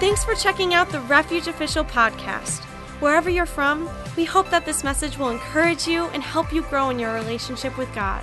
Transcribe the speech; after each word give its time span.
Thanks 0.00 0.24
for 0.24 0.36
checking 0.36 0.74
out 0.74 0.90
the 0.90 1.00
Refuge 1.00 1.48
Official 1.48 1.82
podcast. 1.82 2.62
Wherever 3.00 3.28
you're 3.28 3.46
from, 3.46 3.90
we 4.16 4.24
hope 4.24 4.48
that 4.50 4.64
this 4.64 4.84
message 4.84 5.18
will 5.18 5.30
encourage 5.30 5.88
you 5.88 6.04
and 6.10 6.22
help 6.22 6.52
you 6.52 6.62
grow 6.62 6.90
in 6.90 7.00
your 7.00 7.14
relationship 7.14 7.76
with 7.76 7.92
God. 7.96 8.22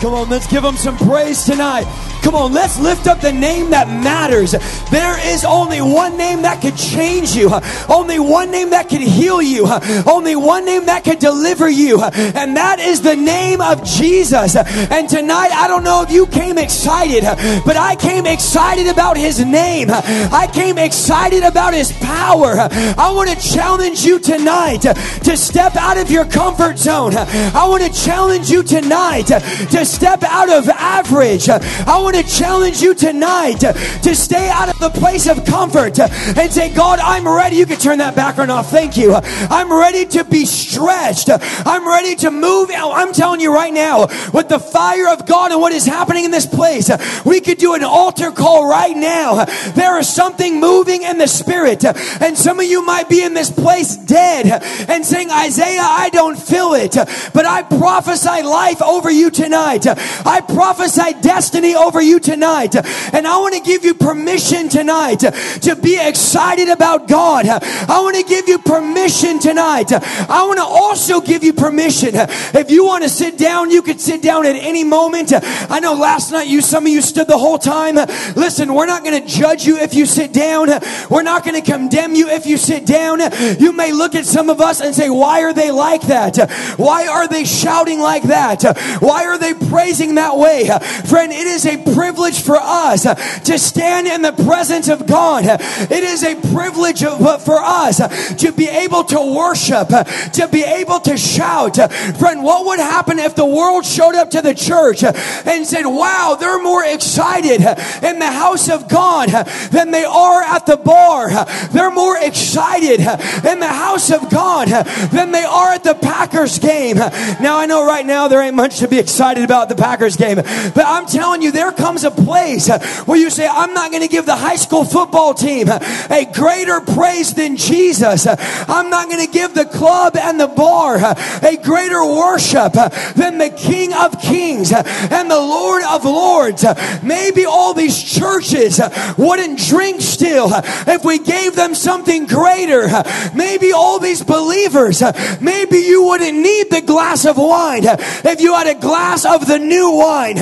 Come 0.00 0.14
on, 0.14 0.28
let's 0.30 0.46
give 0.46 0.64
him 0.64 0.76
some 0.76 0.96
praise 0.96 1.44
tonight. 1.44 1.84
Come 2.22 2.34
on, 2.34 2.52
let's 2.52 2.78
lift 2.78 3.06
up 3.06 3.20
the 3.20 3.32
name 3.32 3.70
that 3.70 3.88
matters. 3.88 4.52
There 4.90 5.32
is 5.32 5.44
only 5.44 5.80
one 5.80 6.16
name 6.16 6.42
that 6.42 6.60
could 6.60 6.76
change 6.76 7.34
you, 7.34 7.50
only 7.88 8.18
one 8.18 8.50
name 8.50 8.70
that 8.70 8.88
could 8.88 9.00
heal 9.00 9.40
you, 9.40 9.66
only 10.06 10.36
one 10.36 10.64
name 10.64 10.86
that 10.86 11.04
could 11.04 11.18
deliver 11.18 11.68
you, 11.68 12.02
and 12.02 12.56
that 12.56 12.80
is 12.80 13.00
the 13.02 13.16
name 13.16 13.60
of 13.60 13.84
Jesus. 13.84 14.56
And 14.56 15.08
tonight, 15.08 15.50
I 15.52 15.68
don't 15.68 15.84
know 15.84 16.02
if 16.02 16.10
you 16.10 16.26
came 16.26 16.58
excited, 16.58 17.22
but 17.64 17.76
I 17.76 17.96
came 17.96 18.26
excited 18.26 18.88
about 18.88 19.16
his 19.16 19.44
name. 19.44 19.88
I 19.90 20.48
came 20.52 20.78
excited 20.78 21.42
about 21.44 21.72
his 21.72 21.92
power. 21.92 22.54
I 22.58 23.12
want 23.14 23.30
to 23.30 23.36
challenge 23.36 24.04
you 24.04 24.18
tonight 24.18 24.82
to 24.82 25.36
step 25.36 25.76
out 25.76 25.96
of 25.98 26.10
your 26.10 26.24
comfort 26.24 26.78
zone. 26.78 27.14
I 27.16 27.66
want 27.68 27.82
to 27.84 27.92
challenge 27.92 28.50
you 28.50 28.62
tonight 28.62 29.26
to 29.28 29.84
step 29.88 30.22
out 30.22 30.50
of 30.50 30.68
average. 30.68 31.48
I 31.48 32.00
want 32.02 32.16
to 32.16 32.22
challenge 32.22 32.80
you 32.80 32.94
tonight 32.94 33.60
to 33.60 34.14
stay 34.14 34.48
out 34.48 34.68
of 34.68 34.78
the 34.78 34.90
place 34.90 35.26
of 35.26 35.44
comfort 35.44 35.98
and 35.98 36.52
say, 36.52 36.72
God, 36.72 36.98
I'm 36.98 37.26
ready. 37.26 37.56
You 37.56 37.66
can 37.66 37.78
turn 37.78 37.98
that 37.98 38.14
background 38.14 38.50
off. 38.50 38.70
Thank 38.70 38.96
you. 38.96 39.14
I'm 39.14 39.72
ready 39.72 40.06
to 40.06 40.24
be 40.24 40.44
stretched. 40.44 41.30
I'm 41.30 41.86
ready 41.86 42.14
to 42.16 42.30
move. 42.30 42.70
I'm 42.72 43.12
telling 43.12 43.40
you 43.40 43.54
right 43.54 43.72
now, 43.72 44.06
with 44.32 44.48
the 44.48 44.58
fire 44.58 45.08
of 45.08 45.26
God 45.26 45.52
and 45.52 45.60
what 45.60 45.72
is 45.72 45.86
happening 45.86 46.24
in 46.24 46.30
this 46.30 46.46
place, 46.46 46.90
we 47.24 47.40
could 47.40 47.58
do 47.58 47.74
an 47.74 47.84
altar 47.84 48.30
call 48.30 48.68
right 48.68 48.96
now. 48.96 49.44
There 49.74 49.98
is 49.98 50.08
something 50.08 50.60
moving 50.60 51.02
in 51.02 51.18
the 51.18 51.26
spirit. 51.26 51.84
And 51.84 52.36
some 52.36 52.60
of 52.60 52.66
you 52.66 52.84
might 52.84 53.08
be 53.08 53.22
in 53.22 53.34
this 53.34 53.50
place 53.50 53.96
dead 53.96 54.62
and 54.88 55.04
saying, 55.04 55.30
Isaiah, 55.30 55.80
I 55.82 56.10
don't 56.10 56.38
feel 56.38 56.74
it. 56.74 56.94
But 57.32 57.46
I 57.46 57.62
prophesy 57.62 58.42
life 58.42 58.82
over 58.82 59.10
you 59.10 59.30
tonight. 59.30 59.77
I 59.86 60.40
prophesy 60.40 61.14
destiny 61.20 61.74
over 61.74 62.00
you 62.00 62.20
tonight. 62.20 62.74
And 62.74 63.26
I 63.26 63.38
want 63.38 63.54
to 63.54 63.60
give 63.60 63.84
you 63.84 63.94
permission 63.94 64.68
tonight 64.68 65.20
to 65.20 65.76
be 65.80 65.98
excited 66.00 66.68
about 66.68 67.08
God. 67.08 67.46
I 67.46 68.00
want 68.00 68.16
to 68.16 68.22
give 68.22 68.48
you 68.48 68.58
permission 68.58 69.38
tonight. 69.38 69.92
I 69.92 70.46
want 70.46 70.58
to 70.58 70.64
also 70.64 71.20
give 71.20 71.44
you 71.44 71.52
permission. 71.52 72.10
If 72.14 72.70
you 72.70 72.84
want 72.84 73.04
to 73.04 73.08
sit 73.08 73.38
down, 73.38 73.70
you 73.70 73.82
could 73.82 74.00
sit 74.00 74.22
down 74.22 74.46
at 74.46 74.56
any 74.56 74.84
moment. 74.84 75.32
I 75.34 75.80
know 75.80 75.94
last 75.94 76.32
night 76.32 76.48
you, 76.48 76.60
some 76.60 76.86
of 76.86 76.92
you 76.92 77.02
stood 77.02 77.26
the 77.26 77.38
whole 77.38 77.58
time. 77.58 77.96
Listen, 78.36 78.74
we're 78.74 78.86
not 78.86 79.04
going 79.04 79.22
to 79.22 79.28
judge 79.28 79.66
you 79.66 79.78
if 79.78 79.94
you 79.94 80.06
sit 80.06 80.32
down. 80.32 80.68
We're 81.10 81.22
not 81.22 81.44
going 81.44 81.60
to 81.60 81.70
condemn 81.70 82.14
you 82.14 82.28
if 82.28 82.46
you 82.46 82.56
sit 82.56 82.86
down. 82.86 83.20
You 83.58 83.72
may 83.72 83.92
look 83.92 84.14
at 84.14 84.24
some 84.24 84.50
of 84.50 84.60
us 84.60 84.80
and 84.80 84.94
say, 84.94 85.10
why 85.10 85.42
are 85.42 85.52
they 85.52 85.70
like 85.70 86.02
that? 86.02 86.36
Why 86.76 87.06
are 87.06 87.28
they 87.28 87.44
shouting 87.44 88.00
like 88.00 88.24
that? 88.24 88.62
Why 89.00 89.24
are 89.24 89.38
they 89.38 89.54
praising 89.68 90.16
that 90.16 90.36
way? 90.36 90.68
Friend, 91.06 91.32
it 91.32 91.46
is 91.46 91.66
a 91.66 91.76
privilege 91.94 92.42
for 92.42 92.56
us 92.56 93.02
to 93.02 93.58
stand 93.58 94.06
in 94.06 94.22
the 94.22 94.32
presence 94.32 94.88
of 94.88 95.06
God. 95.06 95.44
It 95.46 96.04
is 96.04 96.22
a 96.24 96.34
privilege 96.52 97.02
for 97.02 97.58
us 97.60 97.98
to 98.36 98.52
be 98.52 98.68
able 98.68 99.04
to 99.04 99.34
worship, 99.34 99.88
to 99.88 100.48
be 100.50 100.62
able 100.62 101.00
to 101.00 101.16
shout. 101.16 101.76
Friend, 102.18 102.42
what 102.42 102.66
would 102.66 102.78
happen 102.78 103.18
if 103.18 103.34
the 103.34 103.46
world 103.46 103.84
showed 103.84 104.14
up 104.14 104.30
to 104.30 104.42
the 104.42 104.54
church 104.54 105.02
and 105.02 105.66
said, 105.66 105.86
wow, 105.86 106.36
they're 106.38 106.62
more 106.62 106.84
excited 106.84 107.60
in 107.60 108.18
the 108.18 108.30
house 108.30 108.68
of 108.68 108.88
God 108.88 109.28
than 109.70 109.90
they 109.90 110.04
are 110.04 110.42
at 110.42 110.66
the 110.66 110.76
bar. 110.76 111.44
They're 111.72 111.90
more 111.90 112.16
excited 112.18 113.00
in 113.00 113.60
the 113.60 113.66
house 113.66 114.10
of 114.10 114.30
God 114.30 114.68
than 114.68 115.32
they 115.32 115.44
are 115.44 115.72
at 115.72 115.84
the 115.84 115.94
Packers 115.94 116.58
game. 116.58 116.96
Now 116.96 117.58
I 117.58 117.66
know 117.66 117.86
right 117.86 118.06
now 118.06 118.28
there 118.28 118.42
ain't 118.42 118.54
much 118.54 118.78
to 118.78 118.88
be 118.88 118.98
excited 118.98 119.44
about 119.44 119.57
the 119.66 119.74
Packers 119.74 120.16
game, 120.16 120.36
but 120.36 120.84
I'm 120.86 121.06
telling 121.06 121.42
you, 121.42 121.50
there 121.52 121.72
comes 121.72 122.04
a 122.04 122.10
place 122.10 122.68
where 123.06 123.18
you 123.18 123.30
say, 123.30 123.46
I'm 123.46 123.74
not 123.74 123.90
going 123.90 124.02
to 124.02 124.08
give 124.08 124.26
the 124.26 124.36
high 124.36 124.56
school 124.56 124.84
football 124.84 125.34
team 125.34 125.68
a 125.68 126.30
greater 126.32 126.80
praise 126.80 127.34
than 127.34 127.56
Jesus. 127.56 128.26
I'm 128.26 128.90
not 128.90 129.08
going 129.08 129.24
to 129.26 129.32
give 129.32 129.54
the 129.54 129.64
club 129.64 130.16
and 130.16 130.38
the 130.38 130.46
bar 130.46 130.96
a 130.98 131.56
greater 131.62 132.04
worship 132.04 132.72
than 133.14 133.38
the 133.38 133.50
King 133.50 133.92
of 133.92 134.20
Kings 134.20 134.72
and 134.72 135.30
the 135.30 135.40
Lord 135.40 135.82
of 135.84 136.04
Lords. 136.04 136.64
Maybe 137.02 137.44
all 137.44 137.74
these 137.74 138.00
churches 138.00 138.80
wouldn't 139.16 139.58
drink 139.58 140.00
still 140.00 140.50
if 140.52 141.04
we 141.04 141.18
gave 141.18 141.56
them 141.56 141.74
something 141.74 142.26
greater. 142.26 142.88
Maybe 143.34 143.72
all 143.72 143.98
these 143.98 144.22
believers, 144.22 145.02
maybe 145.40 145.78
you 145.78 146.04
wouldn't 146.04 146.38
need 146.38 146.70
the 146.70 146.82
glass 146.82 147.24
of 147.24 147.36
wine 147.36 147.82
if 147.84 148.40
you 148.40 148.54
had 148.54 148.66
a 148.66 148.78
glass 148.78 149.24
of 149.24 149.46
the 149.48 149.58
new 149.58 149.96
wine. 149.96 150.36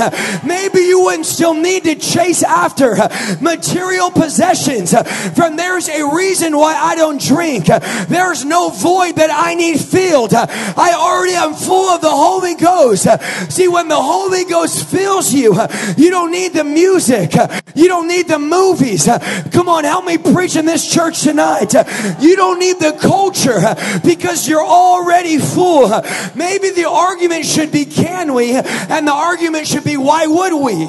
Maybe 0.45 0.81
you 0.81 1.01
wouldn't 1.01 1.27
still 1.27 1.55
need 1.55 1.85
to 1.85 1.95
chase 1.95 2.43
after 2.43 2.97
material 3.41 4.11
possessions. 4.11 4.95
From 5.35 5.57
there's 5.57 5.89
a 5.89 6.15
reason 6.15 6.57
why 6.57 6.75
I 6.75 6.95
don't 6.95 7.21
drink. 7.21 7.67
There's 7.67 8.45
no 8.45 8.71
void 8.71 9.17
that 9.17 9.31
I 9.33 9.55
need 9.55 9.81
filled. 9.81 10.35
I 10.35 10.93
already 10.95 11.35
am 11.35 11.55
full 11.55 11.89
of 11.89 12.01
the 12.01 12.11
Holy 12.11 12.55
Ghost. 12.55 13.07
See, 13.51 13.69
when 13.69 13.89
the 13.89 14.01
Holy 14.01 14.45
Ghost 14.45 14.87
fills 14.87 15.33
you, 15.33 15.55
you 15.97 16.11
don't 16.11 16.31
need 16.31 16.53
the 16.53 16.65
music. 16.65 17.33
You 17.75 17.89
don't 17.89 18.09
need 18.09 18.29
the 18.29 18.39
movies. 18.39 19.09
Come 19.53 19.69
on, 19.69 19.85
help 19.85 20.05
me 20.05 20.19
preach 20.19 20.57
in 20.57 20.67
this 20.67 20.91
church 20.91 21.23
tonight. 21.23 21.73
You 22.21 22.37
don't 22.37 22.59
need 22.59 22.79
the 22.79 22.99
culture 23.01 23.61
because 24.05 24.49
you're 24.49 24.65
already 24.65 25.39
full. 25.39 25.89
Maybe 26.35 26.71
the 26.71 26.89
argument 26.89 27.45
should 27.45 27.73
be 27.73 27.85
can 27.85 28.35
we? 28.35 28.55
And 28.97 29.07
the 29.07 29.13
argument 29.13 29.67
should 29.67 29.85
be 29.85 29.99
why 29.99 30.27
would 30.27 30.55
we? 30.55 30.87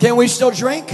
Can 0.00 0.16
we 0.16 0.26
still 0.26 0.50
drink? 0.50 0.90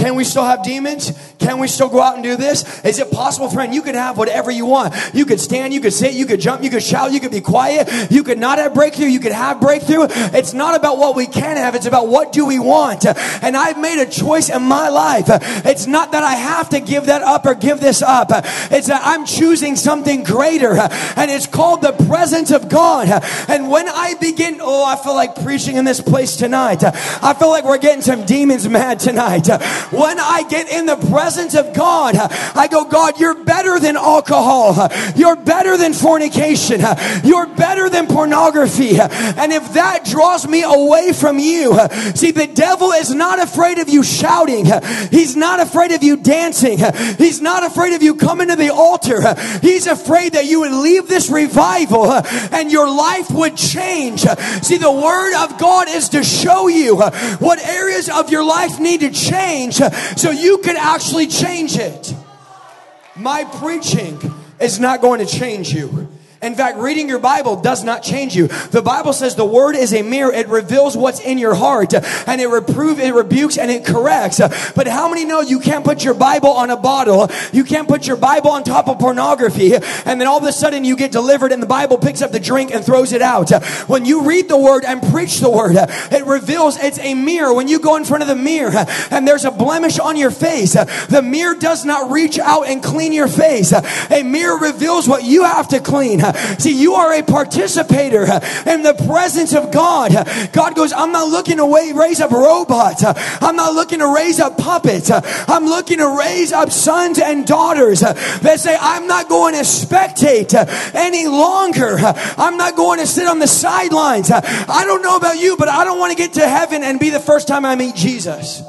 Can 0.00 0.14
we 0.14 0.24
still 0.24 0.44
have 0.44 0.62
demons? 0.62 1.12
Can 1.38 1.58
we 1.58 1.68
still 1.68 1.90
go 1.90 2.00
out 2.00 2.14
and 2.14 2.22
do 2.22 2.36
this? 2.36 2.82
Is 2.84 2.98
it 2.98 3.10
possible, 3.10 3.50
friend? 3.50 3.74
You 3.74 3.82
could 3.82 3.94
have 3.94 4.16
whatever 4.16 4.50
you 4.50 4.64
want. 4.64 4.94
You 5.12 5.26
could 5.26 5.40
stand, 5.40 5.74
you 5.74 5.80
could 5.80 5.92
sit, 5.92 6.14
you 6.14 6.24
could 6.24 6.40
jump, 6.40 6.62
you 6.62 6.70
could 6.70 6.82
shout, 6.82 7.12
you 7.12 7.20
could 7.20 7.30
be 7.30 7.42
quiet. 7.42 8.10
You 8.10 8.22
could 8.22 8.38
not 8.38 8.58
have 8.58 8.72
breakthrough, 8.72 9.08
you 9.08 9.20
could 9.20 9.32
have 9.32 9.60
breakthrough. 9.60 10.06
It's 10.08 10.54
not 10.54 10.74
about 10.74 10.96
what 10.96 11.16
we 11.16 11.26
can 11.26 11.58
have, 11.58 11.74
it's 11.74 11.84
about 11.84 12.08
what 12.08 12.32
do 12.32 12.46
we 12.46 12.58
want. 12.58 13.04
And 13.04 13.56
I've 13.56 13.78
made 13.78 14.02
a 14.02 14.08
choice 14.08 14.48
in 14.48 14.62
my 14.62 14.88
life. 14.88 15.26
It's 15.28 15.86
not 15.86 16.12
that 16.12 16.24
I 16.24 16.34
have 16.34 16.70
to 16.70 16.80
give 16.80 17.06
that 17.06 17.20
up 17.20 17.44
or 17.44 17.54
give 17.54 17.80
this 17.80 18.00
up. 18.00 18.28
It's 18.70 18.86
that 18.86 19.02
I'm 19.04 19.26
choosing 19.26 19.76
something 19.76 20.24
greater. 20.24 20.72
And 20.72 21.30
it's 21.30 21.46
called 21.46 21.82
the 21.82 21.92
presence 21.92 22.50
of 22.50 22.70
God. 22.70 23.08
And 23.48 23.70
when 23.70 23.86
I 23.86 24.14
begin, 24.20 24.60
oh, 24.62 24.84
I 24.84 24.96
feel 24.96 25.14
like 25.14 25.42
preaching 25.42 25.76
in 25.76 25.84
this 25.84 26.00
place 26.00 26.36
tonight. 26.36 26.82
I 26.84 27.34
feel 27.34 27.50
like 27.50 27.64
we're 27.64 27.78
getting 27.78 28.02
some 28.02 28.24
demons 28.24 28.66
mad 28.66 28.98
tonight. 28.98 29.48
When 29.90 30.20
I 30.20 30.44
get 30.48 30.70
in 30.70 30.86
the 30.86 30.96
presence 30.96 31.54
of 31.54 31.74
God, 31.74 32.14
I 32.16 32.68
go, 32.68 32.84
God, 32.84 33.18
you're 33.18 33.44
better 33.44 33.78
than 33.78 33.96
alcohol. 33.96 34.88
You're 35.16 35.36
better 35.36 35.76
than 35.76 35.92
fornication. 35.92 36.80
You're 37.24 37.46
better 37.46 37.88
than 37.88 38.06
pornography. 38.06 38.98
And 39.00 39.52
if 39.52 39.72
that 39.74 40.04
draws 40.04 40.46
me 40.46 40.62
away 40.62 41.12
from 41.12 41.38
you, 41.38 41.76
see, 42.14 42.30
the 42.30 42.46
devil 42.46 42.92
is 42.92 43.12
not 43.12 43.40
afraid 43.40 43.78
of 43.78 43.88
you 43.88 44.02
shouting. 44.02 44.66
He's 45.10 45.36
not 45.36 45.60
afraid 45.60 45.92
of 45.92 46.02
you 46.02 46.16
dancing. 46.16 46.78
He's 47.18 47.40
not 47.40 47.64
afraid 47.64 47.94
of 47.94 48.02
you 48.02 48.14
coming 48.14 48.48
to 48.48 48.56
the 48.56 48.70
altar. 48.70 49.34
He's 49.60 49.86
afraid 49.86 50.34
that 50.34 50.46
you 50.46 50.60
would 50.60 50.72
leave 50.72 51.08
this 51.08 51.30
revival 51.30 52.12
and 52.12 52.70
your 52.70 52.88
life 52.88 53.30
would 53.30 53.56
change. 53.56 54.20
See, 54.62 54.76
the 54.76 54.90
word 54.90 55.34
of 55.44 55.58
God 55.58 55.88
is 55.88 56.10
to 56.10 56.22
show 56.22 56.68
you 56.68 56.96
what 56.96 57.58
areas 57.66 58.08
of 58.08 58.30
your 58.30 58.44
life 58.44 58.78
need 58.78 59.00
to 59.00 59.10
change 59.10 59.69
so 59.72 60.30
you 60.30 60.58
can 60.58 60.76
actually 60.76 61.26
change 61.26 61.76
it. 61.76 62.14
My 63.16 63.44
preaching 63.44 64.18
is 64.60 64.78
not 64.78 65.00
going 65.00 65.20
to 65.20 65.26
change 65.26 65.72
you. 65.72 66.08
In 66.42 66.54
fact, 66.54 66.78
reading 66.78 67.06
your 67.06 67.18
Bible 67.18 67.60
does 67.60 67.84
not 67.84 68.02
change 68.02 68.34
you. 68.34 68.46
The 68.46 68.80
Bible 68.80 69.12
says 69.12 69.36
the 69.36 69.44
word 69.44 69.76
is 69.76 69.92
a 69.92 70.00
mirror. 70.00 70.32
It 70.32 70.48
reveals 70.48 70.96
what's 70.96 71.20
in 71.20 71.36
your 71.36 71.54
heart 71.54 71.92
and 71.92 72.40
it 72.40 72.46
reproves, 72.46 72.98
it 72.98 73.12
rebukes, 73.12 73.58
and 73.58 73.70
it 73.70 73.84
corrects. 73.84 74.40
But 74.74 74.86
how 74.86 75.10
many 75.10 75.26
know 75.26 75.42
you 75.42 75.60
can't 75.60 75.84
put 75.84 76.02
your 76.02 76.14
Bible 76.14 76.48
on 76.48 76.70
a 76.70 76.78
bottle? 76.78 77.28
You 77.52 77.62
can't 77.62 77.86
put 77.86 78.06
your 78.06 78.16
Bible 78.16 78.52
on 78.52 78.64
top 78.64 78.88
of 78.88 78.98
pornography 78.98 79.74
and 79.74 80.18
then 80.18 80.26
all 80.26 80.38
of 80.38 80.44
a 80.44 80.52
sudden 80.52 80.82
you 80.82 80.96
get 80.96 81.12
delivered 81.12 81.52
and 81.52 81.62
the 81.62 81.66
Bible 81.66 81.98
picks 81.98 82.22
up 82.22 82.32
the 82.32 82.40
drink 82.40 82.72
and 82.72 82.82
throws 82.82 83.12
it 83.12 83.20
out. 83.20 83.50
When 83.86 84.06
you 84.06 84.22
read 84.22 84.48
the 84.48 84.56
word 84.56 84.86
and 84.86 85.02
preach 85.12 85.40
the 85.40 85.50
word, 85.50 85.76
it 85.76 86.24
reveals 86.24 86.78
it's 86.78 86.98
a 87.00 87.12
mirror. 87.12 87.52
When 87.52 87.68
you 87.68 87.80
go 87.80 87.96
in 87.96 88.06
front 88.06 88.22
of 88.22 88.28
the 88.28 88.34
mirror 88.34 88.86
and 89.10 89.28
there's 89.28 89.44
a 89.44 89.50
blemish 89.50 89.98
on 89.98 90.16
your 90.16 90.30
face, 90.30 90.72
the 90.72 91.20
mirror 91.22 91.54
does 91.54 91.84
not 91.84 92.10
reach 92.10 92.38
out 92.38 92.66
and 92.66 92.82
clean 92.82 93.12
your 93.12 93.28
face. 93.28 93.74
A 93.74 94.22
mirror 94.22 94.58
reveals 94.58 95.06
what 95.06 95.22
you 95.22 95.44
have 95.44 95.68
to 95.68 95.80
clean. 95.80 96.29
See, 96.58 96.80
you 96.80 96.94
are 96.94 97.12
a 97.14 97.22
participator 97.22 98.22
in 98.22 98.82
the 98.82 98.94
presence 99.06 99.54
of 99.54 99.72
God. 99.72 100.12
God 100.52 100.74
goes, 100.74 100.92
I'm 100.92 101.12
not 101.12 101.28
looking 101.28 101.56
to 101.58 101.96
raise 101.98 102.20
up 102.20 102.30
robots. 102.30 103.04
I'm 103.04 103.56
not 103.56 103.74
looking 103.74 104.00
to 104.00 104.12
raise 104.14 104.40
up 104.40 104.58
puppets. 104.58 105.10
I'm 105.10 105.66
looking 105.66 105.98
to 105.98 106.18
raise 106.18 106.52
up 106.52 106.70
sons 106.70 107.18
and 107.18 107.46
daughters 107.46 108.00
that 108.00 108.60
say, 108.60 108.76
I'm 108.80 109.06
not 109.06 109.28
going 109.28 109.54
to 109.54 109.60
spectate 109.60 110.54
any 110.94 111.26
longer. 111.26 111.96
I'm 111.98 112.56
not 112.56 112.76
going 112.76 112.98
to 113.00 113.06
sit 113.06 113.26
on 113.26 113.38
the 113.38 113.48
sidelines. 113.48 114.30
I 114.30 114.84
don't 114.84 115.02
know 115.02 115.16
about 115.16 115.38
you, 115.38 115.56
but 115.56 115.68
I 115.68 115.84
don't 115.84 115.98
want 115.98 116.12
to 116.12 116.16
get 116.16 116.34
to 116.34 116.48
heaven 116.48 116.82
and 116.82 116.98
be 116.98 117.10
the 117.10 117.20
first 117.20 117.48
time 117.48 117.64
I 117.64 117.76
meet 117.76 117.94
Jesus. 117.94 118.62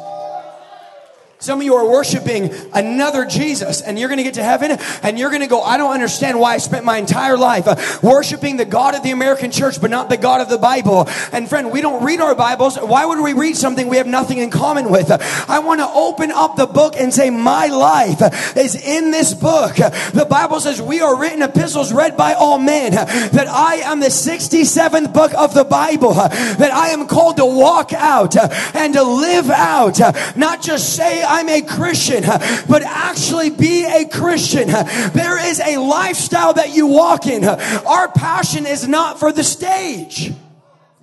Some 1.41 1.59
of 1.59 1.65
you 1.65 1.73
are 1.73 1.89
worshiping 1.89 2.53
another 2.71 3.25
Jesus, 3.25 3.81
and 3.81 3.97
you're 3.97 4.09
going 4.09 4.19
to 4.19 4.23
get 4.23 4.35
to 4.35 4.43
heaven, 4.43 4.77
and 5.01 5.17
you're 5.17 5.31
going 5.31 5.41
to 5.41 5.47
go, 5.47 5.63
I 5.63 5.77
don't 5.77 5.91
understand 5.91 6.39
why 6.39 6.53
I 6.53 6.59
spent 6.59 6.85
my 6.85 6.99
entire 6.99 7.35
life 7.35 7.67
uh, 7.67 7.77
worshiping 8.03 8.57
the 8.57 8.65
God 8.65 8.93
of 8.93 9.01
the 9.01 9.09
American 9.09 9.49
church, 9.49 9.81
but 9.81 9.89
not 9.89 10.07
the 10.07 10.17
God 10.17 10.41
of 10.41 10.49
the 10.49 10.59
Bible. 10.59 11.09
And 11.31 11.49
friend, 11.49 11.71
we 11.71 11.81
don't 11.81 12.03
read 12.03 12.21
our 12.21 12.35
Bibles. 12.35 12.77
Why 12.77 13.07
would 13.07 13.19
we 13.21 13.33
read 13.33 13.57
something 13.57 13.87
we 13.87 13.97
have 13.97 14.05
nothing 14.05 14.37
in 14.37 14.51
common 14.51 14.91
with? 14.91 15.09
I 15.49 15.57
want 15.59 15.79
to 15.79 15.87
open 15.87 16.29
up 16.29 16.57
the 16.57 16.67
book 16.67 16.93
and 16.95 17.11
say, 17.11 17.31
My 17.31 17.65
life 17.65 18.21
is 18.55 18.75
in 18.75 19.09
this 19.09 19.33
book. 19.33 19.77
The 19.77 20.27
Bible 20.29 20.59
says 20.59 20.79
we 20.79 21.01
are 21.01 21.19
written 21.19 21.41
epistles 21.41 21.91
read 21.91 22.15
by 22.15 22.33
all 22.33 22.59
men, 22.59 22.91
that 22.91 23.47
I 23.47 23.77
am 23.77 23.99
the 23.99 24.09
67th 24.09 25.11
book 25.11 25.33
of 25.33 25.55
the 25.55 25.63
Bible, 25.63 26.13
that 26.13 26.69
I 26.71 26.89
am 26.89 27.07
called 27.07 27.37
to 27.37 27.45
walk 27.47 27.93
out 27.93 28.37
and 28.75 28.93
to 28.93 29.01
live 29.01 29.49
out, 29.49 29.99
not 30.37 30.61
just 30.61 30.95
say, 30.95 31.30
I'm 31.31 31.47
a 31.47 31.61
Christian, 31.61 32.23
but 32.67 32.83
actually 32.83 33.49
be 33.51 33.85
a 33.85 34.05
Christian. 34.05 34.67
There 34.67 35.39
is 35.49 35.61
a 35.61 35.77
lifestyle 35.77 36.53
that 36.53 36.75
you 36.75 36.87
walk 36.87 37.25
in. 37.25 37.45
Our 37.45 38.11
passion 38.11 38.65
is 38.65 38.87
not 38.87 39.19
for 39.19 39.31
the 39.31 39.43
stage. 39.43 40.33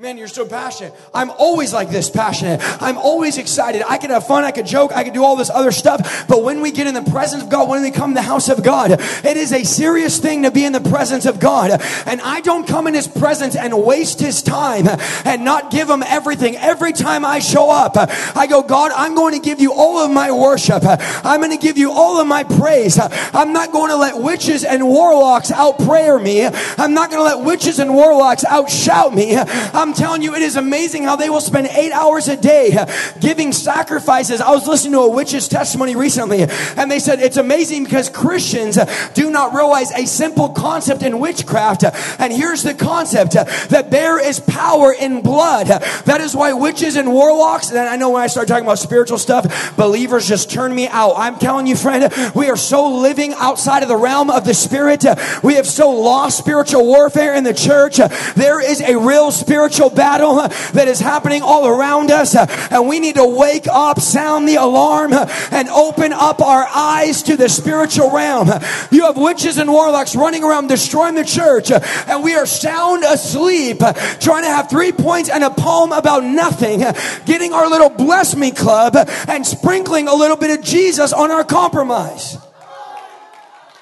Man, 0.00 0.16
you're 0.16 0.28
so 0.28 0.46
passionate. 0.46 0.94
I'm 1.12 1.28
always 1.28 1.72
like 1.72 1.90
this 1.90 2.08
passionate. 2.08 2.60
I'm 2.80 2.96
always 2.96 3.36
excited. 3.36 3.82
I 3.84 3.98
can 3.98 4.10
have 4.10 4.28
fun. 4.28 4.44
I 4.44 4.52
can 4.52 4.64
joke. 4.64 4.92
I 4.94 5.02
can 5.02 5.12
do 5.12 5.24
all 5.24 5.34
this 5.34 5.50
other 5.50 5.72
stuff. 5.72 6.28
But 6.28 6.44
when 6.44 6.60
we 6.60 6.70
get 6.70 6.86
in 6.86 6.94
the 6.94 7.02
presence 7.10 7.42
of 7.42 7.48
God, 7.48 7.68
when 7.68 7.82
we 7.82 7.90
come 7.90 8.10
to 8.10 8.14
the 8.14 8.22
house 8.22 8.48
of 8.48 8.62
God, 8.62 8.92
it 8.92 9.36
is 9.36 9.52
a 9.52 9.64
serious 9.64 10.20
thing 10.20 10.44
to 10.44 10.52
be 10.52 10.64
in 10.64 10.70
the 10.70 10.80
presence 10.80 11.26
of 11.26 11.40
God. 11.40 11.82
And 12.06 12.20
I 12.20 12.40
don't 12.42 12.64
come 12.64 12.86
in 12.86 12.94
his 12.94 13.08
presence 13.08 13.56
and 13.56 13.82
waste 13.82 14.20
his 14.20 14.40
time 14.40 14.86
and 15.24 15.44
not 15.44 15.72
give 15.72 15.90
him 15.90 16.04
everything. 16.04 16.54
Every 16.54 16.92
time 16.92 17.24
I 17.24 17.40
show 17.40 17.68
up, 17.68 17.94
I 17.96 18.46
go, 18.46 18.62
God, 18.62 18.92
I'm 18.94 19.16
going 19.16 19.34
to 19.34 19.40
give 19.40 19.58
you 19.58 19.72
all 19.72 19.98
of 19.98 20.12
my 20.12 20.30
worship. 20.30 20.84
I'm 20.84 21.40
going 21.40 21.50
to 21.50 21.60
give 21.60 21.76
you 21.76 21.90
all 21.90 22.20
of 22.20 22.28
my 22.28 22.44
praise. 22.44 23.00
I'm 23.00 23.52
not 23.52 23.72
going 23.72 23.90
to 23.90 23.96
let 23.96 24.22
witches 24.22 24.62
and 24.62 24.86
warlocks 24.86 25.50
out 25.50 25.80
prayer 25.80 26.20
me. 26.20 26.46
I'm 26.46 26.94
not 26.94 27.10
going 27.10 27.18
to 27.18 27.36
let 27.36 27.44
witches 27.44 27.80
and 27.80 27.92
warlocks 27.92 28.44
outshout 28.44 29.12
me. 29.12 29.36
I'm 29.36 29.87
I'm 29.88 29.94
telling 29.94 30.20
you, 30.20 30.34
it 30.34 30.42
is 30.42 30.56
amazing 30.56 31.04
how 31.04 31.16
they 31.16 31.30
will 31.30 31.40
spend 31.40 31.66
eight 31.68 31.92
hours 31.92 32.28
a 32.28 32.36
day 32.36 32.76
giving 33.20 33.52
sacrifices. 33.52 34.42
I 34.42 34.50
was 34.50 34.66
listening 34.66 34.92
to 34.92 34.98
a 34.98 35.10
witch's 35.10 35.48
testimony 35.48 35.96
recently, 35.96 36.42
and 36.42 36.90
they 36.90 36.98
said 36.98 37.20
it's 37.20 37.38
amazing 37.38 37.84
because 37.84 38.10
Christians 38.10 38.78
do 39.14 39.30
not 39.30 39.54
realize 39.54 39.90
a 39.92 40.06
simple 40.06 40.50
concept 40.50 41.02
in 41.02 41.20
witchcraft. 41.20 41.84
And 42.18 42.30
here's 42.34 42.62
the 42.62 42.74
concept 42.74 43.32
that 43.32 43.90
there 43.90 44.22
is 44.22 44.40
power 44.40 44.92
in 44.92 45.22
blood. 45.22 45.68
That 45.68 46.20
is 46.20 46.36
why 46.36 46.52
witches 46.52 46.96
and 46.96 47.10
warlocks, 47.10 47.70
and 47.70 47.78
I 47.78 47.96
know 47.96 48.10
when 48.10 48.20
I 48.20 48.26
start 48.26 48.46
talking 48.46 48.64
about 48.64 48.78
spiritual 48.78 49.16
stuff, 49.16 49.74
believers 49.74 50.28
just 50.28 50.50
turn 50.50 50.74
me 50.74 50.86
out. 50.88 51.14
I'm 51.16 51.38
telling 51.38 51.66
you, 51.66 51.76
friend, 51.76 52.12
we 52.34 52.50
are 52.50 52.58
so 52.58 52.98
living 52.98 53.32
outside 53.32 53.82
of 53.82 53.88
the 53.88 53.96
realm 53.96 54.28
of 54.28 54.44
the 54.44 54.52
spirit. 54.52 55.06
We 55.42 55.54
have 55.54 55.66
so 55.66 55.88
lost 55.92 56.36
spiritual 56.36 56.84
warfare 56.84 57.34
in 57.34 57.44
the 57.44 57.54
church. 57.54 57.96
There 58.36 58.60
is 58.60 58.82
a 58.82 58.98
real 58.98 59.30
spiritual 59.30 59.77
spiritual 59.78 59.96
battle 59.96 60.36
that 60.72 60.88
is 60.88 60.98
happening 60.98 61.42
all 61.42 61.66
around 61.66 62.10
us. 62.10 62.34
And 62.34 62.88
we 62.88 62.98
need 62.98 63.14
to 63.14 63.24
wake 63.24 63.66
up, 63.68 64.00
sound 64.00 64.48
the 64.48 64.56
alarm, 64.56 65.12
and 65.12 65.68
open 65.68 66.12
up 66.12 66.40
our 66.40 66.66
eyes 66.74 67.22
to 67.24 67.36
the 67.36 67.48
spiritual 67.48 68.10
realm. 68.10 68.48
You 68.90 69.06
have 69.06 69.16
witches 69.16 69.58
and 69.58 69.70
warlocks 69.70 70.16
running 70.16 70.42
around 70.42 70.66
destroying 70.68 71.14
the 71.14 71.24
church, 71.24 71.70
and 71.70 72.24
we 72.24 72.34
are 72.34 72.46
sound 72.46 73.04
asleep, 73.04 73.78
trying 74.20 74.42
to 74.42 74.48
have 74.48 74.68
three 74.68 74.92
points 74.92 75.30
and 75.30 75.44
a 75.44 75.50
poem 75.50 75.92
about 75.92 76.24
nothing, 76.24 76.80
getting 77.24 77.52
our 77.52 77.70
little 77.70 77.90
bless 77.90 78.34
me 78.34 78.50
club 78.50 78.96
and 79.28 79.46
sprinkling 79.46 80.08
a 80.08 80.14
little 80.14 80.36
bit 80.36 80.58
of 80.58 80.64
Jesus 80.64 81.12
on 81.12 81.30
our 81.30 81.44
compromise. 81.44 82.36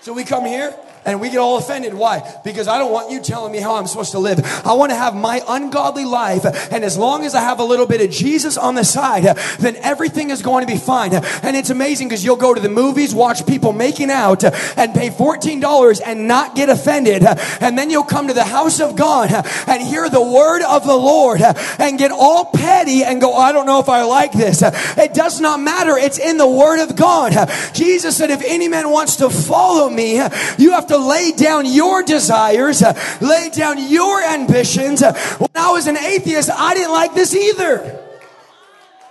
So 0.03 0.13
we 0.13 0.25
come 0.25 0.45
here 0.45 0.75
and 1.07 1.21
we 1.21 1.31
get 1.31 1.39
all 1.39 1.57
offended. 1.57 1.95
Why? 1.95 2.23
Because 2.45 2.69
I 2.69 2.79
don't 2.79 2.93
want 2.93 3.11
you 3.11 3.21
telling 3.21 3.53
me 3.53 3.59
how 3.59 3.77
I'm 3.77 3.87
supposed 3.87 4.13
to 4.13 4.19
live. 4.19 4.41
I 4.67 4.75
want 4.75 4.91
to 4.91 4.97
have 4.97 5.15
my 5.15 5.41
ungodly 5.49 6.05
life. 6.05 6.45
And 6.73 6.85
as 6.85 6.99
long 6.99 7.25
as 7.25 7.35
I 7.35 7.41
have 7.41 7.61
a 7.61 7.65
little 7.65 7.87
bit 7.87 8.01
of 8.01 8.11
Jesus 8.11 8.59
on 8.59 8.75
the 8.75 8.85
side, 8.85 9.25
then 9.59 9.77
everything 9.77 10.31
is 10.31 10.43
going 10.43 10.67
to 10.67 10.73
be 10.73 10.79
fine. 10.79 11.15
And 11.15 11.57
it's 11.57 11.71
amazing 11.71 12.09
because 12.09 12.25
you'll 12.25 12.37
go 12.37 12.53
to 12.53 12.61
the 12.61 12.69
movies, 12.69 13.15
watch 13.15 13.47
people 13.47 13.73
making 13.73 14.11
out, 14.11 14.45
and 14.45 14.93
pay 14.95 15.11
$14 15.11 16.01
and 16.05 16.29
not 16.29 16.55
get 16.57 16.69
offended. 16.69 17.23
And 17.61 17.79
then 17.79 17.89
you'll 17.91 18.05
come 18.05 18.29
to 18.29 18.35
the 18.35 18.45
house 18.45 18.81
of 18.81 18.97
God 18.97 19.31
and 19.69 19.83
hear 19.83 20.11
the 20.11 20.21
word 20.21 20.63
of 20.63 20.85
the 20.85 20.97
Lord 20.97 21.41
and 21.41 21.99
get 21.99 22.11
all 22.11 22.47
petty 22.47 23.05
and 23.05 23.21
go, 23.21 23.35
I 23.35 23.53
don't 23.53 23.67
know 23.67 23.81
if 23.81 23.89
I 23.89 24.03
like 24.03 24.33
this. 24.33 24.63
It 24.63 25.15
does 25.15 25.41
not 25.41 25.61
matter. 25.61 25.97
It's 25.97 26.19
in 26.19 26.37
the 26.37 26.49
word 26.49 26.83
of 26.83 26.97
God. 26.97 27.33
Jesus 27.75 28.17
said, 28.17 28.31
if 28.31 28.43
any 28.45 28.67
man 28.67 28.91
wants 28.91 29.17
to 29.17 29.31
follow 29.31 29.89
me, 29.89 30.17
you 30.59 30.73
have 30.73 30.89
to 30.89 30.96
to 30.97 31.07
lay 31.07 31.33
down 31.33 31.67
your 31.67 32.03
desires, 32.03 32.83
uh, 32.83 32.93
lay 33.21 33.51
down 33.51 33.79
your 33.79 34.23
ambitions. 34.23 35.03
Uh, 35.03 35.15
when 35.39 35.51
I 35.55 35.71
was 35.73 35.87
an 35.87 35.97
atheist, 35.97 36.51
I 36.51 36.75
didn't 36.75 36.93
like 36.93 37.15
this 37.15 37.35
either. 37.35 38.03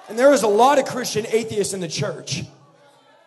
And 0.09 0.19
there 0.19 0.29
was 0.29 0.43
a 0.43 0.47
lot 0.47 0.77
of 0.77 0.85
Christian 0.85 1.25
atheists 1.27 1.73
in 1.73 1.79
the 1.79 1.87
church 1.87 2.43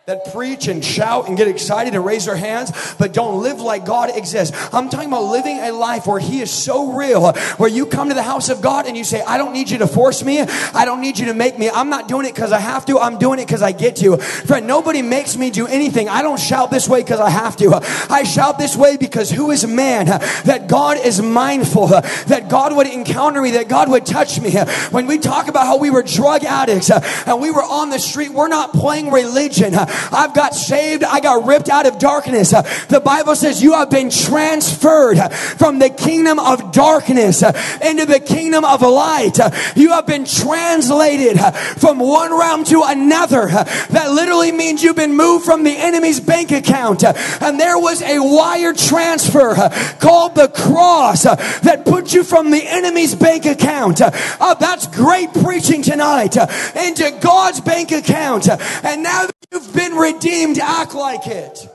that 0.09 0.33
preach 0.33 0.67
and 0.67 0.83
shout 0.83 1.27
and 1.27 1.37
get 1.37 1.47
excited 1.47 1.93
and 1.93 2.03
raise 2.03 2.25
their 2.25 2.35
hands, 2.35 2.71
but 2.97 3.13
don't 3.13 3.43
live 3.43 3.61
like 3.61 3.85
God 3.85 4.09
exists. 4.15 4.57
I'm 4.73 4.89
talking 4.89 5.07
about 5.07 5.25
living 5.25 5.59
a 5.59 5.71
life 5.71 6.07
where 6.07 6.19
He 6.19 6.41
is 6.41 6.49
so 6.49 6.93
real, 6.93 7.33
where 7.57 7.69
you 7.69 7.85
come 7.85 8.09
to 8.09 8.15
the 8.15 8.23
house 8.23 8.49
of 8.49 8.59
God 8.59 8.87
and 8.87 8.97
you 8.97 9.03
say, 9.03 9.21
I 9.21 9.37
don't 9.37 9.53
need 9.53 9.69
you 9.69 9.77
to 9.77 9.87
force 9.87 10.23
me. 10.23 10.39
I 10.39 10.85
don't 10.85 10.99
need 10.99 11.19
you 11.19 11.27
to 11.27 11.35
make 11.35 11.59
me. 11.59 11.69
I'm 11.69 11.91
not 11.91 12.07
doing 12.07 12.25
it 12.25 12.33
because 12.33 12.51
I 12.51 12.59
have 12.59 12.87
to. 12.87 12.97
I'm 12.97 13.19
doing 13.19 13.37
it 13.37 13.45
because 13.45 13.61
I 13.61 13.71
get 13.71 13.97
to. 13.97 14.17
Friend, 14.17 14.65
nobody 14.65 15.03
makes 15.03 15.37
me 15.37 15.51
do 15.51 15.67
anything. 15.67 16.09
I 16.09 16.23
don't 16.23 16.39
shout 16.39 16.71
this 16.71 16.89
way 16.89 17.03
because 17.03 17.19
I 17.19 17.29
have 17.29 17.55
to. 17.57 17.79
I 18.09 18.23
shout 18.23 18.57
this 18.57 18.75
way 18.75 18.97
because 18.97 19.29
who 19.29 19.51
is 19.51 19.67
man 19.67 20.07
that 20.07 20.65
God 20.67 20.97
is 21.05 21.21
mindful, 21.21 21.85
that 21.87 22.47
God 22.49 22.75
would 22.75 22.87
encounter 22.87 23.43
me, 23.43 23.51
that 23.51 23.69
God 23.69 23.91
would 23.91 24.07
touch 24.07 24.41
me. 24.41 24.53
When 24.89 25.05
we 25.05 25.19
talk 25.19 25.49
about 25.49 25.67
how 25.67 25.77
we 25.77 25.91
were 25.91 26.01
drug 26.01 26.45
addicts 26.45 26.89
and 26.89 27.39
we 27.39 27.51
were 27.51 27.61
on 27.61 27.91
the 27.91 27.99
street, 27.99 28.29
we're 28.29 28.47
not 28.47 28.73
playing 28.73 29.11
religion. 29.11 29.75
I've 30.11 30.33
got 30.33 30.53
saved. 30.53 31.03
I 31.03 31.19
got 31.19 31.45
ripped 31.45 31.69
out 31.69 31.85
of 31.85 31.99
darkness. 31.99 32.51
The 32.51 33.01
Bible 33.03 33.35
says 33.35 33.61
you 33.61 33.73
have 33.73 33.89
been 33.89 34.09
transferred 34.09 35.17
from 35.57 35.79
the 35.79 35.89
kingdom 35.89 36.39
of 36.39 36.71
darkness 36.71 37.43
into 37.43 38.05
the 38.05 38.19
kingdom 38.19 38.65
of 38.65 38.81
light. 38.81 39.37
You 39.75 39.91
have 39.91 40.07
been 40.07 40.25
translated 40.25 41.39
from 41.77 41.99
one 41.99 42.31
realm 42.31 42.63
to 42.65 42.83
another. 42.85 43.47
That 43.47 44.11
literally 44.11 44.51
means 44.51 44.83
you've 44.83 44.95
been 44.95 45.15
moved 45.15 45.45
from 45.45 45.63
the 45.63 45.75
enemy's 45.75 46.19
bank 46.19 46.51
account. 46.51 47.03
And 47.03 47.59
there 47.59 47.77
was 47.77 48.01
a 48.01 48.19
wire 48.19 48.73
transfer 48.73 49.55
called 49.99 50.35
the 50.35 50.47
cross 50.47 51.23
that 51.23 51.83
put 51.85 52.13
you 52.13 52.23
from 52.23 52.51
the 52.51 52.63
enemy's 52.65 53.15
bank 53.15 53.45
account. 53.45 54.01
Oh, 54.01 54.55
that's 54.59 54.87
great 54.87 55.33
preaching 55.33 55.81
tonight 55.81 56.35
into 56.75 57.17
God's 57.21 57.61
bank 57.61 57.91
account. 57.91 58.49
And 58.49 59.03
now 59.03 59.25
that 59.25 59.35
You've 59.51 59.73
been 59.73 59.88
redeemed. 59.93 60.59
Act 60.59 60.93
like 60.95 61.27
it. 61.27 61.67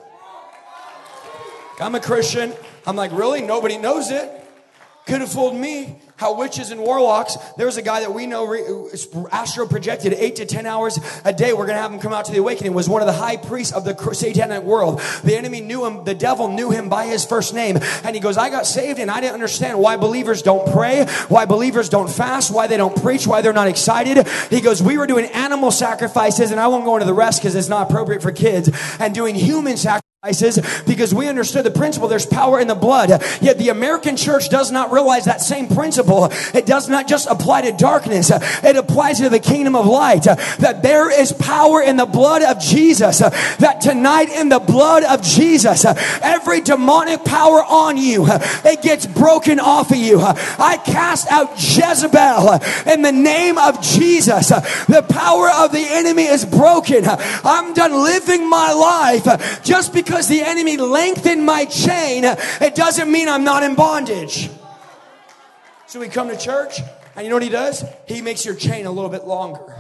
I'm 1.80 1.94
a 1.94 2.00
Christian. 2.00 2.52
I'm 2.87 2.97
like, 2.97 3.12
really? 3.12 3.42
Nobody 3.42 3.78
knows 3.78 4.11
it. 4.11 4.30
Could 5.06 5.21
have 5.21 5.33
fooled 5.33 5.56
me 5.56 6.00
how 6.16 6.38
witches 6.38 6.71
and 6.71 6.80
warlocks, 6.80 7.37
there's 7.56 7.76
a 7.76 7.83
guy 7.83 8.00
that 8.00 8.14
we 8.14 8.26
know 8.26 8.88
astral 9.33 9.66
projected 9.66 10.12
eight 10.12 10.37
to 10.37 10.47
10 10.47 10.66
hours 10.66 10.99
a 11.25 11.33
day. 11.33 11.52
We're 11.52 11.66
going 11.66 11.76
to 11.76 11.83
have 11.83 11.92
him 11.92 11.99
come 11.99 12.12
out 12.12 12.26
to 12.26 12.33
the 12.33 12.38
awakening, 12.38 12.73
was 12.73 12.88
one 12.88 13.02
of 13.02 13.06
the 13.06 13.12
high 13.12 13.37
priests 13.37 13.73
of 13.73 13.85
the 13.85 13.97
satanic 14.12 14.62
world. 14.62 15.00
The 15.25 15.37
enemy 15.37 15.61
knew 15.61 15.85
him, 15.85 16.04
the 16.04 16.14
devil 16.14 16.49
knew 16.49 16.71
him 16.71 16.88
by 16.88 17.06
his 17.06 17.25
first 17.25 17.52
name. 17.52 17.78
And 18.04 18.14
he 18.14 18.21
goes, 18.21 18.37
I 18.37 18.49
got 18.49 18.66
saved 18.66 19.00
and 19.00 19.11
I 19.11 19.21
didn't 19.21 19.35
understand 19.35 19.78
why 19.78 19.97
believers 19.97 20.42
don't 20.42 20.71
pray, 20.73 21.04
why 21.28 21.47
believers 21.47 21.88
don't 21.88 22.11
fast, 22.11 22.54
why 22.54 22.68
they 22.68 22.76
don't 22.76 23.00
preach, 23.00 23.26
why 23.26 23.42
they're 23.42 23.52
not 23.52 23.68
excited. 23.68 24.26
He 24.50 24.61
goes, 24.61 24.83
we 24.83 24.97
were 24.99 25.06
doing 25.06 25.26
animal 25.26 25.71
sacrifices 25.71 26.52
and 26.52 26.61
I 26.61 26.68
won't 26.68 26.85
go 26.85 26.94
into 26.94 27.06
the 27.06 27.14
rest 27.14 27.40
because 27.40 27.54
it's 27.56 27.68
not 27.68 27.90
appropriate 27.90 28.23
for 28.23 28.30
kids 28.30 28.71
and 29.00 29.14
doing 29.14 29.35
human 29.35 29.76
sacrifices 29.76 30.03
because 30.25 31.14
we 31.14 31.28
understood 31.28 31.66
the 31.66 31.71
principle 31.71 32.09
there's 32.09 32.25
power 32.25 32.59
in 32.59 32.66
the 32.66 32.75
blood. 32.75 33.11
Yet 33.43 33.59
the 33.59 33.69
American 33.69 34.16
church 34.16 34.49
does 34.49 34.73
not 34.73 34.90
realize 34.90 35.26
that 35.26 35.43
same 35.43 35.69
principle. 35.69 36.31
It 36.54 36.64
does 36.64 36.88
not 36.88 37.07
just 37.07 37.28
apply 37.28 37.62
to 37.62 37.73
darkness, 37.73 38.31
it 38.31 38.76
applies 38.76 39.19
to 39.19 39.28
the 39.28 39.38
kingdom 39.38 39.76
of 39.76 39.87
light. 39.87 40.23
That 40.23 40.81
there 40.83 41.11
is 41.11 41.33
power 41.33 41.83
in 41.83 41.97
the 41.97 42.07
blood 42.07 42.43
of 42.43 42.59
Jesus. 42.59 43.19
That 43.19 43.83
tonight, 43.83 44.31
in 44.31 44.49
the 44.49 44.61
blood 44.61 45.04
of 45.04 45.23
Jesus, 45.23 45.85
every 45.85 46.62
demonic 46.62 47.23
power 47.25 47.62
on 47.62 47.99
you, 47.99 48.25
it 48.26 48.81
gets 48.81 49.04
broken 49.04 49.61
off 49.61 49.90
of 49.90 49.99
you. 49.99 50.21
I 50.21 50.81
cast 50.87 51.31
out 51.31 51.52
Jezebel 51.61 52.61
in 52.90 53.02
the 53.02 53.12
name 53.12 53.59
of 53.59 53.83
Jesus. 53.83 54.49
The 54.49 55.04
power 55.07 55.50
of 55.50 55.73
the 55.73 55.87
enemy 55.87 56.25
is 56.25 56.47
broken. 56.47 57.04
I'm 57.04 57.75
done 57.75 57.93
living 57.93 58.49
my 58.49 58.73
life 58.73 59.62
just 59.62 59.93
because 59.93 60.13
because 60.14 60.28
the 60.28 60.42
enemy 60.42 60.76
lengthened 60.76 61.44
my 61.44 61.64
chain, 61.64 62.23
it 62.23 62.76
doesn't 62.76 63.11
mean 63.11 63.28
I'm 63.28 63.42
not 63.42 63.64
in 63.64 63.75
bondage. 63.75 64.49
So 65.88 65.99
we 65.99 66.06
come 66.06 66.28
to 66.28 66.37
church, 66.37 66.78
and 67.16 67.25
you 67.25 67.30
know 67.30 67.35
what 67.35 67.42
he 67.42 67.49
does? 67.49 67.85
He 68.06 68.21
makes 68.21 68.44
your 68.44 68.54
chain 68.54 68.87
a 68.87 68.92
little 68.92 69.11
bit 69.11 69.25
longer. 69.25 69.76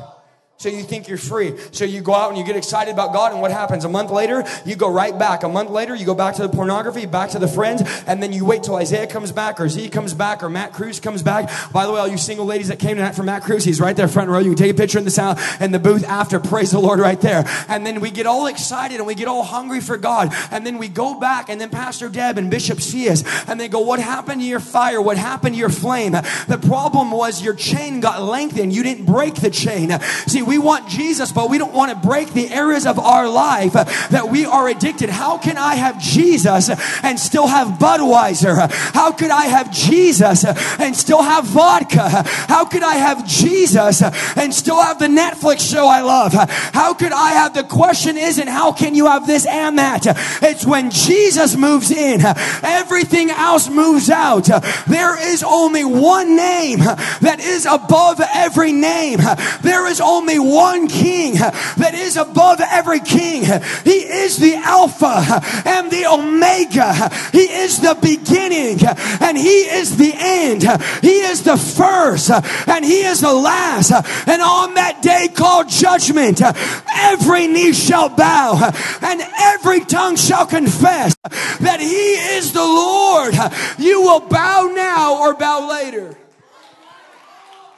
So 0.56 0.68
you 0.68 0.84
think 0.84 1.08
you're 1.08 1.18
free. 1.18 1.54
So 1.72 1.84
you 1.84 2.00
go 2.00 2.14
out 2.14 2.30
and 2.30 2.38
you 2.38 2.44
get 2.44 2.56
excited 2.56 2.92
about 2.92 3.12
God, 3.12 3.32
and 3.32 3.42
what 3.42 3.50
happens? 3.50 3.84
A 3.84 3.88
month 3.88 4.10
later, 4.10 4.44
you 4.64 4.76
go 4.76 4.90
right 4.90 5.18
back. 5.18 5.42
A 5.42 5.48
month 5.48 5.68
later, 5.68 5.94
you 5.96 6.06
go 6.06 6.14
back 6.14 6.36
to 6.36 6.42
the 6.42 6.48
pornography, 6.48 7.06
back 7.06 7.30
to 7.30 7.40
the 7.40 7.48
friends, 7.48 7.82
and 8.06 8.22
then 8.22 8.32
you 8.32 8.44
wait 8.44 8.62
till 8.62 8.76
Isaiah 8.76 9.08
comes 9.08 9.32
back, 9.32 9.60
or 9.60 9.68
Z 9.68 9.88
comes 9.90 10.14
back, 10.14 10.42
or 10.42 10.48
Matt 10.48 10.72
Cruz 10.72 11.00
comes 11.00 11.22
back. 11.22 11.50
By 11.72 11.86
the 11.86 11.92
way, 11.92 12.00
all 12.00 12.08
you 12.08 12.16
single 12.16 12.46
ladies 12.46 12.68
that 12.68 12.78
came 12.78 12.96
tonight 12.96 13.16
for 13.16 13.24
Matt 13.24 13.42
Cruz, 13.42 13.64
he's 13.64 13.80
right 13.80 13.96
there 13.96 14.06
front 14.06 14.30
row. 14.30 14.38
You 14.38 14.50
can 14.50 14.58
take 14.58 14.70
a 14.70 14.74
picture 14.74 14.98
in 14.98 15.04
the 15.04 15.10
sound 15.10 15.40
and 15.58 15.74
the 15.74 15.80
booth 15.80 16.04
after. 16.04 16.38
Praise 16.38 16.70
the 16.70 16.78
Lord 16.78 17.00
right 17.00 17.20
there. 17.20 17.44
And 17.68 17.84
then 17.84 18.00
we 18.00 18.12
get 18.12 18.26
all 18.26 18.46
excited 18.46 18.98
and 18.98 19.06
we 19.06 19.16
get 19.16 19.26
all 19.26 19.42
hungry 19.42 19.80
for 19.80 19.96
God. 19.96 20.32
And 20.52 20.64
then 20.64 20.78
we 20.78 20.88
go 20.88 21.18
back, 21.18 21.48
and 21.48 21.60
then 21.60 21.68
Pastor 21.68 22.08
Deb 22.08 22.38
and 22.38 22.48
Bishop 22.48 22.78
Cias, 22.78 23.24
and 23.48 23.60
they 23.60 23.68
go, 23.68 23.80
What 23.80 23.98
happened 23.98 24.40
to 24.40 24.46
your 24.46 24.60
fire? 24.60 25.02
What 25.02 25.18
happened 25.18 25.56
to 25.56 25.58
your 25.58 25.68
flame? 25.68 26.12
The 26.12 26.62
problem 26.64 27.10
was 27.10 27.42
your 27.42 27.54
chain 27.54 27.98
got 28.00 28.22
lengthened. 28.22 28.72
You 28.72 28.84
didn't 28.84 29.06
break 29.06 29.34
the 29.34 29.50
chain. 29.50 29.90
See, 30.26 30.43
we 30.46 30.58
want 30.58 30.88
Jesus, 30.88 31.32
but 31.32 31.50
we 31.50 31.58
don't 31.58 31.72
want 31.72 31.90
to 31.90 32.06
break 32.08 32.32
the 32.32 32.50
areas 32.52 32.86
of 32.86 32.98
our 32.98 33.28
life 33.28 33.72
that 33.72 34.28
we 34.30 34.44
are 34.44 34.68
addicted. 34.68 35.10
How 35.10 35.38
can 35.38 35.56
I 35.56 35.74
have 35.74 36.00
Jesus 36.00 36.70
and 37.02 37.18
still 37.18 37.46
have 37.46 37.78
Budweiser? 37.78 38.70
How 38.92 39.12
could 39.12 39.30
I 39.30 39.44
have 39.44 39.72
Jesus 39.72 40.44
and 40.44 40.96
still 40.96 41.22
have 41.22 41.44
vodka? 41.44 42.08
How 42.48 42.64
could 42.64 42.82
I 42.82 42.94
have 42.94 43.26
Jesus 43.26 44.02
and 44.02 44.54
still 44.54 44.80
have 44.80 44.98
the 44.98 45.06
Netflix 45.06 45.70
show 45.70 45.86
I 45.86 46.02
love? 46.02 46.32
How 46.32 46.94
could 46.94 47.12
I 47.12 47.30
have 47.30 47.54
the 47.54 47.64
question 47.64 48.16
isn't 48.16 48.48
how 48.48 48.72
can 48.72 48.94
you 48.94 49.06
have 49.06 49.26
this 49.26 49.46
and 49.46 49.78
that? 49.78 50.02
It's 50.42 50.66
when 50.66 50.90
Jesus 50.90 51.56
moves 51.56 51.90
in, 51.90 52.20
everything 52.62 53.30
else 53.30 53.68
moves 53.68 54.10
out. 54.10 54.46
There 54.86 55.32
is 55.32 55.42
only 55.42 55.84
one 55.84 56.36
name 56.36 56.78
that 56.78 57.40
is 57.40 57.66
above 57.66 58.20
every 58.34 58.72
name. 58.72 59.18
There 59.62 59.86
is 59.86 60.00
only 60.00 60.33
one 60.38 60.74
one 60.74 60.88
king 60.88 61.34
that 61.34 61.92
is 61.94 62.16
above 62.16 62.60
every 62.60 63.00
king. 63.00 63.42
He 63.84 63.98
is 64.24 64.38
the 64.38 64.54
Alpha 64.56 65.42
and 65.64 65.90
the 65.90 66.06
Omega. 66.06 67.10
He 67.32 67.44
is 67.44 67.80
the 67.80 67.96
beginning 68.00 68.78
and 69.20 69.38
He 69.38 69.60
is 69.78 69.96
the 69.96 70.12
end. 70.16 70.62
He 71.00 71.20
is 71.20 71.42
the 71.42 71.56
first 71.56 72.30
and 72.30 72.84
He 72.84 73.02
is 73.02 73.20
the 73.20 73.32
last. 73.32 73.92
And 74.26 74.42
on 74.42 74.74
that 74.74 75.02
day 75.02 75.28
called 75.32 75.68
judgment, 75.68 76.42
every 76.42 77.46
knee 77.46 77.72
shall 77.72 78.08
bow 78.08 78.72
and 79.00 79.22
every 79.38 79.80
tongue 79.84 80.16
shall 80.16 80.46
confess 80.46 81.14
that 81.60 81.78
He 81.80 82.36
is 82.36 82.52
the 82.52 82.64
Lord. 82.64 83.34
You 83.78 84.02
will 84.02 84.20
bow 84.20 84.72
now 84.74 85.20
or 85.20 85.34
bow 85.34 85.68
later. 85.68 86.16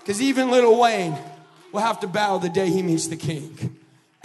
Because 0.01 0.23
even 0.23 0.51
Lil 0.51 0.79
Wayne 0.79 1.19
will 1.77 1.83
have 1.83 2.01
to 2.01 2.09
bow 2.09 2.39
the 2.39 2.49
day 2.49 2.71
he 2.71 2.83
meets 2.83 3.07
the 3.07 3.17
king. 3.17 3.77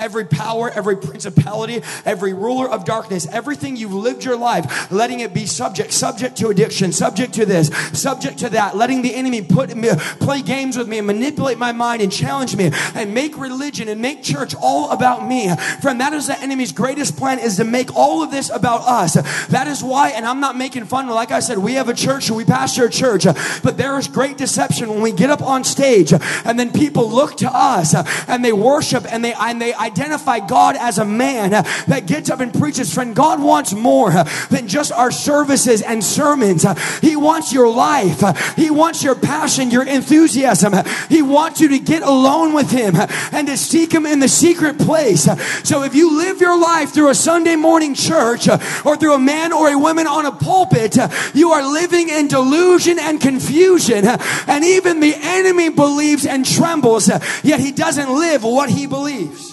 Every 0.01 0.25
power, 0.25 0.71
every 0.71 0.97
principality, 0.97 1.83
every 2.05 2.33
ruler 2.33 2.67
of 2.67 2.85
darkness, 2.85 3.27
everything 3.31 3.75
you've 3.75 3.93
lived 3.93 4.25
your 4.25 4.35
life, 4.35 4.91
letting 4.91 5.19
it 5.19 5.31
be 5.31 5.45
subject, 5.45 5.93
subject 5.93 6.37
to 6.37 6.47
addiction, 6.47 6.91
subject 6.91 7.33
to 7.35 7.45
this, 7.45 7.67
subject 7.93 8.39
to 8.39 8.49
that, 8.49 8.75
letting 8.75 9.03
the 9.03 9.13
enemy 9.13 9.43
put 9.43 9.75
me, 9.75 9.89
play 10.19 10.41
games 10.41 10.75
with 10.75 10.87
me 10.87 10.97
and 10.97 11.05
manipulate 11.05 11.59
my 11.59 11.71
mind 11.71 12.01
and 12.01 12.11
challenge 12.11 12.55
me 12.55 12.71
and 12.95 13.13
make 13.13 13.37
religion 13.37 13.87
and 13.89 14.01
make 14.01 14.23
church 14.23 14.55
all 14.59 14.89
about 14.89 15.27
me. 15.27 15.53
Friend, 15.81 16.01
that 16.01 16.13
is 16.13 16.25
the 16.25 16.39
enemy's 16.39 16.71
greatest 16.71 17.15
plan 17.15 17.37
is 17.37 17.57
to 17.57 17.63
make 17.63 17.95
all 17.95 18.23
of 18.23 18.31
this 18.31 18.49
about 18.49 18.81
us. 18.81 19.13
That 19.49 19.67
is 19.67 19.83
why, 19.83 20.09
and 20.09 20.25
I'm 20.25 20.39
not 20.39 20.57
making 20.57 20.85
fun. 20.85 21.07
Like 21.09 21.31
I 21.31 21.41
said, 21.41 21.59
we 21.59 21.73
have 21.75 21.89
a 21.89 21.93
church, 21.93 22.31
we 22.31 22.43
pastor 22.43 22.85
a 22.85 22.89
church, 22.89 23.25
but 23.61 23.77
there 23.77 23.99
is 23.99 24.07
great 24.07 24.37
deception 24.37 24.89
when 24.89 25.01
we 25.01 25.11
get 25.11 25.29
up 25.29 25.43
on 25.43 25.63
stage 25.63 26.11
and 26.11 26.59
then 26.59 26.71
people 26.71 27.07
look 27.07 27.37
to 27.37 27.49
us 27.53 27.93
and 28.27 28.43
they 28.43 28.53
worship 28.53 29.05
and 29.07 29.23
they, 29.23 29.33
and 29.33 29.61
they 29.61 29.73
identify 29.91 30.39
God 30.39 30.75
as 30.77 30.97
a 30.97 31.05
man 31.05 31.53
uh, 31.53 31.63
that 31.87 32.05
gets 32.07 32.29
up 32.29 32.39
and 32.39 32.53
preaches. 32.53 32.93
Friend, 32.93 33.15
God 33.15 33.41
wants 33.41 33.73
more 33.73 34.11
uh, 34.11 34.23
than 34.49 34.67
just 34.67 34.91
our 34.91 35.11
services 35.11 35.81
and 35.81 36.03
sermons. 36.03 36.65
Uh, 36.65 36.75
he 37.01 37.15
wants 37.15 37.53
your 37.53 37.69
life. 37.69 38.21
He 38.55 38.69
wants 38.69 39.03
your 39.03 39.15
passion, 39.15 39.69
your 39.71 39.85
enthusiasm. 39.85 40.73
He 41.09 41.21
wants 41.21 41.59
you 41.59 41.69
to 41.69 41.79
get 41.79 42.03
alone 42.03 42.53
with 42.53 42.71
Him 42.71 42.95
and 43.31 43.47
to 43.47 43.57
seek 43.57 43.93
Him 43.93 44.05
in 44.05 44.19
the 44.19 44.29
secret 44.29 44.77
place. 44.77 45.23
So 45.67 45.83
if 45.83 45.93
you 45.93 46.17
live 46.17 46.39
your 46.39 46.59
life 46.59 46.93
through 46.93 47.09
a 47.09 47.15
Sunday 47.15 47.55
morning 47.55 47.93
church 47.93 48.47
or 48.47 48.97
through 48.97 49.15
a 49.15 49.19
man 49.19 49.51
or 49.51 49.69
a 49.69 49.77
woman 49.77 50.07
on 50.07 50.25
a 50.25 50.31
pulpit, 50.31 50.97
you 51.33 51.51
are 51.51 51.63
living 51.63 52.09
in 52.09 52.27
delusion 52.27 52.97
and 52.99 53.19
confusion. 53.19 54.05
And 54.05 54.63
even 54.63 54.99
the 54.99 55.15
enemy 55.17 55.69
believes 55.69 56.25
and 56.25 56.45
trembles, 56.45 57.09
yet 57.43 57.59
he 57.59 57.71
doesn't 57.71 58.09
live 58.09 58.43
what 58.43 58.69
he 58.69 58.87
believes. 58.87 59.50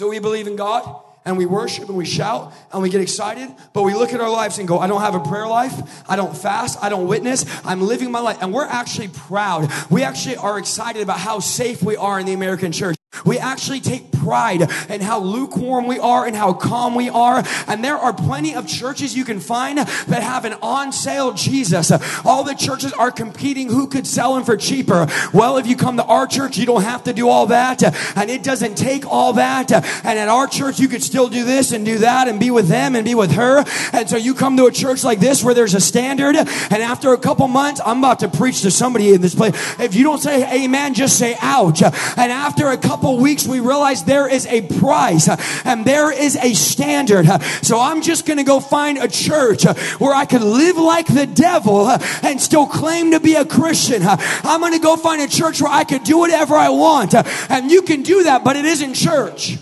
So 0.00 0.08
we 0.08 0.18
believe 0.18 0.46
in 0.46 0.56
God 0.56 0.98
and 1.26 1.36
we 1.36 1.44
worship 1.44 1.86
and 1.86 1.94
we 1.94 2.06
shout 2.06 2.54
and 2.72 2.82
we 2.82 2.88
get 2.88 3.02
excited, 3.02 3.54
but 3.74 3.82
we 3.82 3.92
look 3.92 4.14
at 4.14 4.20
our 4.22 4.30
lives 4.30 4.58
and 4.58 4.66
go, 4.66 4.78
I 4.78 4.86
don't 4.86 5.02
have 5.02 5.14
a 5.14 5.20
prayer 5.20 5.46
life. 5.46 6.08
I 6.08 6.16
don't 6.16 6.34
fast. 6.34 6.82
I 6.82 6.88
don't 6.88 7.06
witness. 7.06 7.44
I'm 7.66 7.82
living 7.82 8.10
my 8.10 8.20
life. 8.20 8.38
And 8.40 8.50
we're 8.50 8.64
actually 8.64 9.08
proud. 9.08 9.70
We 9.90 10.02
actually 10.02 10.36
are 10.36 10.58
excited 10.58 11.02
about 11.02 11.20
how 11.20 11.40
safe 11.40 11.82
we 11.82 11.96
are 11.96 12.18
in 12.18 12.24
the 12.24 12.32
American 12.32 12.72
church. 12.72 12.96
We 13.26 13.38
actually 13.38 13.80
take 13.80 14.12
pride 14.12 14.70
in 14.88 15.00
how 15.00 15.20
lukewarm 15.20 15.86
we 15.86 15.98
are 15.98 16.26
and 16.26 16.36
how 16.36 16.52
calm 16.52 16.94
we 16.94 17.08
are. 17.08 17.42
And 17.66 17.82
there 17.82 17.96
are 17.96 18.12
plenty 18.12 18.54
of 18.54 18.68
churches 18.68 19.16
you 19.16 19.24
can 19.24 19.40
find 19.40 19.78
that 19.78 20.22
have 20.22 20.44
an 20.44 20.54
on 20.62 20.92
sale 20.92 21.32
Jesus. 21.32 21.90
All 22.24 22.44
the 22.44 22.54
churches 22.54 22.92
are 22.92 23.10
competing 23.10 23.68
who 23.68 23.88
could 23.88 24.06
sell 24.06 24.34
them 24.34 24.44
for 24.44 24.56
cheaper. 24.56 25.08
Well, 25.34 25.56
if 25.56 25.66
you 25.66 25.76
come 25.76 25.96
to 25.96 26.04
our 26.04 26.26
church, 26.26 26.56
you 26.56 26.66
don't 26.66 26.82
have 26.82 27.04
to 27.04 27.12
do 27.12 27.28
all 27.28 27.46
that. 27.46 27.82
And 28.16 28.30
it 28.30 28.42
doesn't 28.42 28.76
take 28.76 29.04
all 29.04 29.34
that. 29.34 29.72
And 29.72 30.18
at 30.18 30.28
our 30.28 30.46
church, 30.46 30.78
you 30.78 30.86
could 30.88 31.02
still 31.02 31.28
do 31.28 31.44
this 31.44 31.72
and 31.72 31.84
do 31.84 31.98
that 31.98 32.28
and 32.28 32.38
be 32.38 32.50
with 32.50 32.68
them 32.68 32.94
and 32.94 33.04
be 33.04 33.16
with 33.16 33.32
her. 33.32 33.64
And 33.92 34.08
so 34.08 34.16
you 34.16 34.34
come 34.34 34.56
to 34.56 34.66
a 34.66 34.72
church 34.72 35.02
like 35.02 35.18
this 35.18 35.42
where 35.42 35.54
there's 35.54 35.74
a 35.74 35.80
standard. 35.80 36.36
And 36.36 36.82
after 36.82 37.12
a 37.12 37.18
couple 37.18 37.48
months, 37.48 37.80
I'm 37.84 37.98
about 37.98 38.20
to 38.20 38.28
preach 38.28 38.62
to 38.62 38.70
somebody 38.70 39.12
in 39.12 39.20
this 39.20 39.34
place. 39.34 39.54
If 39.80 39.94
you 39.94 40.04
don't 40.04 40.20
say 40.20 40.64
amen, 40.64 40.94
just 40.94 41.18
say 41.18 41.36
ouch. 41.40 41.82
And 41.82 42.32
after 42.32 42.68
a 42.68 42.78
couple 42.78 42.99
couple 43.00 43.16
weeks, 43.16 43.46
we 43.46 43.60
realized 43.60 44.04
there 44.04 44.28
is 44.28 44.44
a 44.44 44.60
price 44.78 45.26
uh, 45.26 45.36
and 45.64 45.86
there 45.86 46.12
is 46.12 46.36
a 46.36 46.52
standard. 46.52 47.26
Uh, 47.26 47.38
so 47.62 47.80
I'm 47.80 48.02
just 48.02 48.26
going 48.26 48.36
to 48.36 48.44
go 48.44 48.60
find 48.60 48.98
a 48.98 49.08
church 49.08 49.64
uh, 49.64 49.72
where 49.98 50.14
I 50.14 50.26
can 50.26 50.42
live 50.42 50.76
like 50.76 51.06
the 51.06 51.24
devil 51.24 51.88
and 51.88 52.38
still 52.38 52.66
claim 52.66 53.12
to 53.12 53.20
be 53.20 53.36
a 53.36 53.46
Christian. 53.46 54.02
I'm 54.02 54.60
going 54.60 54.74
to 54.74 54.80
go 54.80 54.96
find 54.96 55.22
a 55.22 55.28
church 55.28 55.62
where 55.62 55.72
I 55.72 55.84
can 55.84 56.02
do 56.02 56.18
whatever 56.18 56.54
I 56.56 56.68
want. 56.68 57.14
And 57.14 57.70
you 57.70 57.80
can 57.80 58.02
do 58.02 58.24
that, 58.24 58.44
but 58.44 58.56
it 58.56 58.66
isn't 58.66 58.92
church. 58.92 59.56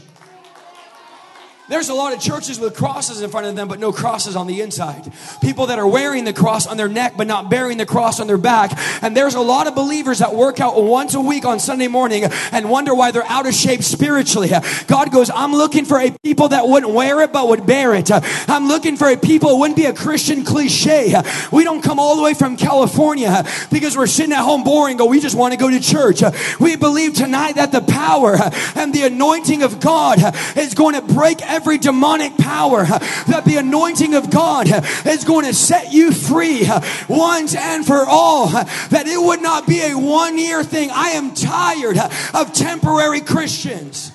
There's 1.69 1.91
a 1.91 1.95
lot 1.95 2.15
of 2.15 2.21
churches 2.21 2.59
with 2.59 2.75
crosses 2.75 3.21
in 3.21 3.31
front 3.31 3.47
of 3.47 3.55
them, 3.55 3.69
but 3.69 3.79
no 3.79 3.93
crosses 3.93 4.37
on 4.37 4.47
the 4.47 4.63
inside. 4.63 5.13
People 5.43 5.67
that 5.67 5.79
are 5.79 5.87
wearing 5.87 6.25
the 6.25 6.33
cross 6.33 6.67
on 6.67 6.79
their 6.79 6.89
neck, 6.89 7.15
but 7.17 7.27
not 7.27 7.51
bearing 7.51 7.77
the 7.77 7.85
cross 7.85 8.21
on 8.21 8.27
their 8.27 8.39
back. 8.39 8.73
And 9.03 9.15
there's 9.15 9.35
a 9.35 9.41
lot 9.41 9.67
of 9.67 9.75
believers 9.75 10.21
that 10.21 10.35
work 10.35 10.61
out 10.61 10.83
once 10.83 11.15
a 11.15 11.21
week 11.21 11.45
on 11.45 11.61
Sunday 11.61 11.89
morning 11.89 12.25
and 12.53 12.71
wonder 12.71 12.95
why 12.95 13.11
they're 13.11 13.23
out 13.25 13.47
of 13.47 13.53
shape 13.53 13.83
spiritually. 13.83 14.51
God 14.87 15.13
goes, 15.13 15.29
I'm 15.29 15.53
looking 15.53 15.85
for 15.85 15.99
a 15.99 16.11
people 16.23 16.49
that 16.49 16.67
wouldn't 16.67 16.93
wear 16.93 17.21
it, 17.21 17.35
but 17.35 17.49
would 17.49 17.67
bear 17.67 17.95
it. 17.95 18.11
I'm 18.49 18.67
looking 18.67 18.97
for 18.97 19.09
a 19.09 19.19
people 19.19 19.51
who 19.51 19.61
wouldn't 19.61 19.77
be 19.77 19.85
a 19.85 19.93
Christian 19.93 20.45
cliche. 20.45 21.15
We 21.53 21.65
don't 21.65 21.83
come 21.83 22.01
all 22.01 22.17
the 22.17 22.23
way 22.23 22.33
from 22.33 22.57
California 22.57 23.45
because 23.71 23.95
we're 23.95 24.07
sitting 24.07 24.33
at 24.33 24.43
home 24.43 24.65
boring, 24.65 24.97
go, 24.97 25.05
we 25.05 25.21
just 25.21 25.37
want 25.37 25.53
to 25.53 25.59
go 25.59 25.69
to 25.69 25.81
church. 25.81 26.23
We 26.59 26.77
believe 26.77 27.13
tonight 27.13 27.57
that 27.57 27.73
the 27.73 27.83
power 27.83 28.39
and 28.75 28.95
the 28.95 29.03
anointing 29.03 29.63
of 29.63 29.81
God 29.81 30.19
is 30.57 30.73
going 30.73 30.95
to 30.95 31.03
break 31.03 31.43
every 31.59 31.77
demonic 31.77 32.37
power, 32.37 32.85
that 32.85 33.43
the 33.45 33.57
anointing 33.57 34.15
of 34.15 34.31
God 34.31 34.69
is 35.05 35.25
going 35.25 35.45
to 35.45 35.53
set 35.53 35.93
you 35.93 36.13
free 36.13 36.69
once 37.09 37.57
and 37.57 37.85
for 37.85 38.05
all, 38.07 38.47
that 38.47 39.09
it 39.09 39.21
would 39.21 39.43
not 39.43 39.67
be 39.67 39.81
a 39.81 39.95
one 39.95 40.39
year 40.39 40.63
thing. 40.63 40.89
I 40.93 41.11
am 41.11 41.35
tired 41.35 41.99
of 42.33 42.53
temporary 42.53 43.21
Christians. 43.21 44.13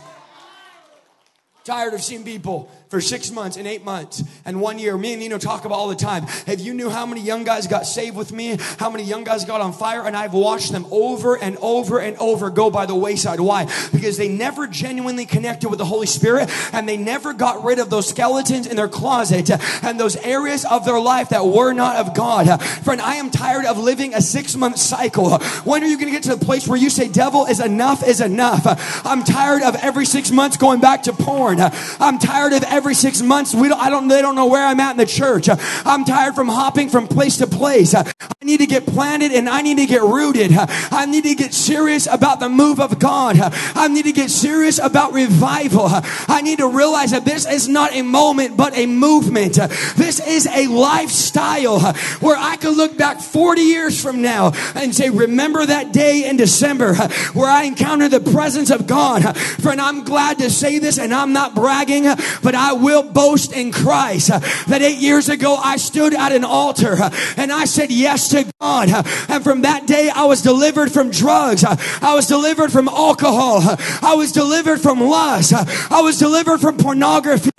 Tired 1.65 1.93
of 1.93 2.01
seeing 2.01 2.23
people 2.23 2.71
for 2.93 3.01
six 3.01 3.31
months 3.31 3.57
and 3.57 3.67
eight 3.67 3.83
months 3.83 4.23
and 4.45 4.61
one 4.61 4.77
year. 4.77 4.95
Me 4.95 5.13
and 5.13 5.19
Nino 5.19 5.39
talk 5.39 5.65
about 5.65 5.73
all 5.73 5.87
the 5.87 5.95
time. 5.95 6.25
If 6.45 6.61
you 6.61 6.75
knew 6.75 6.91
how 6.91 7.07
many 7.07 7.21
young 7.21 7.43
guys 7.43 7.65
got 7.65 7.87
saved 7.87 8.15
with 8.15 8.31
me, 8.31 8.55
how 8.77 8.91
many 8.91 9.03
young 9.03 9.23
guys 9.23 9.45
got 9.45 9.61
on 9.61 9.73
fire, 9.73 10.05
and 10.05 10.15
I've 10.15 10.33
watched 10.33 10.71
them 10.71 10.85
over 10.91 11.35
and 11.35 11.57
over 11.57 11.99
and 11.99 12.15
over 12.17 12.51
go 12.51 12.69
by 12.69 12.85
the 12.85 12.93
wayside. 12.93 13.39
Why? 13.39 13.65
Because 13.91 14.17
they 14.17 14.27
never 14.27 14.67
genuinely 14.67 15.25
connected 15.25 15.69
with 15.69 15.79
the 15.79 15.85
Holy 15.85 16.05
Spirit 16.05 16.51
and 16.71 16.87
they 16.87 16.95
never 16.95 17.33
got 17.33 17.63
rid 17.63 17.79
of 17.79 17.89
those 17.89 18.07
skeletons 18.07 18.67
in 18.67 18.75
their 18.75 18.87
closet 18.87 19.49
and 19.83 19.99
those 19.99 20.15
areas 20.17 20.63
of 20.63 20.85
their 20.85 20.99
life 20.99 21.29
that 21.29 21.47
were 21.47 21.73
not 21.73 21.95
of 21.95 22.13
God. 22.13 22.61
Friend, 22.61 23.01
I 23.01 23.15
am 23.15 23.31
tired 23.31 23.65
of 23.65 23.79
living 23.79 24.13
a 24.13 24.21
six 24.21 24.55
month 24.55 24.77
cycle. 24.77 25.39
When 25.63 25.83
are 25.83 25.87
you 25.87 25.97
going 25.97 26.13
to 26.13 26.15
get 26.15 26.23
to 26.29 26.35
the 26.35 26.45
place 26.45 26.67
where 26.67 26.77
you 26.77 26.91
say, 26.91 27.07
devil 27.07 27.47
is 27.47 27.59
enough 27.59 28.07
is 28.07 28.21
enough? 28.21 29.01
I'm 29.03 29.23
tired 29.23 29.63
of 29.63 29.75
every 29.77 30.05
six 30.05 30.29
months 30.29 30.57
going 30.57 30.79
back 30.79 31.01
to 31.03 31.13
porn. 31.13 31.59
I'm 31.59 32.19
tired 32.19 32.53
of 32.53 32.61
every 32.65 32.82
every 32.83 32.93
six 32.93 33.21
months. 33.21 33.55
We 33.55 33.69
don't, 33.69 33.79
I 33.79 33.89
don't, 33.89 34.09
they 34.09 34.21
don't 34.21 34.35
know 34.35 34.47
where 34.47 34.67
I'm 34.67 34.77
at 34.81 34.91
in 34.91 34.97
the 34.97 35.05
church. 35.05 35.47
I'm 35.85 36.03
tired 36.03 36.35
from 36.35 36.49
hopping 36.49 36.89
from 36.89 37.07
place 37.07 37.37
to 37.37 37.47
place. 37.47 37.95
I 37.95 38.11
need 38.41 38.57
to 38.57 38.65
get 38.65 38.85
planted 38.85 39.31
and 39.31 39.47
I 39.47 39.61
need 39.61 39.77
to 39.77 39.85
get 39.85 40.01
rooted. 40.01 40.51
I 40.51 41.05
need 41.05 41.23
to 41.23 41.33
get 41.33 41.53
serious 41.53 42.07
about 42.07 42.41
the 42.41 42.49
move 42.49 42.81
of 42.81 42.99
God. 42.99 43.37
I 43.39 43.87
need 43.87 44.03
to 44.03 44.11
get 44.11 44.29
serious 44.29 44.79
about 44.79 45.13
revival. 45.13 45.85
I 45.87 46.41
need 46.43 46.57
to 46.57 46.67
realize 46.67 47.11
that 47.11 47.23
this 47.23 47.49
is 47.49 47.69
not 47.69 47.93
a 47.93 48.01
moment, 48.01 48.57
but 48.57 48.77
a 48.77 48.85
movement. 48.85 49.53
This 49.95 50.19
is 50.19 50.45
a 50.47 50.67
lifestyle 50.67 51.79
where 52.19 52.35
I 52.37 52.57
could 52.57 52.75
look 52.75 52.97
back 52.97 53.21
40 53.21 53.61
years 53.61 54.01
from 54.01 54.21
now 54.21 54.51
and 54.75 54.93
say, 54.93 55.09
remember 55.09 55.65
that 55.65 55.93
day 55.93 56.27
in 56.27 56.35
December 56.35 56.95
where 57.31 57.49
I 57.49 57.63
encountered 57.63 58.11
the 58.11 58.19
presence 58.19 58.71
of 58.71 58.87
God. 58.87 59.37
Friend, 59.37 59.79
I'm 59.79 60.03
glad 60.03 60.39
to 60.39 60.49
say 60.49 60.79
this 60.79 60.99
and 60.99 61.13
I'm 61.13 61.31
not 61.31 61.55
bragging, 61.55 62.03
but 62.43 62.55
I 62.55 62.72
I 62.73 62.75
will 62.75 63.03
boast 63.03 63.53
in 63.53 63.71
Christ 63.71 64.29
that 64.29 64.81
eight 64.81 64.97
years 64.97 65.29
ago 65.29 65.55
I 65.55 65.77
stood 65.77 66.15
at 66.15 66.31
an 66.31 66.43
altar 66.43 66.97
and 67.37 67.51
I 67.51 67.65
said 67.65 67.91
yes 67.91 68.29
to 68.29 68.51
God. 68.59 68.89
And 69.29 69.43
from 69.43 69.61
that 69.61 69.85
day 69.85 70.09
I 70.09 70.23
was 70.23 70.41
delivered 70.41 70.91
from 70.91 71.11
drugs. 71.11 71.63
I 71.63 72.15
was 72.15 72.25
delivered 72.25 72.71
from 72.71 72.87
alcohol. 72.87 73.59
I 74.01 74.15
was 74.15 74.31
delivered 74.31 74.81
from 74.81 74.99
lust. 75.01 75.53
I 75.53 76.01
was 76.01 76.17
delivered 76.17 76.61
from 76.61 76.77
pornography. 76.77 77.51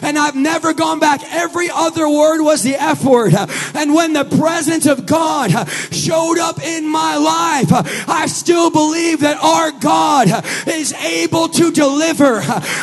And 0.00 0.18
I've 0.18 0.36
never 0.36 0.72
gone 0.72 1.00
back. 1.00 1.20
Every 1.34 1.68
other 1.70 2.08
word 2.08 2.42
was 2.42 2.62
the 2.62 2.76
F 2.76 3.04
word. 3.04 3.34
And 3.74 3.94
when 3.94 4.14
the 4.14 4.24
presence 4.24 4.86
of 4.86 5.04
God 5.04 5.50
showed 5.92 6.38
up 6.38 6.62
in 6.62 6.88
my 6.88 7.16
life, 7.16 8.08
I 8.08 8.24
still 8.26 8.70
believe 8.70 9.20
that 9.20 9.36
our 9.36 9.70
God 9.70 10.28
is 10.66 10.94
able 10.94 11.48
to 11.50 11.70
deliver. 11.72 12.40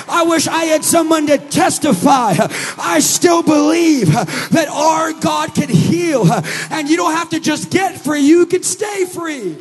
I 0.07 0.25
wish 0.27 0.47
I 0.47 0.65
had 0.65 0.85
someone 0.85 1.25
to 1.25 1.39
testify 1.39 1.78
testify. 1.81 2.35
I 2.77 2.99
still 2.99 3.43
believe 3.43 4.11
that 4.11 4.67
our 4.69 5.13
God 5.13 5.53
can 5.55 5.69
heal. 5.69 6.25
And 6.69 6.89
you 6.89 6.97
don't 6.97 7.13
have 7.13 7.29
to 7.29 7.39
just 7.39 7.69
get 7.69 7.99
free, 7.99 8.21
you 8.21 8.45
can 8.45 8.63
stay 8.63 9.05
free. 9.05 9.57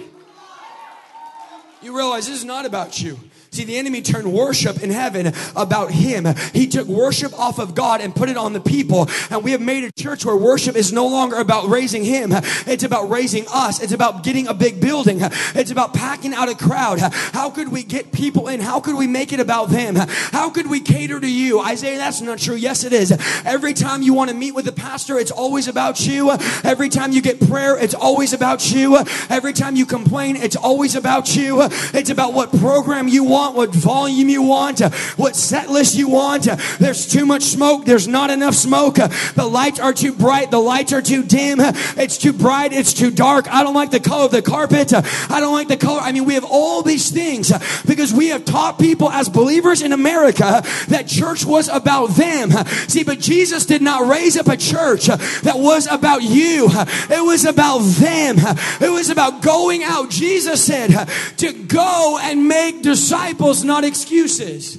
You 1.80 1.96
realize 1.96 2.26
this 2.26 2.38
is 2.38 2.44
not 2.44 2.66
about 2.66 3.00
you. 3.00 3.18
See, 3.50 3.64
the 3.64 3.76
enemy 3.76 4.02
turned 4.02 4.32
worship 4.32 4.82
in 4.82 4.90
heaven 4.90 5.32
about 5.56 5.90
him. 5.90 6.26
He 6.52 6.66
took 6.66 6.86
worship 6.86 7.36
off 7.38 7.58
of 7.58 7.74
God 7.74 8.00
and 8.00 8.14
put 8.14 8.28
it 8.28 8.36
on 8.36 8.52
the 8.52 8.60
people. 8.60 9.08
And 9.30 9.42
we 9.42 9.52
have 9.52 9.60
made 9.60 9.84
a 9.84 9.92
church 9.92 10.24
where 10.24 10.36
worship 10.36 10.76
is 10.76 10.92
no 10.92 11.06
longer 11.06 11.36
about 11.36 11.68
raising 11.68 12.04
him. 12.04 12.30
It's 12.66 12.84
about 12.84 13.08
raising 13.08 13.46
us. 13.50 13.82
It's 13.82 13.92
about 13.92 14.22
getting 14.22 14.48
a 14.48 14.54
big 14.54 14.80
building. 14.80 15.18
It's 15.22 15.70
about 15.70 15.94
packing 15.94 16.34
out 16.34 16.48
a 16.48 16.54
crowd. 16.54 16.98
How 17.00 17.50
could 17.50 17.72
we 17.72 17.84
get 17.84 18.12
people 18.12 18.48
in? 18.48 18.60
How 18.60 18.80
could 18.80 18.96
we 18.96 19.06
make 19.06 19.32
it 19.32 19.40
about 19.40 19.70
them? 19.70 19.94
How 19.96 20.50
could 20.50 20.68
we 20.68 20.80
cater 20.80 21.18
to 21.18 21.30
you? 21.30 21.60
Isaiah, 21.60 21.96
that's 21.96 22.20
not 22.20 22.38
true. 22.38 22.56
Yes, 22.56 22.84
it 22.84 22.92
is. 22.92 23.12
Every 23.44 23.72
time 23.72 24.02
you 24.02 24.12
want 24.12 24.30
to 24.30 24.36
meet 24.36 24.54
with 24.54 24.66
the 24.66 24.72
pastor, 24.72 25.18
it's 25.18 25.30
always 25.30 25.68
about 25.68 26.06
you. 26.06 26.30
Every 26.64 26.90
time 26.90 27.12
you 27.12 27.22
get 27.22 27.40
prayer, 27.48 27.78
it's 27.78 27.94
always 27.94 28.32
about 28.32 28.70
you. 28.70 28.98
Every 29.30 29.52
time 29.52 29.74
you 29.74 29.86
complain, 29.86 30.36
it's 30.36 30.56
always 30.56 30.94
about 30.94 31.34
you. 31.34 31.62
It's 31.94 32.10
about 32.10 32.34
what 32.34 32.52
program 32.58 33.08
you 33.08 33.24
want 33.24 33.37
want, 33.38 33.54
what 33.54 33.70
volume 33.70 34.28
you 34.28 34.42
want, 34.42 34.80
what 35.16 35.36
set 35.36 35.70
list 35.70 35.96
you 35.96 36.08
want. 36.08 36.48
There's 36.78 37.06
too 37.06 37.24
much 37.24 37.42
smoke. 37.42 37.84
There's 37.84 38.08
not 38.08 38.30
enough 38.30 38.54
smoke. 38.54 38.96
The 38.96 39.48
lights 39.48 39.78
are 39.78 39.92
too 39.92 40.12
bright. 40.12 40.50
The 40.50 40.58
lights 40.58 40.92
are 40.92 41.02
too 41.02 41.22
dim. 41.22 41.58
It's 41.60 42.18
too 42.18 42.32
bright. 42.32 42.72
It's 42.72 42.92
too 42.92 43.10
dark. 43.10 43.46
I 43.48 43.62
don't 43.62 43.74
like 43.74 43.90
the 43.90 44.00
color 44.00 44.24
of 44.24 44.32
the 44.32 44.42
carpet. 44.42 44.92
I 44.92 45.40
don't 45.40 45.52
like 45.52 45.68
the 45.68 45.76
color. 45.76 46.00
I 46.00 46.12
mean, 46.12 46.24
we 46.24 46.34
have 46.34 46.44
all 46.44 46.82
these 46.82 47.10
things 47.10 47.52
because 47.86 48.12
we 48.12 48.28
have 48.28 48.44
taught 48.44 48.78
people 48.78 49.10
as 49.10 49.28
believers 49.28 49.82
in 49.82 49.92
America 49.92 50.62
that 50.88 51.06
church 51.06 51.44
was 51.44 51.68
about 51.68 52.10
them. 52.10 52.50
See, 52.88 53.04
but 53.04 53.20
Jesus 53.20 53.66
did 53.66 53.82
not 53.82 54.10
raise 54.10 54.36
up 54.36 54.48
a 54.48 54.56
church 54.56 55.06
that 55.06 55.54
was 55.56 55.86
about 55.86 56.22
you. 56.22 56.68
It 56.70 57.24
was 57.24 57.44
about 57.44 57.78
them. 57.78 58.36
It 58.80 58.90
was 58.90 59.10
about 59.10 59.42
going 59.42 59.84
out. 59.84 60.10
Jesus 60.10 60.64
said 60.64 60.90
to 61.38 61.52
go 61.52 62.18
and 62.20 62.48
make 62.48 62.82
disciples 62.82 63.27
disciples, 63.28 63.64
not 63.64 63.84
excuses. 63.84 64.78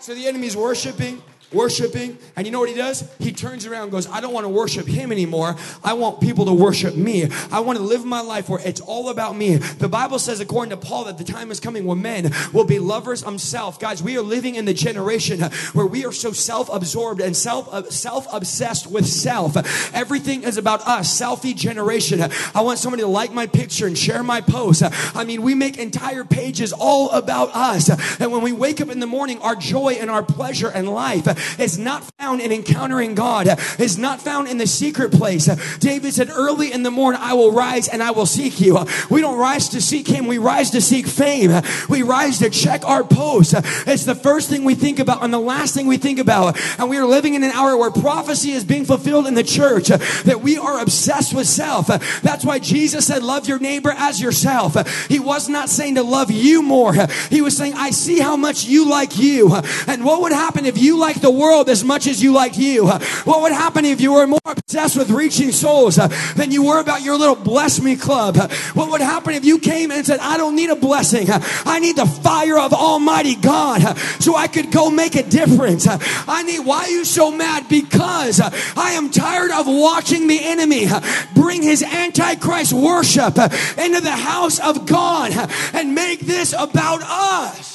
So 0.00 0.14
the 0.14 0.26
enemy's 0.26 0.56
worshiping 0.56 1.22
worshiping. 1.52 2.18
And 2.36 2.46
you 2.46 2.52
know 2.52 2.60
what 2.60 2.68
he 2.68 2.74
does? 2.74 3.08
He 3.18 3.32
turns 3.32 3.66
around 3.66 3.90
goes, 3.90 4.08
I 4.08 4.20
don't 4.20 4.32
want 4.32 4.44
to 4.44 4.48
worship 4.48 4.86
him 4.86 5.12
anymore. 5.12 5.56
I 5.84 5.92
want 5.94 6.20
people 6.20 6.46
to 6.46 6.52
worship 6.52 6.94
me. 6.94 7.28
I 7.50 7.60
want 7.60 7.78
to 7.78 7.84
live 7.84 8.04
my 8.04 8.20
life 8.20 8.48
where 8.48 8.60
it's 8.64 8.80
all 8.80 9.08
about 9.08 9.36
me. 9.36 9.56
The 9.56 9.88
Bible 9.88 10.18
says, 10.18 10.40
according 10.40 10.70
to 10.70 10.76
Paul, 10.76 11.04
that 11.04 11.18
the 11.18 11.24
time 11.24 11.50
is 11.50 11.60
coming 11.60 11.84
when 11.84 12.02
men 12.02 12.32
will 12.52 12.64
be 12.64 12.78
lovers 12.78 13.22
of 13.22 13.40
self. 13.40 13.78
Guys, 13.78 14.02
we 14.02 14.16
are 14.18 14.22
living 14.22 14.54
in 14.54 14.64
the 14.64 14.74
generation 14.74 15.40
where 15.72 15.86
we 15.86 16.04
are 16.04 16.12
so 16.12 16.32
self-absorbed 16.32 17.20
and 17.20 17.36
self, 17.36 17.72
uh, 17.72 17.88
self-obsessed 17.90 18.86
with 18.86 19.06
self. 19.06 19.56
Everything 19.94 20.42
is 20.42 20.56
about 20.56 20.86
us. 20.86 21.20
Selfie 21.20 21.54
generation. 21.54 22.20
I 22.54 22.60
want 22.62 22.78
somebody 22.78 23.02
to 23.02 23.08
like 23.08 23.32
my 23.32 23.46
picture 23.46 23.86
and 23.86 23.96
share 23.96 24.22
my 24.22 24.40
post. 24.40 24.82
I 25.14 25.24
mean, 25.24 25.42
we 25.42 25.54
make 25.54 25.78
entire 25.78 26.24
pages 26.24 26.72
all 26.72 27.10
about 27.10 27.54
us. 27.54 27.88
And 28.20 28.32
when 28.32 28.42
we 28.42 28.52
wake 28.52 28.80
up 28.80 28.88
in 28.88 29.00
the 29.00 29.06
morning, 29.06 29.38
our 29.40 29.56
joy 29.56 29.94
and 30.00 30.10
our 30.10 30.22
pleasure 30.22 30.68
and 30.68 30.88
life 30.88 31.24
is 31.58 31.78
not 31.78 32.04
found 32.18 32.40
in 32.40 32.52
encountering 32.52 33.14
God, 33.14 33.48
is 33.78 33.98
not 33.98 34.20
found 34.20 34.48
in 34.48 34.58
the 34.58 34.66
secret 34.66 35.12
place. 35.12 35.46
David 35.78 36.12
said, 36.12 36.30
Early 36.30 36.72
in 36.72 36.82
the 36.82 36.90
morning, 36.90 37.20
I 37.22 37.34
will 37.34 37.52
rise 37.52 37.88
and 37.88 38.02
I 38.02 38.10
will 38.10 38.26
seek 38.26 38.60
you. 38.60 38.84
We 39.10 39.20
don't 39.20 39.38
rise 39.38 39.68
to 39.70 39.80
seek 39.80 40.08
Him, 40.08 40.26
we 40.26 40.38
rise 40.38 40.70
to 40.70 40.80
seek 40.80 41.06
fame. 41.06 41.62
We 41.88 42.02
rise 42.02 42.38
to 42.38 42.50
check 42.50 42.84
our 42.84 43.04
posts. 43.04 43.54
It's 43.86 44.04
the 44.04 44.14
first 44.14 44.48
thing 44.48 44.64
we 44.64 44.74
think 44.74 44.98
about 44.98 45.22
and 45.22 45.32
the 45.32 45.40
last 45.40 45.74
thing 45.74 45.86
we 45.86 45.96
think 45.96 46.18
about. 46.18 46.58
And 46.78 46.88
we 46.88 46.96
are 46.98 47.06
living 47.06 47.34
in 47.34 47.42
an 47.42 47.50
hour 47.50 47.76
where 47.76 47.90
prophecy 47.90 48.52
is 48.52 48.64
being 48.64 48.84
fulfilled 48.84 49.26
in 49.26 49.34
the 49.34 49.42
church, 49.42 49.88
that 49.88 50.40
we 50.42 50.56
are 50.58 50.80
obsessed 50.80 51.34
with 51.34 51.46
self. 51.46 51.86
That's 52.22 52.44
why 52.44 52.58
Jesus 52.58 53.06
said, 53.06 53.22
Love 53.22 53.48
your 53.48 53.58
neighbor 53.58 53.92
as 53.96 54.20
yourself. 54.20 55.06
He 55.08 55.18
was 55.18 55.48
not 55.48 55.68
saying 55.68 55.96
to 55.96 56.02
love 56.02 56.30
you 56.30 56.62
more, 56.62 56.94
He 57.30 57.40
was 57.40 57.56
saying, 57.56 57.74
I 57.76 57.90
see 57.90 58.18
how 58.20 58.36
much 58.36 58.64
you 58.64 58.88
like 58.88 59.18
you. 59.18 59.54
And 59.86 60.04
what 60.04 60.22
would 60.22 60.32
happen 60.32 60.66
if 60.66 60.78
you 60.78 60.98
like 60.98 61.20
the 61.20 61.30
world 61.32 61.68
as 61.68 61.84
much 61.84 62.06
as 62.06 62.22
you 62.22 62.32
like 62.32 62.58
you? 62.58 62.88
What 62.88 63.42
would 63.42 63.52
happen 63.52 63.84
if 63.84 64.00
you 64.00 64.12
were 64.12 64.26
more 64.26 64.40
obsessed 64.44 64.96
with 64.96 65.10
reaching 65.10 65.52
souls 65.52 65.98
uh, 65.98 66.08
than 66.36 66.50
you 66.50 66.64
were 66.64 66.80
about 66.80 67.02
your 67.02 67.16
little 67.16 67.34
bless 67.34 67.80
me 67.80 67.96
club? 67.96 68.36
What 68.74 68.90
would 68.90 69.00
happen 69.00 69.34
if 69.34 69.44
you 69.44 69.58
came 69.58 69.90
and 69.90 70.04
said, 70.04 70.20
I 70.20 70.36
don't 70.36 70.56
need 70.56 70.70
a 70.70 70.76
blessing. 70.76 71.26
I 71.30 71.78
need 71.78 71.96
the 71.96 72.06
fire 72.06 72.58
of 72.58 72.72
Almighty 72.72 73.34
God 73.34 73.96
so 74.20 74.36
I 74.36 74.46
could 74.46 74.70
go 74.70 74.90
make 74.90 75.14
a 75.14 75.22
difference. 75.22 75.86
I 75.88 76.42
need, 76.42 76.60
why 76.60 76.84
are 76.84 76.90
you 76.90 77.04
so 77.04 77.30
mad? 77.30 77.68
Because 77.68 78.40
I 78.40 78.92
am 78.92 79.10
tired 79.10 79.50
of 79.50 79.66
watching 79.66 80.26
the 80.26 80.40
enemy 80.42 80.86
bring 81.34 81.62
his 81.62 81.82
antichrist 81.82 82.72
worship 82.72 83.38
into 83.38 84.00
the 84.00 84.10
house 84.10 84.58
of 84.60 84.86
God 84.86 85.32
and 85.74 85.94
make 85.94 86.20
this 86.20 86.52
about 86.52 87.02
us. 87.02 87.71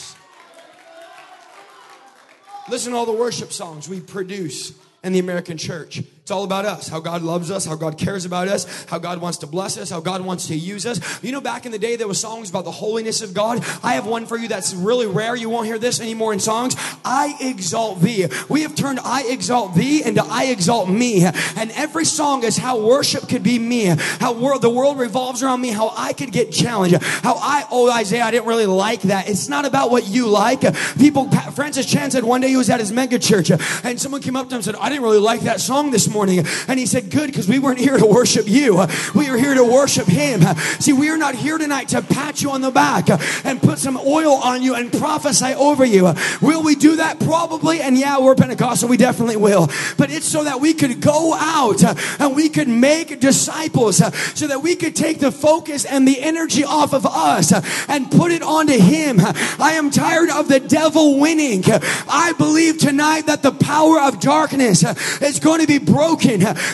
Listen 2.69 2.91
to 2.91 2.97
all 2.97 3.05
the 3.05 3.13
worship 3.13 3.53
songs 3.53 3.87
we 3.87 4.01
produce 4.01 4.73
in 5.03 5.13
the 5.13 5.19
American 5.19 5.57
church. 5.57 6.03
It's 6.27 6.31
all 6.33 6.43
about 6.43 6.65
us, 6.65 6.89
how 6.89 6.99
God 6.99 7.21
loves 7.21 7.49
us, 7.51 7.65
how 7.65 7.75
God 7.75 7.97
cares 7.97 8.25
about 8.25 8.49
us, 8.49 8.85
how 8.89 8.97
God 8.97 9.21
wants 9.21 9.37
to 9.37 9.47
bless 9.47 9.77
us, 9.77 9.89
how 9.89 10.01
God 10.01 10.19
wants 10.19 10.47
to 10.47 10.57
use 10.57 10.85
us. 10.85 11.23
You 11.23 11.31
know, 11.31 11.39
back 11.39 11.65
in 11.65 11.71
the 11.71 11.79
day, 11.79 11.95
there 11.95 12.05
were 12.05 12.13
songs 12.13 12.49
about 12.49 12.65
the 12.65 12.71
holiness 12.71 13.21
of 13.21 13.33
God. 13.33 13.63
I 13.81 13.93
have 13.93 14.05
one 14.05 14.25
for 14.25 14.37
you 14.37 14.49
that's 14.49 14.73
really 14.73 15.05
rare. 15.05 15.37
You 15.37 15.49
won't 15.49 15.67
hear 15.67 15.79
this 15.79 16.01
anymore 16.01 16.33
in 16.33 16.41
songs. 16.41 16.75
I 17.05 17.37
exalt 17.39 18.01
thee. 18.01 18.27
We 18.49 18.63
have 18.63 18.75
turned 18.75 18.99
I 19.05 19.23
exalt 19.23 19.73
thee 19.73 20.03
into 20.03 20.21
I 20.21 20.47
exalt 20.47 20.89
me. 20.89 21.23
And 21.23 21.71
every 21.71 22.03
song 22.03 22.43
is 22.43 22.57
how 22.57 22.77
worship 22.77 23.29
could 23.29 23.43
be 23.43 23.57
me, 23.57 23.85
how 23.85 24.57
the 24.57 24.69
world 24.69 24.99
revolves 24.99 25.41
around 25.41 25.61
me, 25.61 25.69
how 25.69 25.93
I 25.95 26.11
could 26.11 26.33
get 26.33 26.51
challenged, 26.51 27.01
how 27.01 27.35
I, 27.35 27.65
oh, 27.71 27.89
Isaiah, 27.89 28.25
I 28.25 28.31
didn't 28.31 28.47
really 28.49 28.65
like 28.65 29.03
that. 29.03 29.29
It's 29.29 29.47
not 29.47 29.63
about 29.63 29.91
what 29.91 30.05
you 30.05 30.27
like. 30.27 30.59
People, 30.97 31.31
Francis 31.53 31.85
Chan 31.85 32.11
said 32.11 32.25
one 32.25 32.41
day 32.41 32.49
he 32.49 32.57
was 32.57 32.69
at 32.69 32.81
his 32.81 32.91
mega 32.91 33.17
church 33.17 33.49
and 33.49 33.97
someone 33.97 34.21
came 34.21 34.35
up 34.35 34.49
to 34.49 34.55
him 34.55 34.57
and 34.57 34.65
said, 34.65 34.75
I 34.75 34.89
didn't 34.89 35.05
really 35.05 35.19
like 35.19 35.39
that 35.43 35.61
song 35.61 35.91
this 35.91 36.09
morning 36.09 36.16
morning. 36.17 36.43
And 36.67 36.79
he 36.79 36.87
said, 36.87 37.11
Good, 37.11 37.27
because 37.27 37.47
we 37.47 37.59
weren't 37.59 37.77
here 37.77 37.95
to 37.95 38.05
worship 38.07 38.47
you. 38.47 38.83
We 39.13 39.29
are 39.29 39.37
here 39.37 39.53
to 39.53 39.63
worship 39.63 40.07
him. 40.07 40.41
See, 40.79 40.91
we 40.91 41.11
are 41.11 41.17
not 41.17 41.35
here 41.35 41.59
tonight 41.59 41.89
to 41.89 42.01
pat 42.01 42.41
you 42.41 42.49
on 42.49 42.61
the 42.61 42.71
back 42.71 43.07
and 43.45 43.61
put 43.61 43.77
some 43.77 43.97
oil 43.97 44.33
on 44.33 44.63
you 44.63 44.73
and 44.73 44.91
prophesy 44.91 45.53
over 45.53 45.85
you. 45.85 46.11
Will 46.41 46.63
we 46.63 46.73
do 46.73 46.95
that? 46.95 47.19
Probably. 47.19 47.81
And 47.81 47.95
yeah, 47.95 48.19
we're 48.19 48.33
Pentecostal. 48.33 48.89
We 48.89 48.97
definitely 48.97 49.35
will. 49.35 49.67
But 49.95 50.09
it's 50.09 50.27
so 50.27 50.43
that 50.43 50.59
we 50.59 50.73
could 50.73 51.01
go 51.01 51.35
out 51.35 51.83
and 52.19 52.35
we 52.35 52.49
could 52.49 52.67
make 52.67 53.19
disciples 53.19 53.97
so 53.97 54.47
that 54.47 54.63
we 54.63 54.75
could 54.75 54.95
take 54.95 55.19
the 55.19 55.31
focus 55.31 55.85
and 55.85 56.07
the 56.07 56.19
energy 56.19 56.63
off 56.63 56.93
of 56.93 57.05
us 57.05 57.53
and 57.87 58.09
put 58.09 58.31
it 58.31 58.41
onto 58.41 58.73
him. 58.73 59.17
I 59.19 59.73
am 59.73 59.91
tired 59.91 60.31
of 60.31 60.47
the 60.47 60.59
devil 60.59 61.19
winning. 61.19 61.63
I 61.67 62.33
believe 62.39 62.79
tonight 62.79 63.27
that 63.27 63.43
the 63.43 63.51
power 63.51 63.99
of 63.99 64.19
darkness 64.19 64.83
is 65.21 65.39
going 65.39 65.61
to 65.61 65.67
be 65.67 65.77
broken. 65.77 66.06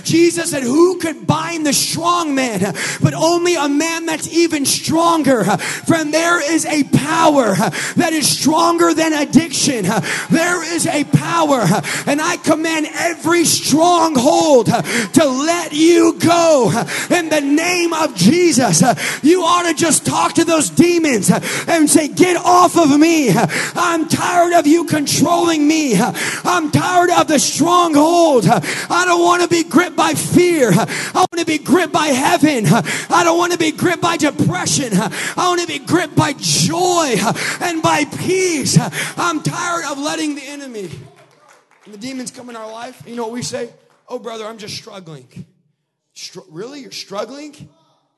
Jesus 0.04 0.52
said, 0.52 0.64
Who 0.64 0.98
could 1.00 1.26
bind 1.26 1.66
the 1.66 1.74
strong 1.74 2.36
man? 2.36 2.74
But 3.02 3.14
only 3.14 3.56
a 3.56 3.68
man 3.68 4.06
that's 4.06 4.32
even 4.34 4.66
stronger. 4.66 5.44
Friend, 5.44 6.14
there 6.14 6.42
is 6.54 6.66
a 6.66 6.84
power 6.84 7.56
that 7.96 8.12
is 8.14 8.28
stronger 8.30 8.94
than 8.94 9.14
addiction. 9.14 9.86
There 10.30 10.76
is 10.76 10.88
a 10.88 11.04
power, 11.06 11.64
and 12.08 12.22
I 12.22 12.38
command 12.38 12.88
every 12.94 13.46
stronghold 13.46 14.68
to 14.68 15.26
let 15.26 15.74
you 15.74 16.20
go 16.20 16.72
in 17.10 17.30
the 17.30 17.42
name 17.42 17.94
of 17.94 18.16
Jesus. 18.16 18.84
You 19.24 19.44
ought 19.44 19.70
to 19.70 19.74
just 19.74 20.06
talk 20.06 20.34
to 20.34 20.46
those 20.46 20.70
demons 20.70 21.32
and 21.68 21.90
say, 21.90 22.08
Get 22.08 22.38
off 22.38 22.78
of 22.78 23.00
me. 23.00 23.32
I'm 23.32 24.08
tired 24.08 24.54
of 24.54 24.68
you 24.68 24.86
controlling 24.86 25.68
me. 25.68 25.96
I'm 25.96 26.72
tired 26.72 27.10
of 27.10 27.28
the 27.28 27.40
stronghold. 27.40 28.46
I 28.48 29.06
don't 29.06 29.23
want 29.24 29.42
to 29.44 29.48
be 29.48 29.64
gripped 29.64 29.96
by 29.96 30.14
fear. 30.14 30.72
I 30.72 31.26
want 31.32 31.40
to 31.40 31.46
be 31.46 31.58
gripped 31.58 31.94
by 31.94 32.08
heaven. 32.08 32.66
I 32.68 33.24
don't 33.24 33.38
want 33.38 33.54
to 33.54 33.58
be 33.58 33.72
gripped 33.72 34.02
by 34.02 34.18
depression. 34.18 34.90
I 34.94 35.48
want 35.48 35.62
to 35.62 35.68
be 35.68 35.80
gripped 35.80 36.16
by 36.16 36.34
joy 36.38 37.16
and 37.62 37.82
by 37.82 38.06
peace. 38.06 38.78
I'm 39.18 39.42
tired 39.42 39.86
of 39.86 39.98
letting 39.98 40.36
the 40.36 40.44
enemy 40.44 40.90
and 41.86 41.94
the 41.94 41.98
demons 41.98 42.32
come 42.32 42.50
in 42.50 42.56
our 42.56 42.72
life. 42.72 43.04
You 43.08 43.16
know 43.16 43.24
what 43.24 43.34
we 43.34 43.42
say? 43.42 43.70
Oh, 44.08 44.20
brother, 44.20 44.46
I'm 44.46 44.58
just 44.58 44.76
struggling. 44.76 45.28
Str- 46.14 46.40
really? 46.50 46.82
You're 46.82 46.92
struggling? 46.92 47.70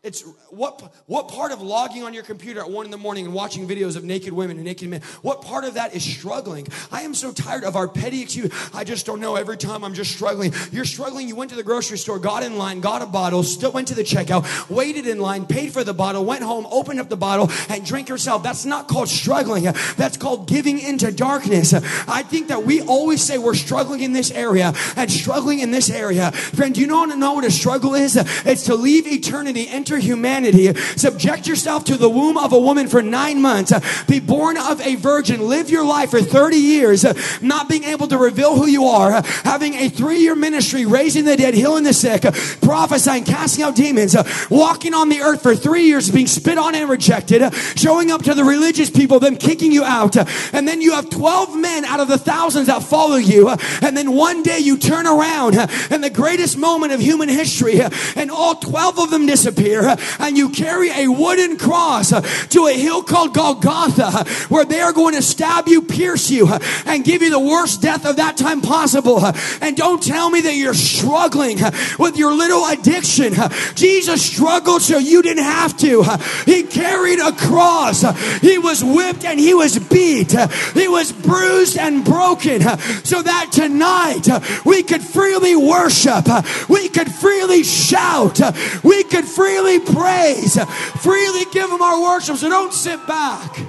It's 0.05 0.21
what 0.51 0.93
what 1.07 1.29
part 1.29 1.51
of 1.51 1.63
logging 1.63 2.03
on 2.03 2.13
your 2.13 2.21
computer 2.21 2.59
at 2.59 2.69
one 2.69 2.85
in 2.85 2.91
the 2.91 2.97
morning 2.97 3.25
and 3.25 3.33
watching 3.33 3.67
videos 3.67 3.95
of 3.95 4.03
naked 4.03 4.33
women 4.33 4.57
and 4.57 4.65
naked 4.65 4.87
men? 4.87 5.01
What 5.23 5.41
part 5.41 5.63
of 5.63 5.73
that 5.73 5.95
is 5.95 6.03
struggling? 6.03 6.67
I 6.91 7.01
am 7.01 7.15
so 7.15 7.31
tired 7.31 7.63
of 7.63 7.75
our 7.75 7.87
petty 7.87 8.21
excuse. 8.21 8.53
I 8.71 8.83
just 8.83 9.07
don't 9.07 9.19
know. 9.19 9.35
Every 9.35 9.57
time 9.57 9.83
I'm 9.83 9.95
just 9.95 10.11
struggling. 10.11 10.53
You're 10.71 10.85
struggling. 10.85 11.27
You 11.27 11.35
went 11.35 11.49
to 11.49 11.55
the 11.55 11.63
grocery 11.63 11.97
store, 11.97 12.19
got 12.19 12.43
in 12.43 12.59
line, 12.59 12.81
got 12.81 13.01
a 13.01 13.07
bottle, 13.07 13.41
still 13.41 13.71
went 13.71 13.87
to 13.87 13.95
the 13.95 14.03
checkout, 14.03 14.69
waited 14.69 15.07
in 15.07 15.17
line, 15.17 15.47
paid 15.47 15.73
for 15.73 15.83
the 15.83 15.93
bottle, 15.93 16.23
went 16.23 16.43
home, 16.43 16.67
opened 16.69 16.99
up 16.99 17.09
the 17.09 17.17
bottle, 17.17 17.49
and 17.69 17.83
drank 17.83 18.07
yourself. 18.07 18.43
That's 18.43 18.63
not 18.63 18.87
called 18.87 19.09
struggling. 19.09 19.63
That's 19.97 20.17
called 20.17 20.47
giving 20.47 20.77
into 20.77 21.11
darkness. 21.11 21.73
I 21.73 22.21
think 22.21 22.49
that 22.49 22.63
we 22.63 22.81
always 22.81 23.23
say 23.23 23.39
we're 23.39 23.55
struggling 23.55 24.01
in 24.01 24.13
this 24.13 24.29
area 24.29 24.71
and 24.95 25.11
struggling 25.11 25.61
in 25.61 25.71
this 25.71 25.89
area. 25.89 26.31
Friend, 26.31 26.75
do 26.75 26.81
you 26.81 26.85
know, 26.85 27.05
know 27.05 27.33
what 27.33 27.45
a 27.45 27.49
struggle 27.49 27.95
is? 27.95 28.15
It's 28.45 28.65
to 28.65 28.75
leave 28.75 29.07
eternity, 29.07 29.67
enter 29.67 29.94
humanity. 29.97 30.73
Subject 30.73 31.47
yourself 31.47 31.85
to 31.85 31.97
the 31.97 32.09
womb 32.09 32.37
of 32.37 32.53
a 32.53 32.59
woman 32.59 32.87
for 32.87 33.01
nine 33.01 33.41
months. 33.41 33.73
Be 34.05 34.19
born 34.19 34.57
of 34.57 34.81
a 34.81 34.95
virgin. 34.95 35.47
Live 35.47 35.69
your 35.69 35.85
life 35.85 36.11
for 36.11 36.21
30 36.21 36.57
years, 36.57 37.05
not 37.41 37.69
being 37.69 37.83
able 37.83 38.07
to 38.07 38.17
reveal 38.17 38.55
who 38.55 38.67
you 38.67 38.85
are. 38.85 39.21
Having 39.43 39.75
a 39.75 39.89
three 39.89 40.19
year 40.19 40.35
ministry, 40.35 40.85
raising 40.85 41.25
the 41.25 41.37
dead, 41.37 41.53
healing 41.53 41.83
the 41.83 41.93
sick, 41.93 42.23
prophesying, 42.61 43.23
casting 43.23 43.63
out 43.63 43.75
demons, 43.75 44.15
walking 44.49 44.93
on 44.93 45.09
the 45.09 45.21
earth 45.21 45.41
for 45.41 45.55
three 45.55 45.85
years, 45.85 46.09
being 46.11 46.27
spit 46.27 46.57
on 46.57 46.75
and 46.75 46.89
rejected, 46.89 47.53
showing 47.75 48.11
up 48.11 48.23
to 48.23 48.33
the 48.33 48.43
religious 48.43 48.89
people, 48.89 49.19
them 49.19 49.35
kicking 49.35 49.71
you 49.71 49.83
out. 49.83 50.15
And 50.53 50.67
then 50.67 50.81
you 50.81 50.93
have 50.93 51.09
12 51.09 51.57
men 51.57 51.85
out 51.85 51.99
of 51.99 52.07
the 52.07 52.17
thousands 52.17 52.67
that 52.67 52.83
follow 52.83 53.17
you. 53.17 53.49
And 53.81 53.95
then 53.95 54.13
one 54.13 54.43
day 54.43 54.59
you 54.59 54.77
turn 54.77 55.07
around 55.07 55.55
and 55.55 56.03
the 56.03 56.09
greatest 56.09 56.57
moment 56.57 56.93
of 56.93 56.99
human 56.99 57.29
history, 57.29 57.81
and 58.15 58.31
all 58.31 58.55
12 58.55 58.99
of 58.99 59.09
them 59.11 59.25
disappear 59.25 59.84
and 60.19 60.37
you 60.37 60.49
carry 60.49 60.89
a 60.89 61.07
wooden 61.07 61.57
cross 61.57 62.11
uh, 62.11 62.21
to 62.49 62.67
a 62.67 62.73
hill 62.73 63.03
called 63.03 63.33
Golgotha 63.33 64.05
uh, 64.05 64.25
where 64.49 64.65
they 64.65 64.79
are 64.79 64.93
going 64.93 65.15
to 65.15 65.21
stab 65.21 65.67
you, 65.67 65.81
pierce 65.81 66.29
you, 66.29 66.47
uh, 66.47 66.59
and 66.85 67.03
give 67.03 67.21
you 67.21 67.29
the 67.29 67.39
worst 67.39 67.81
death 67.81 68.05
of 68.05 68.17
that 68.17 68.37
time 68.37 68.61
possible. 68.61 69.25
And 69.61 69.75
don't 69.75 70.01
tell 70.01 70.29
me 70.29 70.41
that 70.41 70.55
you're 70.55 70.73
struggling 70.73 71.57
with 71.99 72.17
your 72.17 72.33
little 72.33 72.65
addiction. 72.65 73.33
Jesus 73.75 74.25
struggled 74.25 74.81
so 74.81 74.97
you 74.97 75.21
didn't 75.21 75.43
have 75.43 75.75
to. 75.77 76.03
He 76.45 76.63
carried 76.63 77.19
a 77.19 77.31
cross. 77.31 78.01
He 78.41 78.57
was 78.57 78.83
whipped 78.83 79.25
and 79.25 79.39
he 79.39 79.53
was 79.53 79.79
beat. 79.79 80.31
He 80.73 80.87
was 80.87 81.11
bruised 81.11 81.77
and 81.77 82.03
broken 82.05 82.61
so 82.61 83.21
that 83.21 83.49
tonight 83.51 84.27
we 84.65 84.83
could 84.83 85.01
freely 85.01 85.55
worship. 85.55 86.25
We 86.69 86.89
could 86.89 87.11
freely 87.11 87.63
shout. 87.63 88.39
We 88.83 89.03
could 89.03 89.25
freely 89.25 89.64
praise, 89.79 90.63
freely 91.01 91.45
give 91.51 91.69
Him 91.69 91.81
our 91.81 92.01
worship. 92.01 92.37
So 92.37 92.49
don't 92.49 92.73
sit 92.73 93.05
back. 93.07 93.59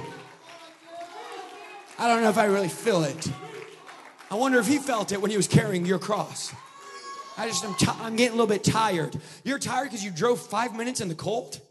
I 1.99 2.07
don't 2.07 2.21
know 2.21 2.29
if 2.29 2.37
I 2.37 2.45
really 2.45 2.69
feel 2.69 3.03
it. 3.03 3.31
I 4.29 4.35
wonder 4.35 4.59
if 4.59 4.67
He 4.67 4.77
felt 4.77 5.11
it 5.11 5.21
when 5.21 5.31
He 5.31 5.37
was 5.37 5.47
carrying 5.47 5.85
your 5.85 5.99
cross. 5.99 6.53
I 7.37 7.47
just, 7.47 7.63
I'm, 7.63 7.75
t- 7.75 7.87
I'm 8.01 8.15
getting 8.15 8.33
a 8.33 8.41
little 8.41 8.47
bit 8.47 8.63
tired. 8.63 9.19
You're 9.43 9.59
tired 9.59 9.85
because 9.85 10.03
you 10.03 10.11
drove 10.11 10.39
five 10.39 10.75
minutes 10.75 11.01
in 11.01 11.07
the 11.07 11.15
cold? 11.15 11.61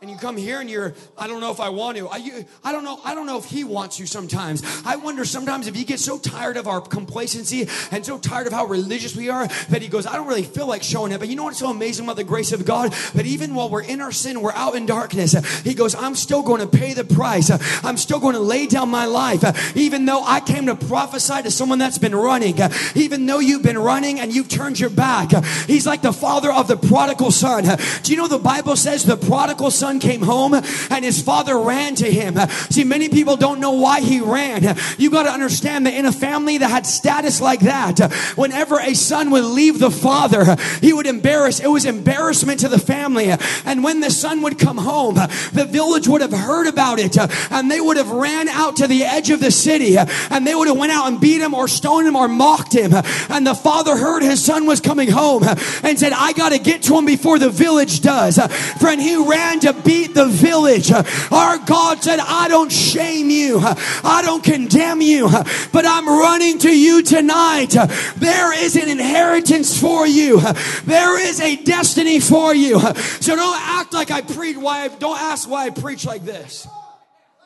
And 0.00 0.08
you 0.08 0.16
come 0.16 0.36
here 0.36 0.60
and 0.60 0.70
you're 0.70 0.94
i 1.16 1.26
don't 1.26 1.40
know 1.40 1.50
if 1.50 1.58
i 1.58 1.68
want 1.68 1.96
to. 1.96 2.06
I, 2.06 2.18
you, 2.18 2.44
I 2.62 2.70
don't 2.70 2.84
know 2.84 3.00
i 3.04 3.16
don't 3.16 3.26
know 3.26 3.36
if 3.36 3.46
he 3.46 3.64
wants 3.64 3.98
you 3.98 4.06
sometimes. 4.06 4.62
I 4.86 4.94
wonder 4.94 5.24
sometimes 5.24 5.66
if 5.66 5.74
he 5.74 5.82
gets 5.82 6.04
so 6.04 6.20
tired 6.20 6.56
of 6.56 6.68
our 6.68 6.80
complacency 6.80 7.68
and 7.90 8.06
so 8.06 8.16
tired 8.16 8.46
of 8.46 8.52
how 8.52 8.66
religious 8.66 9.16
we 9.16 9.28
are 9.28 9.48
that 9.70 9.82
he 9.82 9.88
goes 9.88 10.06
i 10.06 10.14
don't 10.14 10.28
really 10.28 10.44
feel 10.44 10.68
like 10.68 10.84
showing 10.84 11.10
it 11.10 11.18
but 11.18 11.28
you 11.28 11.34
know 11.34 11.42
what's 11.42 11.58
so 11.58 11.68
amazing 11.68 12.04
about 12.04 12.14
the 12.14 12.22
grace 12.22 12.52
of 12.52 12.64
god? 12.64 12.92
That 13.14 13.26
even 13.26 13.56
while 13.56 13.68
we're 13.68 13.82
in 13.82 14.00
our 14.00 14.12
sin 14.12 14.40
we're 14.40 14.52
out 14.52 14.76
in 14.76 14.86
darkness 14.86 15.32
he 15.62 15.74
goes 15.74 15.96
i'm 15.96 16.14
still 16.14 16.42
going 16.42 16.60
to 16.60 16.68
pay 16.68 16.94
the 16.94 17.02
price. 17.02 17.50
I'm 17.84 17.96
still 17.96 18.20
going 18.20 18.34
to 18.34 18.40
lay 18.40 18.66
down 18.68 18.90
my 18.90 19.06
life 19.06 19.76
even 19.76 20.04
though 20.04 20.22
i 20.24 20.38
came 20.38 20.66
to 20.66 20.76
prophesy 20.76 21.42
to 21.42 21.50
someone 21.50 21.80
that's 21.80 21.98
been 21.98 22.14
running. 22.14 22.56
Even 22.94 23.26
though 23.26 23.40
you've 23.40 23.64
been 23.64 23.78
running 23.78 24.20
and 24.20 24.32
you've 24.32 24.48
turned 24.48 24.78
your 24.78 24.90
back 24.90 25.32
he's 25.66 25.88
like 25.88 26.02
the 26.02 26.12
father 26.12 26.52
of 26.52 26.68
the 26.68 26.76
prodigal 26.76 27.32
son. 27.32 27.64
Do 28.04 28.12
you 28.12 28.16
know 28.16 28.28
the 28.28 28.38
bible 28.38 28.76
says 28.76 29.02
the 29.02 29.16
prodigal 29.16 29.72
son 29.72 29.87
son 29.88 30.00
came 30.00 30.20
home 30.20 30.52
and 30.54 31.04
his 31.04 31.22
father 31.22 31.58
ran 31.58 31.94
to 31.94 32.10
him. 32.10 32.36
See, 32.68 32.84
many 32.84 33.08
people 33.08 33.36
don't 33.36 33.58
know 33.58 33.72
why 33.72 34.00
he 34.00 34.20
ran. 34.20 34.76
You 34.98 35.10
got 35.10 35.22
to 35.22 35.30
understand 35.30 35.86
that 35.86 35.94
in 35.94 36.04
a 36.04 36.12
family 36.12 36.58
that 36.58 36.68
had 36.68 36.86
status 36.86 37.40
like 37.40 37.60
that, 37.60 38.12
whenever 38.36 38.78
a 38.78 38.92
son 38.94 39.30
would 39.30 39.44
leave 39.44 39.78
the 39.78 39.90
father, 39.90 40.56
he 40.82 40.92
would 40.92 41.06
embarrass. 41.06 41.60
It 41.60 41.68
was 41.68 41.86
embarrassment 41.86 42.60
to 42.60 42.68
the 42.68 42.78
family. 42.78 43.30
And 43.64 43.82
when 43.82 44.00
the 44.00 44.10
son 44.10 44.42
would 44.42 44.58
come 44.58 44.76
home, 44.76 45.14
the 45.14 45.66
village 45.68 46.06
would 46.06 46.20
have 46.20 46.32
heard 46.32 46.66
about 46.66 46.98
it 46.98 47.16
and 47.50 47.70
they 47.70 47.80
would 47.80 47.96
have 47.96 48.10
ran 48.10 48.48
out 48.48 48.76
to 48.76 48.86
the 48.86 49.04
edge 49.04 49.30
of 49.30 49.40
the 49.40 49.50
city 49.50 49.96
and 49.96 50.46
they 50.46 50.54
would 50.54 50.68
have 50.68 50.76
went 50.76 50.92
out 50.92 51.08
and 51.08 51.18
beat 51.20 51.40
him 51.40 51.54
or 51.54 51.66
stoned 51.66 52.06
him 52.06 52.16
or 52.16 52.28
mocked 52.28 52.74
him. 52.74 52.92
And 53.30 53.46
the 53.46 53.54
father 53.54 53.96
heard 53.96 54.22
his 54.22 54.44
son 54.44 54.66
was 54.66 54.80
coming 54.80 55.10
home 55.10 55.44
and 55.82 55.98
said, 55.98 56.12
I 56.12 56.34
got 56.34 56.50
to 56.50 56.58
get 56.58 56.82
to 56.84 56.98
him 56.98 57.06
before 57.06 57.38
the 57.38 57.48
village 57.48 58.02
does. 58.02 58.38
Friend, 58.80 59.00
he 59.00 59.16
ran 59.16 59.60
to 59.60 59.77
beat 59.84 60.14
the 60.14 60.26
village. 60.26 60.90
Our 60.90 61.58
God 61.58 62.02
said, 62.02 62.18
I 62.20 62.48
don't 62.48 62.70
shame 62.70 63.30
you. 63.30 63.60
I 63.60 64.22
don't 64.24 64.42
condemn 64.42 65.00
you, 65.00 65.28
but 65.72 65.84
I'm 65.86 66.08
running 66.08 66.58
to 66.60 66.70
you 66.70 67.02
tonight. 67.02 67.74
There 68.16 68.64
is 68.64 68.76
an 68.76 68.88
inheritance 68.88 69.80
for 69.80 70.06
you. 70.06 70.40
There 70.84 71.20
is 71.20 71.40
a 71.40 71.56
destiny 71.56 72.20
for 72.20 72.54
you. 72.54 72.80
So 73.20 73.36
don't 73.36 73.60
act 73.60 73.92
like 73.92 74.10
I 74.10 74.22
preach 74.22 74.56
why 74.56 74.84
I, 74.84 74.88
don't 74.88 75.18
ask 75.18 75.48
why 75.48 75.66
I 75.66 75.70
preach 75.70 76.04
like 76.04 76.24
this. 76.24 76.66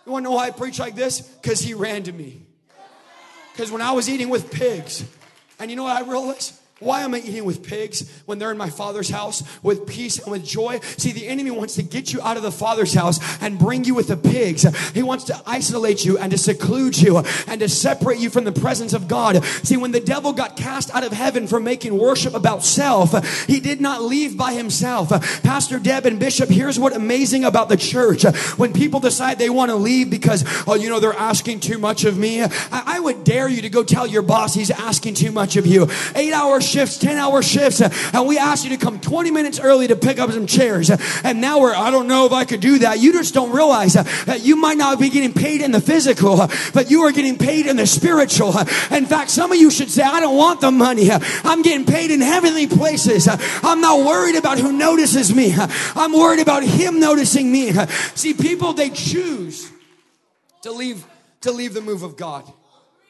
You 0.07 0.13
want 0.13 0.25
to 0.25 0.31
know 0.31 0.37
why 0.37 0.47
I 0.47 0.51
preach 0.51 0.79
like 0.79 0.95
this? 0.95 1.21
Because 1.21 1.61
he 1.61 1.75
ran 1.75 2.05
to 2.05 2.13
me. 2.13 2.43
Because 3.53 3.71
when 3.71 3.83
I 3.83 3.93
was 3.93 4.09
eating 4.09 4.31
with 4.31 4.51
pigs, 4.51 5.05
and 5.59 5.71
you 5.71 5.77
know 5.77 5.85
what 5.85 5.97
I 5.97 6.09
realized? 6.09 6.59
Why 6.83 7.03
am 7.03 7.15
I 7.15 7.19
eating 7.19 7.45
with 7.45 7.63
pigs 7.63 8.23
when 8.27 8.39
they're 8.39 8.51
in 8.51 8.59
my 8.59 8.71
father's 8.71 9.09
house 9.09 9.43
with 9.63 9.87
peace 9.87 10.19
and 10.19 10.33
with 10.33 10.45
joy? 10.45 10.81
See, 10.97 11.13
the 11.13 11.29
enemy 11.29 11.53
wants 11.53 11.77
to 11.77 11.83
get 11.83 12.13
you 12.13 12.21
out 12.23 12.37
of 12.37 12.43
the 12.43 12.51
father's 12.51 12.93
house 12.93 13.21
and 13.41 13.59
bring 13.59 13.85
you 13.85 13.95
with 13.95 14.09
the 14.09 14.17
pigs. 14.17 14.63
He 14.91 15.03
wants 15.03 15.25
to 15.25 15.41
isolate 15.47 16.05
you 16.05 16.19
and 16.19 16.33
to 16.33 16.39
seclude 16.39 17.01
you 17.01 17.19
and 17.47 17.61
to 17.61 17.69
separate 17.69 18.19
you 18.19 18.31
from 18.31 18.45
the 18.45 18.53
presence 18.53 18.93
of 18.93 19.07
God. 19.07 19.45
See, 19.45 19.77
when 19.77 19.93
the 19.93 20.01
devil 20.01 20.33
got 20.33 20.57
cast 20.57 20.93
out 20.93 21.05
of 21.05 21.13
heaven 21.13 21.47
for 21.47 21.61
making 21.61 21.97
worship 21.97 22.35
about 22.35 22.65
self, 22.65 23.13
he 23.47 23.61
did 23.61 23.81
not 23.81 24.03
leave 24.03 24.37
by 24.37 24.53
himself. 24.53 25.11
Pastor 25.43 25.79
Deb 25.79 26.05
and 26.05 26.19
Bishop, 26.19 26.49
here's 26.49 26.81
what 26.81 26.97
amazing 26.97 27.45
about 27.45 27.69
the 27.69 27.77
church. 27.77 28.25
When 28.57 28.73
people 28.73 28.99
decide 28.99 29.39
they 29.39 29.51
want 29.51 29.71
to 29.71 29.77
leave 29.77 30.11
because, 30.11 30.45
oh, 30.67 30.75
you 30.75 30.89
know, 30.89 30.99
they're 30.99 31.13
asking 31.13 31.61
too 31.61 31.79
much 31.79 32.05
of 32.05 32.19
me, 32.19 32.43
I, 32.43 32.49
I 32.73 33.01
would 33.01 33.23
dare 33.23 33.49
you 33.49 33.63
to 33.63 33.69
go 33.69 33.85
tell 33.85 34.07
your 34.07 34.23
boss 34.23 34.55
he's 34.55 34.71
asking 34.71 35.15
too 35.15 35.31
much 35.31 35.57
of 35.57 35.67
you. 35.67 35.89
Eight 36.17 36.33
hours 36.33 36.72
shifts, 36.73 36.99
10 36.99 37.17
hour 37.17 37.43
shifts, 37.43 37.81
and 37.81 38.27
we 38.27 38.39
asked 38.39 38.65
you 38.65 38.71
to 38.71 38.77
come 38.77 39.01
20 39.01 39.31
minutes 39.31 39.61
early 39.61 39.87
to 39.89 39.97
pick 39.97 40.19
up 40.19 40.31
some 40.31 40.47
chairs. 40.47 40.91
And 41.23 41.41
now 41.41 41.61
we're, 41.61 41.75
I 41.75 41.91
don't 41.91 42.09
know 42.09 42.27
if 42.27 42.33
I 42.33 42.45
could 42.45 42.61
do 42.61 42.79
that. 42.79 42.99
You 42.99 43.13
just 43.13 43.35
don't 43.35 43.53
realize 43.53 43.95
that 43.95 44.41
you 44.43 44.57
might 44.57 44.79
not 44.79 44.99
be 44.99 45.11
getting 45.11 45.33
paid 45.33 45.61
in 45.61 45.73
the 45.73 45.81
physical, 45.81 46.49
but 46.73 46.91
you 46.91 47.03
are 47.03 47.13
getting 47.13 47.37
paid 47.37 47.67
in 47.67 47.77
the 47.77 47.87
spiritual. 47.87 48.59
In 48.91 49.07
fact, 49.07 49.31
some 49.31 49.53
of 49.53 49.59
you 49.59 49.71
should 49.71 49.91
say, 49.91 50.03
I 50.03 50.21
don't 50.21 50.37
want 50.37 50.61
the 50.61 50.71
money. 50.71 51.11
I'm 51.11 51.63
getting 51.63 51.87
paid 51.87 52.11
in 52.11 52.21
heavenly 52.21 52.67
places. 52.67 53.29
I'm 53.29 53.81
not 53.81 54.05
worried 54.07 54.37
about 54.37 54.59
who 54.59 54.73
notices 54.73 55.35
me. 55.35 55.55
I'm 55.57 56.13
worried 56.13 56.41
about 56.41 56.63
him 56.63 57.01
noticing 57.01 57.53
me. 57.53 57.73
See, 58.15 58.35
people, 58.35 58.73
they 58.73 58.91
choose 58.91 59.71
to 60.63 60.73
leave, 60.73 61.05
to 61.43 61.53
leave 61.53 61.75
the 61.75 61.81
move 61.81 62.03
of 62.03 62.17
God. 62.17 62.51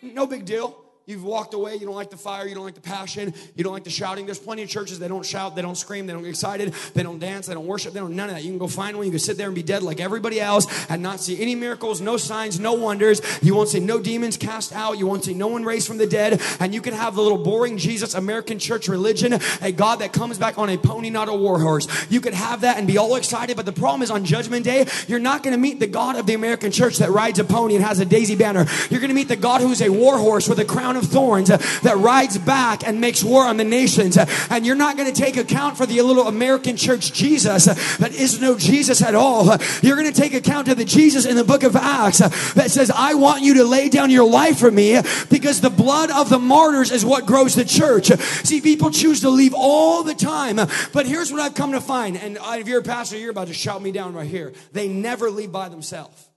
No 0.02 0.26
big 0.26 0.44
deal. 0.44 0.81
You've 1.06 1.24
walked 1.24 1.54
away. 1.54 1.74
You 1.74 1.86
don't 1.86 1.94
like 1.94 2.10
the 2.10 2.16
fire. 2.16 2.46
You 2.46 2.54
don't 2.54 2.64
like 2.64 2.74
the 2.74 2.80
passion. 2.80 3.34
You 3.56 3.64
don't 3.64 3.72
like 3.72 3.84
the 3.84 3.90
shouting. 3.90 4.26
There's 4.26 4.38
plenty 4.38 4.62
of 4.62 4.68
churches 4.68 4.98
they 4.98 5.08
don't 5.08 5.26
shout, 5.26 5.56
they 5.56 5.62
don't 5.62 5.76
scream, 5.76 6.06
they 6.06 6.12
don't 6.12 6.22
get 6.22 6.30
excited, 6.30 6.72
they 6.94 7.02
don't 7.02 7.18
dance, 7.18 7.46
they 7.46 7.54
don't 7.54 7.66
worship, 7.66 7.92
they 7.92 8.00
don't 8.00 8.14
none 8.14 8.28
of 8.28 8.36
that. 8.36 8.42
You 8.42 8.50
can 8.50 8.58
go 8.58 8.68
find 8.68 8.96
one. 8.96 9.06
You 9.06 9.12
can 9.12 9.18
sit 9.18 9.36
there 9.36 9.46
and 9.46 9.54
be 9.54 9.62
dead 9.62 9.82
like 9.82 10.00
everybody 10.00 10.40
else 10.40 10.66
and 10.88 11.02
not 11.02 11.20
see 11.20 11.40
any 11.40 11.54
miracles, 11.54 12.00
no 12.00 12.16
signs, 12.16 12.60
no 12.60 12.74
wonders. 12.74 13.20
You 13.42 13.54
won't 13.54 13.68
see 13.68 13.80
no 13.80 14.00
demons 14.00 14.36
cast 14.36 14.72
out. 14.72 14.98
You 14.98 15.06
won't 15.06 15.24
see 15.24 15.34
no 15.34 15.48
one 15.48 15.64
raised 15.64 15.86
from 15.86 15.98
the 15.98 16.06
dead. 16.06 16.40
And 16.60 16.74
you 16.74 16.80
can 16.80 16.94
have 16.94 17.14
the 17.14 17.22
little 17.22 17.38
boring 17.38 17.78
Jesus 17.78 18.14
American 18.14 18.58
church 18.58 18.88
religion, 18.88 19.38
a 19.60 19.72
God 19.72 20.00
that 20.00 20.12
comes 20.12 20.38
back 20.38 20.58
on 20.58 20.68
a 20.68 20.78
pony, 20.78 21.10
not 21.10 21.28
a 21.28 21.34
war 21.34 21.58
horse. 21.58 21.88
You 22.10 22.20
could 22.20 22.34
have 22.34 22.60
that 22.62 22.78
and 22.78 22.86
be 22.86 22.98
all 22.98 23.16
excited. 23.16 23.56
But 23.56 23.66
the 23.66 23.72
problem 23.72 24.02
is 24.02 24.10
on 24.10 24.24
Judgment 24.24 24.64
Day, 24.64 24.86
you're 25.08 25.18
not 25.18 25.42
going 25.42 25.52
to 25.52 25.60
meet 25.60 25.80
the 25.80 25.86
God 25.86 26.16
of 26.16 26.26
the 26.26 26.34
American 26.34 26.70
church 26.70 26.98
that 26.98 27.10
rides 27.10 27.38
a 27.38 27.44
pony 27.44 27.74
and 27.74 27.84
has 27.84 27.98
a 27.98 28.04
daisy 28.04 28.36
banner. 28.36 28.66
You're 28.90 29.00
going 29.00 29.08
to 29.08 29.14
meet 29.14 29.28
the 29.28 29.36
God 29.36 29.60
who's 29.60 29.82
a 29.82 29.88
war 29.88 30.18
horse 30.18 30.48
with 30.48 30.58
a 30.58 30.64
crown 30.64 30.91
of 30.96 31.04
thorns 31.04 31.50
uh, 31.50 31.56
that 31.82 31.96
rides 31.98 32.38
back 32.38 32.86
and 32.86 33.00
makes 33.00 33.22
war 33.22 33.44
on 33.44 33.56
the 33.56 33.64
nations. 33.64 34.16
Uh, 34.16 34.26
and 34.50 34.66
you're 34.66 34.76
not 34.76 34.96
going 34.96 35.12
to 35.12 35.18
take 35.18 35.36
account 35.36 35.76
for 35.76 35.86
the 35.86 36.00
little 36.02 36.28
American 36.28 36.76
church 36.76 37.12
Jesus 37.12 37.68
uh, 37.68 37.74
that 37.98 38.14
is 38.14 38.40
no 38.40 38.56
Jesus 38.56 39.02
at 39.02 39.14
all. 39.14 39.56
You're 39.82 39.96
going 39.96 40.12
to 40.12 40.20
take 40.20 40.34
account 40.34 40.68
of 40.68 40.76
the 40.76 40.84
Jesus 40.84 41.26
in 41.26 41.36
the 41.36 41.44
book 41.44 41.62
of 41.62 41.76
Acts 41.76 42.18
that 42.18 42.70
says, 42.70 42.90
I 42.90 43.14
want 43.14 43.42
you 43.42 43.54
to 43.54 43.64
lay 43.64 43.88
down 43.88 44.10
your 44.10 44.28
life 44.28 44.58
for 44.58 44.70
me 44.70 45.00
because 45.30 45.60
the 45.60 45.70
blood 45.70 46.10
of 46.10 46.28
the 46.28 46.38
martyrs 46.38 46.90
is 46.90 47.04
what 47.04 47.26
grows 47.26 47.54
the 47.54 47.64
church. 47.64 48.06
See, 48.44 48.60
people 48.60 48.90
choose 48.90 49.20
to 49.20 49.30
leave 49.30 49.54
all 49.54 50.02
the 50.02 50.14
time. 50.14 50.56
But 50.92 51.06
here's 51.06 51.32
what 51.32 51.40
I've 51.40 51.54
come 51.54 51.72
to 51.72 51.80
find. 51.80 52.16
And 52.16 52.38
if 52.40 52.68
you're 52.68 52.80
a 52.80 52.84
pastor, 52.84 53.16
you're 53.16 53.30
about 53.30 53.48
to 53.48 53.54
shout 53.54 53.82
me 53.82 53.92
down 53.92 54.14
right 54.14 54.28
here. 54.28 54.52
They 54.72 54.88
never 54.88 55.30
leave 55.30 55.52
by 55.52 55.68
themselves. 55.68 56.28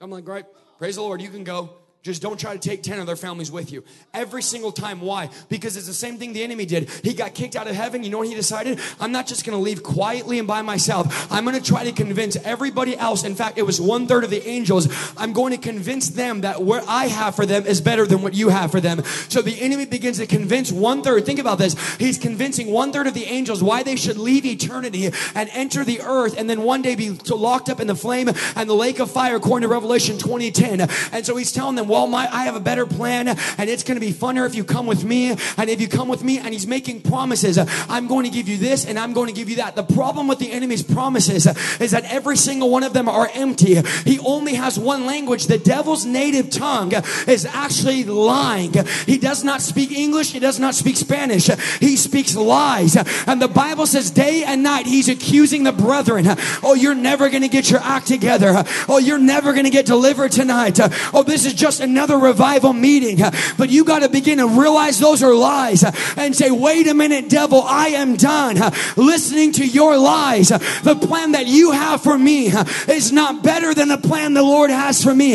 I'm 0.00 0.10
like, 0.10 0.26
right, 0.26 0.46
praise 0.78 0.96
the 0.96 1.02
Lord, 1.02 1.20
you 1.20 1.28
can 1.28 1.44
go. 1.44 1.70
Just 2.02 2.22
don't 2.22 2.40
try 2.40 2.54
to 2.54 2.58
take 2.58 2.82
10 2.82 2.98
of 2.98 3.06
their 3.06 3.14
families 3.14 3.50
with 3.52 3.70
you. 3.70 3.84
Every 4.14 4.40
single 4.40 4.72
time. 4.72 5.02
Why? 5.02 5.28
Because 5.50 5.76
it's 5.76 5.86
the 5.86 5.92
same 5.92 6.16
thing 6.16 6.32
the 6.32 6.42
enemy 6.42 6.64
did. 6.64 6.88
He 7.02 7.12
got 7.12 7.34
kicked 7.34 7.56
out 7.56 7.66
of 7.66 7.74
heaven. 7.74 8.02
You 8.02 8.08
know 8.08 8.16
what 8.18 8.28
he 8.28 8.34
decided? 8.34 8.80
I'm 8.98 9.12
not 9.12 9.26
just 9.26 9.44
going 9.44 9.56
to 9.56 9.62
leave 9.62 9.82
quietly 9.82 10.38
and 10.38 10.48
by 10.48 10.62
myself. 10.62 11.30
I'm 11.30 11.44
going 11.44 11.60
to 11.60 11.62
try 11.62 11.84
to 11.84 11.92
convince 11.92 12.36
everybody 12.36 12.96
else. 12.96 13.22
In 13.22 13.34
fact, 13.34 13.58
it 13.58 13.64
was 13.64 13.82
one 13.82 14.06
third 14.06 14.24
of 14.24 14.30
the 14.30 14.42
angels. 14.48 14.88
I'm 15.18 15.34
going 15.34 15.52
to 15.52 15.58
convince 15.58 16.08
them 16.08 16.40
that 16.40 16.62
what 16.62 16.88
I 16.88 17.08
have 17.08 17.36
for 17.36 17.44
them 17.44 17.66
is 17.66 17.82
better 17.82 18.06
than 18.06 18.22
what 18.22 18.32
you 18.32 18.48
have 18.48 18.70
for 18.70 18.80
them. 18.80 19.04
So 19.28 19.42
the 19.42 19.60
enemy 19.60 19.84
begins 19.84 20.16
to 20.20 20.26
convince 20.26 20.72
one 20.72 21.02
third. 21.02 21.26
Think 21.26 21.38
about 21.38 21.58
this. 21.58 21.74
He's 21.98 22.16
convincing 22.16 22.68
one 22.68 22.92
third 22.92 23.08
of 23.08 23.14
the 23.14 23.24
angels 23.24 23.62
why 23.62 23.82
they 23.82 23.96
should 23.96 24.16
leave 24.16 24.46
eternity 24.46 25.10
and 25.34 25.50
enter 25.52 25.84
the 25.84 26.00
earth 26.00 26.38
and 26.38 26.48
then 26.48 26.62
one 26.62 26.80
day 26.80 26.94
be 26.94 27.10
locked 27.10 27.68
up 27.68 27.78
in 27.78 27.88
the 27.88 27.94
flame 27.94 28.30
and 28.56 28.70
the 28.70 28.74
lake 28.74 29.00
of 29.00 29.10
fire 29.10 29.36
according 29.36 29.68
to 29.68 29.72
Revelation 29.72 30.16
2010. 30.16 30.88
And 31.12 31.26
so 31.26 31.36
he's 31.36 31.52
telling 31.52 31.76
them, 31.76 31.89
well, 31.90 32.06
my, 32.06 32.28
I 32.32 32.44
have 32.44 32.56
a 32.56 32.60
better 32.60 32.86
plan 32.86 33.28
and 33.28 33.70
it's 33.70 33.82
going 33.82 34.00
to 34.00 34.06
be 34.06 34.12
funner 34.12 34.46
if 34.46 34.54
you 34.54 34.64
come 34.64 34.86
with 34.86 35.04
me. 35.04 35.36
And 35.56 35.68
if 35.68 35.80
you 35.80 35.88
come 35.88 36.08
with 36.08 36.24
me, 36.24 36.38
and 36.38 36.48
he's 36.48 36.66
making 36.66 37.02
promises, 37.02 37.58
I'm 37.58 38.06
going 38.06 38.24
to 38.24 38.30
give 38.30 38.48
you 38.48 38.56
this 38.56 38.86
and 38.86 38.98
I'm 38.98 39.12
going 39.12 39.28
to 39.28 39.32
give 39.32 39.48
you 39.48 39.56
that. 39.56 39.76
The 39.76 39.82
problem 39.82 40.28
with 40.28 40.38
the 40.38 40.50
enemy's 40.52 40.82
promises 40.82 41.46
is 41.80 41.90
that 41.90 42.04
every 42.04 42.36
single 42.36 42.70
one 42.70 42.82
of 42.82 42.92
them 42.92 43.08
are 43.08 43.28
empty. 43.34 43.80
He 44.04 44.18
only 44.20 44.54
has 44.54 44.78
one 44.78 45.06
language. 45.06 45.46
The 45.46 45.58
devil's 45.58 46.06
native 46.06 46.50
tongue 46.50 46.92
is 47.26 47.44
actually 47.44 48.04
lying. 48.04 48.72
He 49.06 49.18
does 49.18 49.44
not 49.44 49.60
speak 49.60 49.90
English. 49.90 50.32
He 50.32 50.38
does 50.38 50.58
not 50.58 50.74
speak 50.74 50.96
Spanish. 50.96 51.48
He 51.80 51.96
speaks 51.96 52.36
lies. 52.36 52.96
And 53.26 53.42
the 53.42 53.48
Bible 53.48 53.86
says 53.86 54.10
day 54.10 54.44
and 54.44 54.62
night 54.62 54.86
he's 54.86 55.08
accusing 55.08 55.64
the 55.64 55.72
brethren. 55.72 56.26
Oh, 56.62 56.74
you're 56.74 56.94
never 56.94 57.28
going 57.28 57.42
to 57.42 57.48
get 57.48 57.70
your 57.70 57.80
act 57.80 58.06
together. 58.06 58.64
Oh, 58.88 58.98
you're 58.98 59.18
never 59.18 59.52
going 59.52 59.64
to 59.64 59.70
get 59.70 59.86
delivered 59.86 60.32
tonight. 60.32 60.78
Oh, 61.12 61.22
this 61.22 61.46
is 61.46 61.54
just 61.54 61.79
another 61.80 62.16
revival 62.16 62.72
meeting. 62.72 63.18
But 63.58 63.70
you 63.70 63.84
got 63.84 64.00
to 64.00 64.08
begin 64.08 64.38
to 64.38 64.46
realize 64.46 64.98
those 64.98 65.22
are 65.22 65.34
lies 65.34 65.84
and 66.16 66.34
say, 66.34 66.50
wait 66.50 66.86
a 66.86 66.94
minute, 66.94 67.28
devil, 67.28 67.62
I 67.62 67.88
am 67.88 68.16
done 68.16 68.56
listening 68.96 69.52
to 69.52 69.66
your 69.66 69.96
lies. 69.96 70.48
The 70.48 70.98
plan 71.00 71.32
that 71.32 71.46
you 71.46 71.72
have 71.72 72.02
for 72.02 72.18
me 72.18 72.46
is 72.88 73.12
not 73.12 73.42
better 73.42 73.74
than 73.74 73.88
the 73.88 73.98
plan 73.98 74.34
the 74.34 74.42
Lord 74.42 74.70
has 74.70 75.02
for 75.02 75.14
me. 75.14 75.30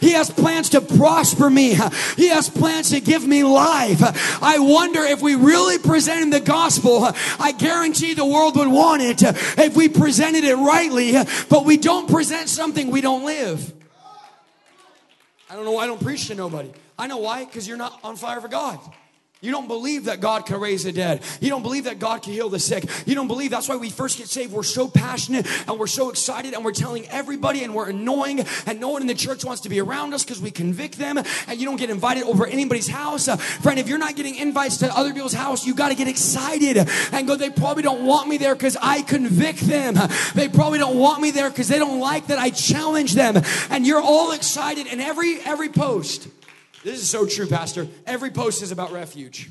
He 0.00 0.12
has 0.12 0.30
plans 0.30 0.70
to 0.70 0.80
prosper 0.80 1.50
me. 1.50 1.78
He 2.16 2.28
has 2.28 2.48
plans 2.48 2.90
to 2.90 3.00
give 3.00 3.26
me 3.26 3.44
life. 3.44 4.00
I 4.42 4.58
wonder 4.58 5.02
if 5.02 5.20
we 5.22 5.34
really 5.34 5.78
presented 5.78 6.32
the 6.32 6.40
gospel, 6.40 7.08
I 7.38 7.52
guarantee 7.52 8.14
the 8.14 8.24
world 8.24 8.56
would 8.56 8.68
want 8.68 9.02
it 9.02 9.22
if 9.22 9.76
we 9.76 9.88
presented 9.88 10.44
it 10.44 10.56
rightly, 10.56 11.12
but 11.48 11.64
we 11.64 11.76
don't 11.76 12.08
present 12.08 12.48
something 12.48 12.90
we 12.90 13.00
don't 13.00 13.24
live. 13.24 13.79
I 15.50 15.56
don't 15.56 15.64
know 15.64 15.72
why 15.72 15.84
I 15.84 15.86
don't 15.88 16.00
preach 16.00 16.28
to 16.28 16.36
nobody. 16.36 16.70
I 16.96 17.08
know 17.08 17.16
why, 17.16 17.44
because 17.44 17.66
you're 17.66 17.76
not 17.76 17.98
on 18.04 18.14
fire 18.16 18.40
for 18.40 18.46
God. 18.48 18.78
You 19.42 19.52
don't 19.52 19.68
believe 19.68 20.04
that 20.04 20.20
God 20.20 20.44
can 20.44 20.60
raise 20.60 20.84
the 20.84 20.92
dead. 20.92 21.22
You 21.40 21.48
don't 21.48 21.62
believe 21.62 21.84
that 21.84 21.98
God 21.98 22.22
can 22.22 22.34
heal 22.34 22.50
the 22.50 22.58
sick. 22.58 22.84
You 23.06 23.14
don't 23.14 23.26
believe 23.26 23.50
that's 23.50 23.70
why 23.70 23.76
we 23.76 23.88
first 23.88 24.18
get 24.18 24.28
saved. 24.28 24.52
We're 24.52 24.62
so 24.62 24.86
passionate 24.86 25.46
and 25.66 25.78
we're 25.78 25.86
so 25.86 26.10
excited 26.10 26.52
and 26.52 26.62
we're 26.62 26.72
telling 26.72 27.08
everybody 27.08 27.64
and 27.64 27.74
we're 27.74 27.88
annoying 27.88 28.44
and 28.66 28.80
no 28.80 28.90
one 28.90 29.00
in 29.00 29.08
the 29.08 29.14
church 29.14 29.42
wants 29.42 29.62
to 29.62 29.70
be 29.70 29.80
around 29.80 30.12
us 30.12 30.24
because 30.24 30.42
we 30.42 30.50
convict 30.50 30.98
them 30.98 31.16
and 31.16 31.58
you 31.58 31.64
don't 31.64 31.78
get 31.78 31.88
invited 31.88 32.24
over 32.24 32.46
anybody's 32.46 32.88
house. 32.88 33.28
Uh, 33.28 33.36
friend, 33.36 33.80
if 33.80 33.88
you're 33.88 33.98
not 33.98 34.14
getting 34.14 34.34
invites 34.36 34.76
to 34.78 34.94
other 34.94 35.14
people's 35.14 35.32
house, 35.32 35.66
you 35.66 35.74
got 35.74 35.88
to 35.88 35.94
get 35.94 36.06
excited 36.06 36.76
and 37.12 37.26
go, 37.26 37.34
they 37.34 37.48
probably 37.48 37.82
don't 37.82 38.04
want 38.04 38.28
me 38.28 38.36
there 38.36 38.54
because 38.54 38.76
I 38.82 39.00
convict 39.00 39.60
them. 39.60 39.94
They 40.34 40.48
probably 40.48 40.78
don't 40.78 40.98
want 40.98 41.22
me 41.22 41.30
there 41.30 41.48
because 41.48 41.68
they 41.68 41.78
don't 41.78 41.98
like 41.98 42.26
that 42.26 42.38
I 42.38 42.50
challenge 42.50 43.14
them. 43.14 43.42
And 43.70 43.86
you're 43.86 44.02
all 44.02 44.32
excited 44.32 44.86
and 44.86 45.00
every, 45.00 45.40
every 45.40 45.70
post, 45.70 46.28
this 46.82 47.00
is 47.00 47.08
so 47.08 47.26
true, 47.26 47.46
Pastor. 47.46 47.88
Every 48.06 48.30
post 48.30 48.62
is 48.62 48.72
about 48.72 48.92
refuge. 48.92 49.50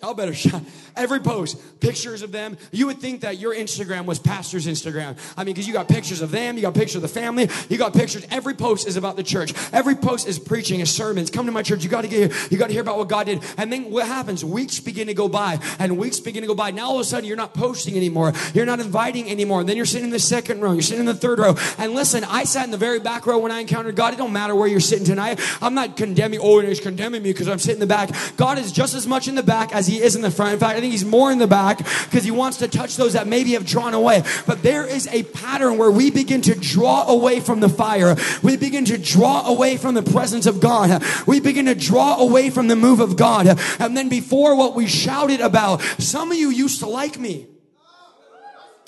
Y'all 0.00 0.14
better 0.14 0.32
shut. 0.32 0.62
Every 0.94 1.18
post, 1.18 1.80
pictures 1.80 2.22
of 2.22 2.30
them. 2.30 2.56
You 2.70 2.86
would 2.86 2.98
think 2.98 3.22
that 3.22 3.38
your 3.38 3.52
Instagram 3.52 4.04
was 4.04 4.20
pastor's 4.20 4.64
Instagram. 4.64 5.18
I 5.36 5.42
mean, 5.42 5.54
because 5.54 5.66
you 5.66 5.72
got 5.72 5.88
pictures 5.88 6.20
of 6.20 6.30
them, 6.30 6.54
you 6.54 6.62
got 6.62 6.74
pictures 6.74 6.96
of 6.96 7.02
the 7.02 7.08
family, 7.08 7.48
you 7.68 7.78
got 7.78 7.94
pictures. 7.94 8.24
Every 8.30 8.54
post 8.54 8.86
is 8.86 8.96
about 8.96 9.16
the 9.16 9.24
church. 9.24 9.52
Every 9.72 9.96
post 9.96 10.28
is 10.28 10.38
preaching, 10.38 10.78
is 10.78 10.94
sermons. 10.94 11.30
Come 11.30 11.46
to 11.46 11.52
my 11.52 11.64
church. 11.64 11.82
You 11.82 11.90
got 11.90 12.02
to 12.02 12.08
get 12.08 12.30
here. 12.30 12.48
You 12.48 12.58
got 12.58 12.68
to 12.68 12.72
hear 12.72 12.82
about 12.82 12.96
what 12.96 13.08
God 13.08 13.26
did. 13.26 13.42
And 13.56 13.72
then 13.72 13.90
what 13.90 14.06
happens? 14.06 14.44
Weeks 14.44 14.78
begin 14.78 15.08
to 15.08 15.14
go 15.14 15.28
by, 15.28 15.58
and 15.80 15.98
weeks 15.98 16.20
begin 16.20 16.42
to 16.42 16.46
go 16.46 16.54
by. 16.54 16.70
Now 16.70 16.90
all 16.90 16.94
of 16.94 17.00
a 17.00 17.04
sudden, 17.04 17.24
you're 17.24 17.36
not 17.36 17.52
posting 17.52 17.96
anymore. 17.96 18.32
You're 18.54 18.66
not 18.66 18.78
inviting 18.78 19.28
anymore. 19.28 19.60
And 19.60 19.68
then 19.68 19.76
you're 19.76 19.84
sitting 19.84 20.06
in 20.06 20.12
the 20.12 20.20
second 20.20 20.60
row. 20.60 20.74
You're 20.74 20.82
sitting 20.82 21.00
in 21.00 21.06
the 21.06 21.14
third 21.14 21.40
row. 21.40 21.56
And 21.76 21.94
listen, 21.94 22.22
I 22.22 22.44
sat 22.44 22.64
in 22.64 22.70
the 22.70 22.76
very 22.76 23.00
back 23.00 23.26
row 23.26 23.38
when 23.38 23.50
I 23.50 23.58
encountered 23.58 23.96
God. 23.96 24.14
It 24.14 24.18
don't 24.18 24.32
matter 24.32 24.54
where 24.54 24.68
you're 24.68 24.78
sitting 24.78 25.06
tonight. 25.06 25.40
I'm 25.60 25.74
not 25.74 25.96
condemning. 25.96 26.38
Oh, 26.40 26.60
he's 26.60 26.78
condemning 26.78 27.24
me 27.24 27.32
because 27.32 27.48
I'm 27.48 27.58
sitting 27.58 27.82
in 27.82 27.88
the 27.88 27.92
back. 27.92 28.10
God 28.36 28.58
is 28.58 28.70
just 28.70 28.94
as 28.94 29.04
much 29.04 29.26
in 29.26 29.34
the 29.34 29.42
back 29.42 29.74
as 29.74 29.87
He 29.88 30.00
is 30.00 30.14
in 30.14 30.22
the 30.22 30.30
front. 30.30 30.52
In 30.52 30.60
fact, 30.60 30.76
I 30.76 30.80
think 30.80 30.92
He's 30.92 31.04
more 31.04 31.32
in 31.32 31.38
the 31.38 31.48
back 31.48 31.78
because 31.78 32.22
He 32.22 32.30
wants 32.30 32.58
to 32.58 32.68
touch 32.68 32.96
those 32.96 33.14
that 33.14 33.26
maybe 33.26 33.54
have 33.54 33.66
drawn 33.66 33.94
away. 33.94 34.22
But 34.46 34.62
there 34.62 34.86
is 34.86 35.08
a 35.08 35.24
pattern 35.24 35.78
where 35.78 35.90
we 35.90 36.12
begin 36.12 36.40
to 36.42 36.54
draw 36.54 37.08
away 37.08 37.40
from 37.40 37.58
the 37.58 37.68
fire. 37.68 38.14
We 38.42 38.56
begin 38.56 38.84
to 38.84 38.98
draw 38.98 39.46
away 39.48 39.76
from 39.76 39.94
the 39.94 40.02
presence 40.02 40.46
of 40.46 40.60
God. 40.60 41.02
We 41.26 41.40
begin 41.40 41.66
to 41.66 41.74
draw 41.74 42.18
away 42.20 42.50
from 42.50 42.68
the 42.68 42.76
move 42.76 43.00
of 43.00 43.16
God. 43.16 43.58
And 43.80 43.96
then 43.96 44.08
before 44.08 44.54
what 44.54 44.74
we 44.76 44.86
shouted 44.86 45.40
about, 45.40 45.80
some 45.98 46.30
of 46.30 46.38
you 46.38 46.50
used 46.50 46.80
to 46.80 46.86
like 46.86 47.18
me. 47.18 47.46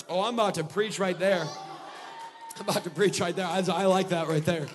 Oh, 0.07 0.21
I'm 0.21 0.35
about 0.35 0.55
to 0.55 0.63
preach 0.63 0.99
right 0.99 1.17
there. 1.17 1.47
I'm 2.57 2.69
about 2.69 2.83
to 2.83 2.89
preach 2.89 3.19
right 3.19 3.35
there. 3.35 3.47
I 3.47 3.85
like 3.85 4.09
that 4.09 4.27
right 4.27 4.45
there. 4.45 4.67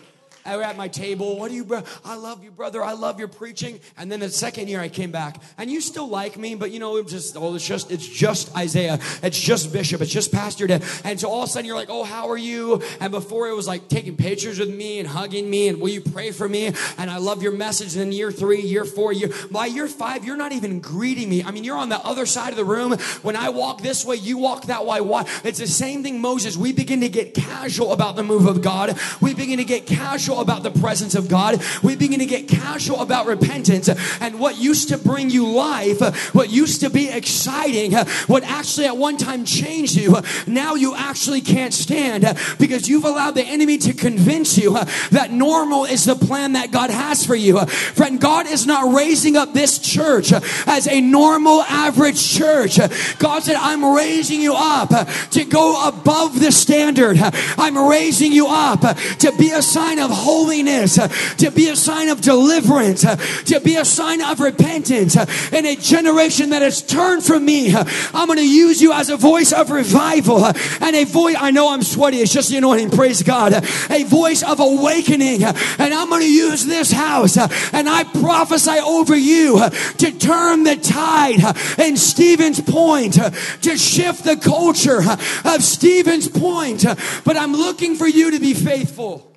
I 0.47 0.63
at 0.63 0.77
my 0.77 0.89
table. 0.89 1.39
What 1.39 1.51
do 1.51 1.57
you, 1.57 1.65
bro? 1.65 1.83
I 2.05 2.17
love 2.17 2.43
you, 2.43 2.51
brother. 2.51 2.83
I 2.83 2.93
love 2.93 3.19
your 3.19 3.29
preaching. 3.29 3.81
And 3.97 4.11
then 4.11 4.21
the 4.21 4.31
second 4.31 4.69
year 4.69 4.81
I 4.81 4.89
came 4.89 5.11
back, 5.11 5.41
and 5.59 5.71
you 5.71 5.81
still 5.81 6.09
like 6.09 6.37
me, 6.37 6.55
but 6.55 6.71
you 6.71 6.79
know, 6.79 6.97
it's 6.97 7.13
just, 7.13 7.37
oh, 7.37 7.55
it's 7.55 7.67
just, 7.67 7.91
it's 7.91 8.07
just 8.07 8.57
Isaiah. 8.57 8.99
It's 9.23 9.41
just 9.41 9.73
Bishop. 9.73 10.01
It's 10.01 10.13
just 10.13 10.33
Pastor. 10.33 10.67
And 11.05 11.21
so 11.21 11.29
all 11.29 11.43
of 11.43 11.49
a 11.49 11.53
sudden 11.53 11.67
you're 11.67 11.77
like, 11.77 11.91
oh, 11.91 12.05
how 12.05 12.29
are 12.29 12.37
you? 12.37 12.83
And 13.01 13.11
before 13.13 13.49
it 13.49 13.55
was 13.55 13.67
like 13.67 13.89
taking 13.89 14.17
pictures 14.17 14.59
with 14.59 14.71
me 14.75 14.99
and 14.99 15.09
hugging 15.09 15.49
me, 15.49 15.69
and 15.69 15.81
will 15.81 15.91
you 15.91 16.01
pray 16.01 16.31
for 16.31 16.49
me? 16.49 16.73
And 16.99 17.11
I 17.11 17.19
love 17.19 17.43
your 17.43 17.53
message. 17.53 17.95
And 17.95 18.07
then 18.07 18.13
year 18.13 18.33
three, 18.33 18.63
year 18.63 18.85
four, 18.85 19.13
year 19.13 19.31
by 19.51 19.67
year 19.67 19.87
five, 19.87 20.25
you're 20.25 20.37
not 20.37 20.53
even 20.53 20.81
greeting 20.81 21.29
me. 21.29 21.43
I 21.45 21.51
mean, 21.51 21.65
you're 21.65 21.77
on 21.77 21.89
the 21.89 21.99
other 22.05 22.27
side 22.27 22.51
of 22.51 22.57
the 22.57 22.65
room. 22.65 22.93
When 23.23 23.37
I 23.37 23.51
walk 23.51 23.83
this 23.83 24.05
way, 24.05 24.17
you 24.17 24.39
walk 24.39 24.65
that 24.67 24.87
way. 24.87 25.01
Why? 25.01 25.25
It's 25.45 25.59
the 25.59 25.67
same 25.67 26.03
thing, 26.03 26.21
Moses. 26.21 26.57
We 26.57 26.73
begin 26.73 27.01
to 27.03 27.09
get 27.09 27.35
casual 27.35 27.93
about 27.93 28.17
the 28.17 28.23
move 28.23 28.47
of 28.47 28.63
God. 28.63 28.99
We 29.21 29.35
begin 29.35 29.59
to 29.59 29.65
get 29.65 29.87
casual 29.87 30.36
casual 30.37 30.43
about 30.43 30.63
the 30.63 30.81
presence 30.81 31.15
of 31.15 31.29
God. 31.29 31.63
We 31.83 31.97
begin 31.97 32.21
to 32.21 32.27
get 32.27 32.49
casual 32.49 33.01
about 33.01 33.27
repentance. 33.27 33.89
And 34.21 34.39
what 34.39 34.59
used 34.59 34.89
to 34.91 34.99
bring 34.99 35.31
you 35.31 35.47
life, 35.49 36.01
what 36.35 36.51
used 36.51 36.81
to 36.81 36.91
be 36.91 37.09
exciting, 37.09 37.93
what 38.27 38.43
actually 38.45 38.87
at 38.87 38.97
one 38.97 39.17
time 39.17 39.45
changed 39.45 39.97
you, 39.97 40.17
now 40.47 40.75
you 40.75 40.95
actually 40.95 41.41
can't 41.41 41.73
stand 41.73 42.25
because 42.59 42.89
you've 42.89 43.05
allowed 43.05 43.35
the 43.35 43.45
enemy 43.45 43.79
to 43.79 43.93
convince 43.93 44.59
you 44.59 44.75
that 45.11 45.31
normal 45.31 45.85
is 45.85 46.05
the 46.05 46.17
plan 46.17 46.53
that 46.53 46.71
God 46.71 46.91
has 46.91 47.25
for 47.25 47.35
you. 47.35 47.65
Friend, 47.67 48.21
God 48.21 48.47
is 48.47 48.67
not 48.67 48.95
raising 48.95 49.37
up 49.37 49.53
this 49.53 49.79
church 49.79 50.33
as 50.67 50.87
a 50.87 51.01
normal, 51.01 51.63
average 51.63 52.37
church. 52.37 52.79
God 53.19 53.43
said, 53.43 53.57
I'm 53.57 53.85
raising 53.85 54.41
you 54.41 54.55
up 54.57 54.91
to 55.31 55.45
go 55.45 55.89
above 55.89 56.41
the 56.41 56.53
standard. 56.53 57.17
I'm 57.59 57.77
raising 57.89 58.33
you 58.33 58.47
up 58.49 58.81
to 58.81 59.33
be 59.39 59.51
a 59.51 59.63
sign 59.63 59.99
of 59.99 60.11
holiness, 60.27 60.99
uh, 60.99 61.07
to 61.39 61.53
be 61.53 61.69
a 61.69 61.77
sign 61.77 62.09
of 62.09 62.21
deliverance, 62.21 63.05
uh, 63.05 63.15
to 63.45 63.61
be 63.61 63.77
a 63.77 63.85
sign 63.85 64.21
of 64.21 64.41
repentance 64.41 65.17
uh, 65.17 65.25
in 65.53 65.65
a 65.65 65.77
generation 65.77 66.51
that 66.51 66.63
has 66.63 66.83
turned 66.83 67.25
from 67.25 67.45
me. 67.45 67.73
I'm 67.73 68.27
going 68.27 68.39
to 68.39 68.49
use 68.49 68.83
you 68.83 68.93
as 68.93 69.09
a 69.09 69.17
voice 69.17 69.53
of 69.53 69.71
revival 69.71 70.45
and 70.45 70.97
a 70.97 71.05
voice. 71.05 71.37
I 71.39 71.53
know 71.53 71.73
I'm 71.73 71.83
sweaty. 71.83 72.19
It's 72.19 72.33
just 72.33 72.51
the 72.51 72.57
anointing. 72.57 72.91
Praise 72.91 73.23
God. 73.23 73.53
A 73.91 74.03
voice 74.05 74.43
of 74.43 74.59
awakening. 74.59 75.45
And 75.45 75.95
I'm 75.95 76.09
going 76.09 76.23
to 76.23 76.33
use 76.33 76.67
this 76.67 76.91
house 76.91 77.37
and 77.73 77.89
I 77.89 78.03
prophesy 78.05 78.79
over 78.81 79.17
you 79.17 79.61
to 79.99 80.19
turn 80.19 80.65
the 80.65 80.77
tide 80.77 81.41
in 81.79 81.97
Stevens 81.97 82.61
Point, 82.61 83.15
to 83.15 83.77
shift 83.77 84.25
the 84.25 84.37
culture 84.37 85.03
of 85.45 85.63
Stevens 85.63 86.29
Point. 86.29 86.85
But 87.25 87.37
I'm 87.37 87.53
looking 87.53 87.95
for 87.95 88.09
you 88.09 88.33
to 88.33 88.41
be 88.41 88.55
faithful. 88.55 89.36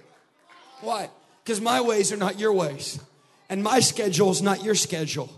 Why? 0.81 1.09
Because 1.43 1.61
my 1.61 1.81
ways 1.81 2.11
are 2.11 2.17
not 2.17 2.39
your 2.39 2.53
ways, 2.53 2.99
and 3.49 3.63
my 3.63 3.79
schedule 3.79 4.31
is 4.31 4.41
not 4.41 4.63
your 4.63 4.75
schedule. 4.75 5.29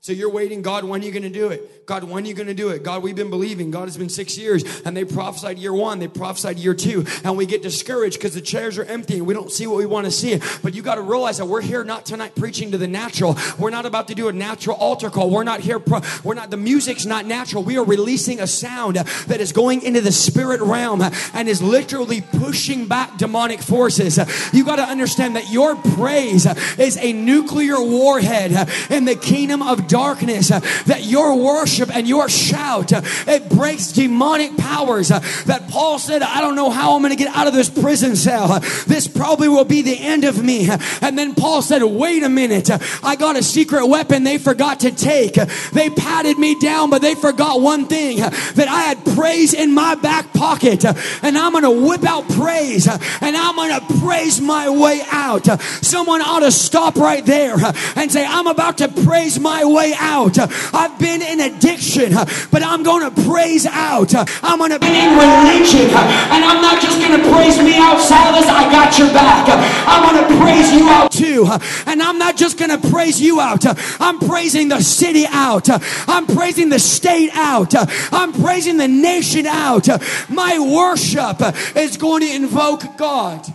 So 0.00 0.12
you're 0.12 0.30
waiting, 0.30 0.62
God, 0.62 0.84
when 0.84 1.02
are 1.02 1.04
you 1.04 1.10
going 1.10 1.24
to 1.24 1.28
do 1.28 1.48
it? 1.48 1.84
God, 1.84 2.04
when 2.04 2.22
are 2.22 2.26
you 2.28 2.34
going 2.34 2.46
to 2.46 2.54
do 2.54 2.68
it? 2.68 2.84
God, 2.84 3.02
we've 3.02 3.16
been 3.16 3.30
believing. 3.30 3.72
God, 3.72 3.86
has 3.86 3.96
been 3.96 4.08
six 4.08 4.38
years. 4.38 4.62
And 4.82 4.96
they 4.96 5.04
prophesied 5.04 5.58
year 5.58 5.72
one, 5.72 5.98
they 5.98 6.06
prophesied 6.06 6.56
year 6.56 6.72
two. 6.72 7.04
And 7.24 7.36
we 7.36 7.46
get 7.46 7.62
discouraged 7.62 8.16
because 8.16 8.32
the 8.32 8.40
chairs 8.40 8.78
are 8.78 8.84
empty 8.84 9.16
and 9.18 9.26
we 9.26 9.34
don't 9.34 9.50
see 9.50 9.66
what 9.66 9.78
we 9.78 9.86
want 9.86 10.04
to 10.04 10.12
see. 10.12 10.40
But 10.62 10.74
you 10.74 10.82
got 10.82 10.94
to 10.94 11.02
realize 11.02 11.38
that 11.38 11.46
we're 11.46 11.62
here 11.62 11.82
not 11.82 12.06
tonight 12.06 12.36
preaching 12.36 12.70
to 12.70 12.78
the 12.78 12.86
natural. 12.86 13.36
We're 13.58 13.70
not 13.70 13.86
about 13.86 14.06
to 14.08 14.14
do 14.14 14.28
a 14.28 14.32
natural 14.32 14.76
altar 14.76 15.10
call. 15.10 15.30
We're 15.30 15.42
not 15.42 15.60
here, 15.60 15.80
pro- 15.80 16.02
we're 16.22 16.34
not, 16.34 16.50
the 16.50 16.56
music's 16.56 17.04
not 17.04 17.26
natural. 17.26 17.64
We 17.64 17.76
are 17.76 17.84
releasing 17.84 18.38
a 18.38 18.46
sound 18.46 18.96
that 18.96 19.40
is 19.40 19.50
going 19.50 19.82
into 19.82 20.00
the 20.00 20.12
spirit 20.12 20.60
realm 20.60 21.02
and 21.02 21.48
is 21.48 21.60
literally 21.60 22.20
pushing 22.20 22.86
back 22.86 23.18
demonic 23.18 23.60
forces. 23.60 24.16
You 24.52 24.64
got 24.64 24.76
to 24.76 24.84
understand 24.84 25.34
that 25.34 25.50
your 25.50 25.74
praise 25.74 26.46
is 26.78 26.96
a 26.98 27.12
nuclear 27.12 27.82
warhead 27.82 28.52
in 28.90 29.04
the 29.04 29.16
kingdom 29.16 29.60
of 29.60 29.87
darkness, 29.88 30.50
uh, 30.50 30.60
that 30.86 31.04
your 31.04 31.36
worship 31.36 31.94
and 31.94 32.08
your 32.08 32.28
shout, 32.28 32.92
uh, 32.92 33.02
it 33.26 33.48
breaks 33.48 33.92
demonic 33.92 34.56
powers 34.56 35.10
uh, 35.10 35.20
that 35.46 35.68
Paul 35.68 35.98
said, 35.98 36.22
I 36.22 36.40
don't 36.40 36.56
know 36.56 36.70
how 36.70 36.94
I'm 36.94 37.02
going 37.02 37.16
to 37.16 37.22
get 37.22 37.34
out 37.34 37.46
of 37.46 37.54
this 37.54 37.70
prison 37.70 38.16
cell. 38.16 38.60
This 38.86 39.08
probably 39.08 39.48
will 39.48 39.64
be 39.64 39.82
the 39.82 39.98
end 39.98 40.24
of 40.24 40.42
me. 40.42 40.68
And 41.02 41.18
then 41.18 41.34
Paul 41.34 41.62
said, 41.62 41.82
wait 41.82 42.22
a 42.22 42.28
minute. 42.28 42.70
I 43.02 43.16
got 43.16 43.36
a 43.36 43.42
secret 43.42 43.86
weapon 43.86 44.24
they 44.24 44.38
forgot 44.38 44.80
to 44.80 44.90
take. 44.90 45.34
They 45.72 45.90
patted 45.90 46.38
me 46.38 46.58
down, 46.60 46.90
but 46.90 47.02
they 47.02 47.14
forgot 47.14 47.60
one 47.60 47.86
thing 47.86 48.18
that 48.18 48.66
I 48.68 48.82
had 48.82 49.04
praise 49.14 49.54
in 49.54 49.74
my 49.74 49.94
back 49.94 50.32
pocket 50.32 50.84
and 50.84 51.38
I'm 51.38 51.52
going 51.52 51.64
to 51.64 51.86
whip 51.86 52.04
out 52.04 52.28
praise 52.28 52.86
and 52.86 53.36
I'm 53.36 53.56
going 53.56 53.80
to 53.80 54.00
praise 54.00 54.40
my 54.40 54.68
way 54.68 55.00
out. 55.10 55.46
Someone 55.82 56.20
ought 56.22 56.40
to 56.40 56.52
stop 56.52 56.96
right 56.96 57.24
there 57.24 57.56
and 57.96 58.10
say, 58.10 58.24
I'm 58.26 58.46
about 58.46 58.78
to 58.78 58.88
praise 58.88 59.38
my 59.38 59.64
way 59.64 59.77
way 59.78 59.94
out. 59.96 60.36
I've 60.74 60.98
been 60.98 61.22
in 61.22 61.38
addiction, 61.38 62.10
but 62.50 62.62
I'm 62.64 62.82
going 62.82 63.08
to 63.08 63.22
praise 63.22 63.64
out. 63.64 64.10
I'm 64.42 64.58
going 64.58 64.72
to 64.72 64.80
be 64.80 64.90
in 64.90 65.10
religion, 65.14 65.94
and 66.34 66.42
I'm 66.42 66.60
not 66.60 66.82
just 66.82 66.98
going 66.98 67.14
to 67.14 67.24
praise 67.30 67.58
me 67.62 67.78
out, 67.78 68.00
Silas. 68.00 68.46
I 68.46 68.66
got 68.72 68.98
your 68.98 69.08
back. 69.14 69.46
I'm 69.86 70.02
going 70.02 70.18
to 70.18 70.28
praise 70.42 70.72
you 70.72 70.88
out 70.88 71.12
too, 71.12 71.46
and 71.86 72.02
I'm 72.02 72.18
not 72.18 72.36
just 72.36 72.58
going 72.58 72.74
to 72.74 72.90
praise 72.90 73.20
you 73.20 73.40
out. 73.40 73.64
I'm 74.00 74.18
praising 74.18 74.68
the 74.68 74.80
city 74.80 75.26
out. 75.28 75.68
I'm 76.08 76.26
praising 76.26 76.68
the 76.70 76.80
state 76.80 77.30
out. 77.34 77.72
I'm 78.12 78.32
praising 78.32 78.78
the 78.78 78.88
nation 78.88 79.46
out. 79.46 79.86
My 80.28 80.58
worship 80.58 81.40
is 81.76 81.96
going 81.96 82.22
to 82.22 82.34
invoke 82.34 82.96
God. 82.96 83.46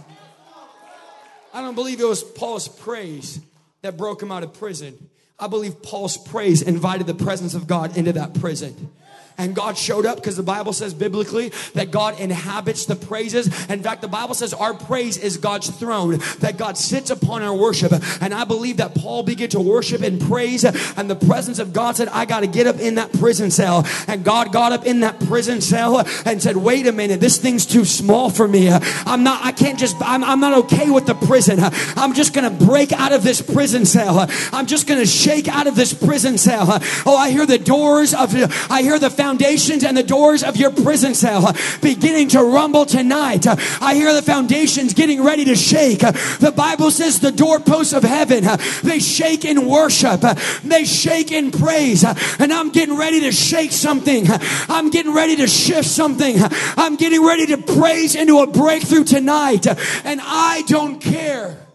I 1.54 1.62
don't 1.62 1.76
believe 1.76 2.00
it 2.00 2.08
was 2.08 2.24
Paul's 2.24 2.68
praise 2.68 3.40
that 3.82 3.98
broke 3.98 4.24
him 4.24 4.32
out 4.32 4.44
of 4.44 4.54
prison. 4.54 5.10
I 5.44 5.48
believe 5.48 5.82
Paul's 5.82 6.16
praise 6.16 6.62
invited 6.62 7.06
the 7.06 7.14
presence 7.14 7.54
of 7.54 7.68
God 7.68 7.98
into 7.98 8.14
that 8.14 8.34
prison 8.34 8.90
and 9.38 9.56
God 9.56 9.78
showed 9.78 10.06
up 10.06 10.18
because 10.18 10.38
the 10.38 10.44
Bible 10.44 10.74
says 10.74 10.94
biblically 10.94 11.52
that 11.74 11.92
God 11.92 12.20
inhabits 12.20 12.86
the 12.86 12.96
praises. 12.96 13.48
In 13.70 13.82
fact, 13.82 14.02
the 14.02 14.08
Bible 14.08 14.36
says 14.36 14.54
our 14.54 14.74
praise 14.74 15.18
is 15.18 15.38
God's 15.38 15.70
throne, 15.70 16.20
that 16.40 16.58
God 16.58 16.78
sits 16.78 17.10
upon 17.10 17.42
our 17.42 17.56
worship. 17.56 17.94
And 18.22 18.34
I 18.34 18.44
believe 18.44 18.78
that 18.78 18.96
Paul 18.96 19.24
began 19.24 19.50
to 19.50 19.60
worship 19.60 20.02
and 20.02 20.20
praise, 20.22 20.64
and 20.64 21.10
the 21.10 21.16
presence 21.16 21.60
of 21.60 21.74
God 21.74 21.96
said, 21.96 22.08
I 22.10 22.26
got 22.26 22.42
to 22.42 22.48
get 22.48 22.68
up 22.68 22.80
in 22.80 22.96
that 22.96 23.12
prison 23.14 23.52
cell. 23.52 23.86
And 24.08 24.24
God 24.24 24.52
got 24.52 24.72
up 24.72 24.86
in 24.86 25.02
that 25.02 25.20
prison 25.22 25.62
cell 25.62 26.06
and 26.26 26.42
said, 26.42 26.58
Wait 26.58 26.88
a 26.88 26.92
minute, 26.92 27.20
this 27.20 27.38
thing's 27.38 27.66
too 27.66 27.86
small 27.86 28.30
for 28.30 28.48
me. 28.48 28.70
I'm 28.70 29.24
not, 29.24 29.44
I 29.44 29.52
can't 29.52 29.80
just, 29.80 29.96
I'm, 30.02 30.24
I'm 30.24 30.40
not 30.40 30.66
okay 30.66 30.90
with 30.90 31.06
the 31.06 31.16
prison. 31.16 31.60
I'm 31.60 32.14
just 32.14 32.34
going 32.34 32.58
to 32.58 32.66
break 32.66 32.92
out 32.92 33.12
of 33.12 33.24
this 33.24 33.42
prison 33.42 33.86
cell. 33.86 34.28
I'm 34.52 34.68
just 34.68 34.88
going 34.88 35.00
to 35.00 35.06
shake 35.06 35.48
out 35.48 35.68
of 35.68 35.76
this 35.76 35.94
prison 35.94 36.38
cell. 36.38 36.68
Oh, 37.06 37.18
I 37.18 37.32
hear 37.32 37.46
the 37.46 37.60
doors 37.60 38.14
of, 38.14 38.34
I 38.72 38.82
hear 38.82 39.00
the 39.00 39.10
foundations 39.24 39.86
and 39.86 39.96
the 39.96 40.04
doors 40.04 40.44
of 40.44 40.58
your 40.58 40.70
prison 40.70 41.16
cell 41.16 41.56
beginning 41.82 42.28
to 42.28 42.44
rumble 42.44 42.86
tonight. 42.86 43.48
I 43.82 43.96
hear 43.96 44.14
the 44.14 44.22
foundations 44.22 44.94
getting 44.94 45.24
ready 45.24 45.46
to 45.46 45.56
shake. 45.56 46.00
The 46.00 46.54
Bible 46.54 46.92
says 46.92 47.22
the 47.22 47.32
doorposts 47.32 47.94
of 47.94 48.04
heaven, 48.04 48.44
they 48.84 49.00
shake 49.00 49.46
in 49.46 49.66
worship. 49.66 50.20
They 50.64 50.84
shake 50.84 51.32
in 51.32 51.52
praise. 51.52 52.04
And 52.04 52.52
I'm 52.52 52.70
getting 52.72 52.98
ready 52.98 53.22
to 53.22 53.32
shake 53.32 53.72
something. 53.72 54.26
I'm 54.68 54.90
getting 54.90 55.14
ready 55.14 55.38
to 55.38 55.48
shift 55.48 55.88
something. 55.88 56.36
I'm 56.76 56.98
getting 56.98 57.26
ready 57.26 57.46
to 57.48 57.58
praise 57.58 58.16
into 58.16 58.40
a 58.40 58.48
breakthrough 58.48 59.06
tonight. 59.06 59.66
And 60.04 60.20
I 60.22 60.64
don't 60.68 61.00
care 61.00 61.66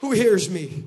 who 0.00 0.12
hears 0.12 0.48
me. 0.48 0.84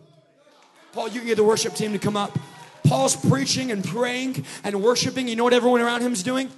Paul, 0.94 1.10
you 1.10 1.20
can 1.20 1.28
get 1.28 1.38
the 1.38 1.44
worship 1.44 1.76
team 1.76 1.94
to 1.94 2.00
come 2.00 2.18
up. 2.18 2.36
Paul's 2.84 3.16
preaching 3.16 3.72
and 3.72 3.84
praying 3.84 4.46
and 4.64 4.82
worshiping. 4.84 5.28
You 5.28 5.36
know 5.36 5.44
what 5.44 5.54
everyone 5.54 5.82
around 5.82 6.02
him 6.02 6.14
is 6.14 6.24
doing? 6.24 6.50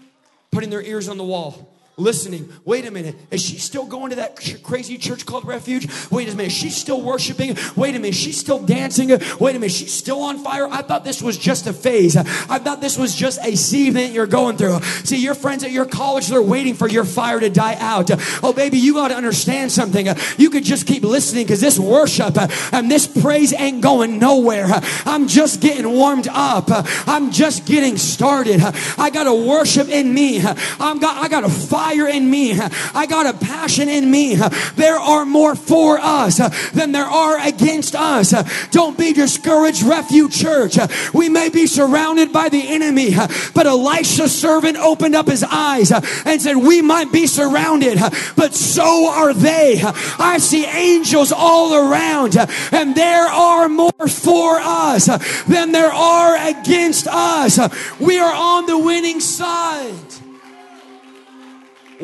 Putting 0.52 0.70
their 0.70 0.82
ears 0.82 1.10
on 1.10 1.18
the 1.18 1.24
wall 1.24 1.74
listening. 1.98 2.52
Wait 2.66 2.86
a 2.86 2.92
minute. 2.92 3.16
Is 3.30 3.42
she 3.42 3.58
still 3.58 3.86
going 3.86 4.10
to 4.10 4.16
that 4.16 4.40
crazy 4.64 4.98
church 4.98 5.26
called 5.26 5.46
Refuge? 5.46 5.88
Wait 6.10 6.28
a 6.32 6.36
minute. 6.36 6.52
She's 6.52 6.76
still 6.76 7.02
worshiping. 7.02 7.56
Wait 7.76 7.96
a 7.96 8.00
minute. 8.00 8.16
She's 8.16 8.40
still 8.40 8.60
dancing. 8.60 9.10
Wait 9.10 9.56
a 9.56 9.60
minute. 9.60 9.72
She's 9.72 9.94
still 9.94 10.22
on 10.24 10.40
fire. 10.40 10.68
I 10.68 10.82
thought 10.82 11.04
this 11.04 11.22
was 11.22 11.38
just 11.38 11.68
a 11.68 11.74
phase. 11.74 12.18
I 12.18 12.24
thought 12.60 12.82
this 12.82 12.98
was 12.98 13.16
just 13.16 13.40
a 13.44 13.56
season 13.56 14.14
you're 14.14 14.26
going 14.26 14.58
through. 14.58 14.80
See, 15.04 15.18
your 15.18 15.36
friends 15.36 15.64
at 15.64 15.72
your 15.72 15.86
college, 15.86 16.28
they're 16.28 16.42
waiting 16.42 16.74
for 16.74 16.90
your 16.90 17.06
fire 17.06 17.40
to 17.40 17.50
die 17.50 17.76
out. 17.80 18.10
Oh, 18.44 18.54
baby, 18.54 18.80
you 18.80 18.94
got 18.96 19.10
to 19.10 19.16
understand 19.16 19.72
something. 19.72 20.08
You 20.38 20.50
could 20.50 20.64
just 20.64 20.88
keep 20.88 21.04
listening 21.04 21.46
because 21.46 21.62
this 21.62 21.78
worship 21.78 22.38
and 22.74 22.90
this 22.90 23.06
praise 23.06 23.54
ain't 23.54 23.82
going 23.82 24.18
nowhere. 24.18 24.68
I'm 25.06 25.28
just 25.28 25.62
getting 25.62 25.88
warmed 25.92 26.28
up. 26.30 26.66
I'm 27.08 27.32
just 27.32 27.68
getting 27.68 27.98
started. 27.98 28.62
I 28.98 29.12
got 29.12 29.28
a 29.28 29.34
worship 29.34 29.90
in 29.90 30.12
me. 30.12 30.42
I'm 30.42 31.00
got, 31.00 31.24
I 31.24 31.28
got 31.28 31.44
a 31.44 31.50
fire 31.50 31.83
fire 31.84 32.08
in 32.08 32.30
me. 32.30 32.58
I 32.94 33.06
got 33.08 33.26
a 33.26 33.38
passion 33.38 33.90
in 33.90 34.10
me. 34.10 34.36
There 34.76 34.96
are 34.96 35.26
more 35.26 35.54
for 35.54 36.00
us 36.00 36.38
than 36.72 36.94
there 36.94 37.06
are 37.06 37.46
against 37.46 37.94
us. 37.94 38.34
Don't 38.72 38.98
be 38.98 39.12
discouraged, 39.12 39.84
Refuge 39.84 40.34
Church. 40.34 40.78
We 41.14 41.28
may 41.28 41.50
be 41.50 41.68
surrounded 41.68 42.32
by 42.32 42.48
the 42.48 42.66
enemy, 42.66 43.16
but 43.54 43.68
Elisha's 43.68 44.34
servant 44.34 44.78
opened 44.78 45.16
up 45.16 45.28
his 45.28 45.44
eyes 45.44 45.92
and 45.92 46.42
said, 46.42 46.56
We 46.56 46.82
might 46.82 47.12
be 47.12 47.28
surrounded, 47.28 48.00
but 48.38 48.54
so 48.54 49.10
are 49.10 49.34
they. 49.34 49.82
I 49.84 50.38
see 50.40 50.66
angels 50.66 51.34
all 51.34 51.76
around, 51.76 52.38
and 52.72 52.96
there 52.96 53.28
are 53.28 53.68
more 53.68 54.08
for 54.08 54.60
us 54.62 55.08
than 55.48 55.74
there 55.74 55.92
are 55.92 56.38
against 56.48 57.08
us. 57.08 57.60
We 58.00 58.20
are 58.20 58.34
on 58.34 58.68
the 58.68 58.78
winning 58.78 59.20
side. 59.20 60.13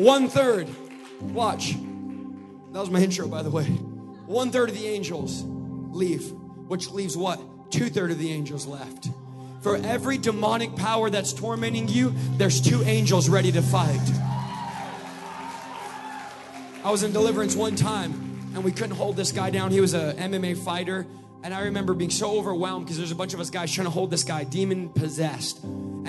One 0.00 0.28
third, 0.28 0.66
watch. 1.20 1.74
That 2.72 2.80
was 2.80 2.88
my 2.88 3.00
intro, 3.00 3.28
by 3.28 3.42
the 3.42 3.50
way. 3.50 3.64
One 3.64 4.50
third 4.50 4.70
of 4.70 4.74
the 4.74 4.86
angels 4.86 5.44
leave, 5.90 6.32
which 6.68 6.88
leaves 6.90 7.18
what? 7.18 7.38
Two 7.70 7.90
third 7.90 8.10
of 8.10 8.18
the 8.18 8.32
angels 8.32 8.66
left. 8.66 9.10
For 9.60 9.76
every 9.76 10.16
demonic 10.16 10.74
power 10.74 11.10
that's 11.10 11.34
tormenting 11.34 11.86
you, 11.86 12.14
there's 12.38 12.62
two 12.62 12.82
angels 12.84 13.28
ready 13.28 13.52
to 13.52 13.60
fight. 13.60 14.00
I 16.82 16.90
was 16.90 17.02
in 17.02 17.12
deliverance 17.12 17.54
one 17.54 17.76
time 17.76 18.52
and 18.54 18.64
we 18.64 18.72
couldn't 18.72 18.96
hold 18.96 19.16
this 19.16 19.32
guy 19.32 19.50
down. 19.50 19.70
He 19.70 19.82
was 19.82 19.92
a 19.92 20.14
MMA 20.14 20.56
fighter. 20.56 21.06
And 21.42 21.52
I 21.52 21.64
remember 21.64 21.92
being 21.92 22.10
so 22.10 22.38
overwhelmed 22.38 22.86
because 22.86 22.96
there's 22.96 23.12
a 23.12 23.16
bunch 23.16 23.34
of 23.34 23.40
us 23.40 23.50
guys 23.50 23.70
trying 23.70 23.86
to 23.86 23.90
hold 23.90 24.10
this 24.10 24.24
guy, 24.24 24.44
demon 24.44 24.88
possessed. 24.88 25.60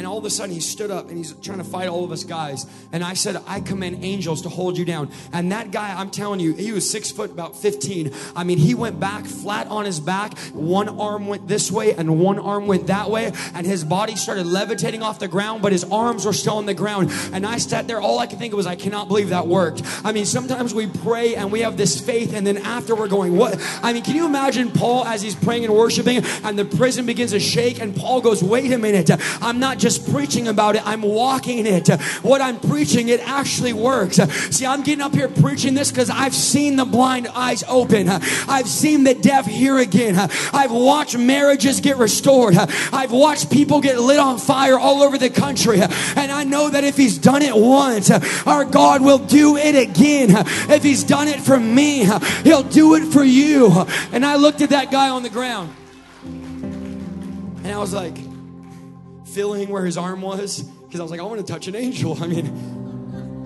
And 0.01 0.07
all 0.07 0.17
of 0.17 0.25
a 0.25 0.31
sudden, 0.31 0.51
he 0.51 0.61
stood 0.61 0.89
up 0.89 1.09
and 1.09 1.17
he's 1.19 1.31
trying 1.43 1.59
to 1.59 1.63
fight 1.63 1.87
all 1.87 2.03
of 2.03 2.11
us 2.11 2.23
guys. 2.23 2.65
And 2.91 3.03
I 3.03 3.13
said, 3.13 3.39
I 3.45 3.59
command 3.59 4.03
angels 4.03 4.41
to 4.41 4.49
hold 4.49 4.75
you 4.75 4.83
down. 4.83 5.11
And 5.31 5.51
that 5.51 5.69
guy, 5.69 5.93
I'm 5.93 6.09
telling 6.09 6.39
you, 6.39 6.55
he 6.55 6.71
was 6.71 6.89
six 6.89 7.11
foot, 7.11 7.29
about 7.29 7.55
15. 7.55 8.11
I 8.35 8.43
mean, 8.43 8.57
he 8.57 8.73
went 8.73 8.99
back 8.99 9.25
flat 9.25 9.67
on 9.67 9.85
his 9.85 9.99
back. 9.99 10.39
One 10.53 10.89
arm 10.89 11.27
went 11.27 11.47
this 11.47 11.71
way 11.71 11.93
and 11.93 12.19
one 12.19 12.39
arm 12.39 12.65
went 12.65 12.87
that 12.87 13.11
way. 13.11 13.31
And 13.53 13.67
his 13.67 13.83
body 13.83 14.15
started 14.15 14.47
levitating 14.47 15.03
off 15.03 15.19
the 15.19 15.27
ground, 15.27 15.61
but 15.61 15.71
his 15.71 15.83
arms 15.83 16.25
were 16.25 16.33
still 16.33 16.55
on 16.55 16.65
the 16.65 16.73
ground. 16.73 17.11
And 17.31 17.45
I 17.45 17.59
sat 17.59 17.87
there, 17.87 18.01
all 18.01 18.17
I 18.17 18.25
could 18.25 18.39
think 18.39 18.53
of 18.53 18.57
was, 18.57 18.65
I 18.65 18.75
cannot 18.75 19.07
believe 19.07 19.29
that 19.29 19.45
worked. 19.45 19.83
I 20.03 20.13
mean, 20.13 20.25
sometimes 20.25 20.73
we 20.73 20.87
pray 20.87 21.35
and 21.35 21.51
we 21.51 21.59
have 21.59 21.77
this 21.77 22.01
faith, 22.01 22.33
and 22.33 22.47
then 22.47 22.57
after 22.57 22.95
we're 22.95 23.07
going, 23.07 23.37
What? 23.37 23.59
I 23.83 23.93
mean, 23.93 24.01
can 24.01 24.15
you 24.15 24.25
imagine 24.25 24.71
Paul 24.71 25.05
as 25.05 25.21
he's 25.21 25.35
praying 25.35 25.65
and 25.65 25.75
worshiping, 25.75 26.23
and 26.43 26.57
the 26.57 26.65
prison 26.65 27.05
begins 27.05 27.33
to 27.33 27.39
shake, 27.39 27.79
and 27.79 27.95
Paul 27.95 28.21
goes, 28.21 28.41
Wait 28.41 28.71
a 28.71 28.79
minute, 28.79 29.11
I'm 29.43 29.59
not 29.59 29.77
just 29.77 29.90
preaching 29.97 30.47
about 30.47 30.75
it, 30.75 30.85
I'm 30.85 31.01
walking 31.01 31.59
in 31.59 31.67
it. 31.67 31.89
What 32.21 32.41
I'm 32.41 32.59
preaching, 32.59 33.09
it 33.09 33.19
actually 33.27 33.73
works. 33.73 34.17
See, 34.55 34.65
I'm 34.65 34.83
getting 34.83 35.01
up 35.01 35.13
here 35.13 35.27
preaching 35.27 35.73
this 35.73 35.91
because 35.91 36.09
I've 36.09 36.33
seen 36.33 36.75
the 36.75 36.85
blind 36.85 37.27
eyes 37.29 37.63
open, 37.67 38.09
I've 38.09 38.67
seen 38.67 39.03
the 39.03 39.13
deaf 39.13 39.45
hear 39.45 39.77
again, 39.77 40.15
I've 40.53 40.71
watched 40.71 41.17
marriages 41.17 41.79
get 41.79 41.97
restored, 41.97 42.55
I've 42.55 43.11
watched 43.11 43.51
people 43.51 43.81
get 43.81 43.99
lit 43.99 44.19
on 44.19 44.37
fire 44.37 44.77
all 44.77 45.01
over 45.01 45.17
the 45.17 45.29
country, 45.29 45.81
and 45.81 46.31
I 46.31 46.43
know 46.43 46.69
that 46.69 46.83
if 46.83 46.97
He's 46.97 47.17
done 47.17 47.41
it 47.41 47.55
once, 47.55 48.11
our 48.45 48.65
God 48.65 49.01
will 49.01 49.19
do 49.19 49.57
it 49.57 49.75
again. 49.75 50.29
If 50.69 50.83
He's 50.83 51.03
done 51.03 51.27
it 51.27 51.39
for 51.39 51.59
me, 51.59 52.05
He'll 52.43 52.63
do 52.63 52.95
it 52.95 53.11
for 53.11 53.23
you. 53.23 53.85
And 54.11 54.25
I 54.25 54.35
looked 54.35 54.61
at 54.61 54.69
that 54.71 54.91
guy 54.91 55.09
on 55.09 55.23
the 55.23 55.29
ground, 55.29 55.73
and 56.23 57.67
I 57.67 57.77
was 57.77 57.93
like, 57.93 58.30
feeling 59.33 59.69
where 59.69 59.85
his 59.85 59.97
arm 59.97 60.21
was 60.21 60.61
because 60.61 60.99
I 60.99 61.03
was 61.03 61.11
like, 61.11 61.19
I 61.19 61.23
want 61.23 61.45
to 61.45 61.51
touch 61.51 61.67
an 61.67 61.75
angel. 61.75 62.17
I 62.23 62.27
mean, 62.27 62.47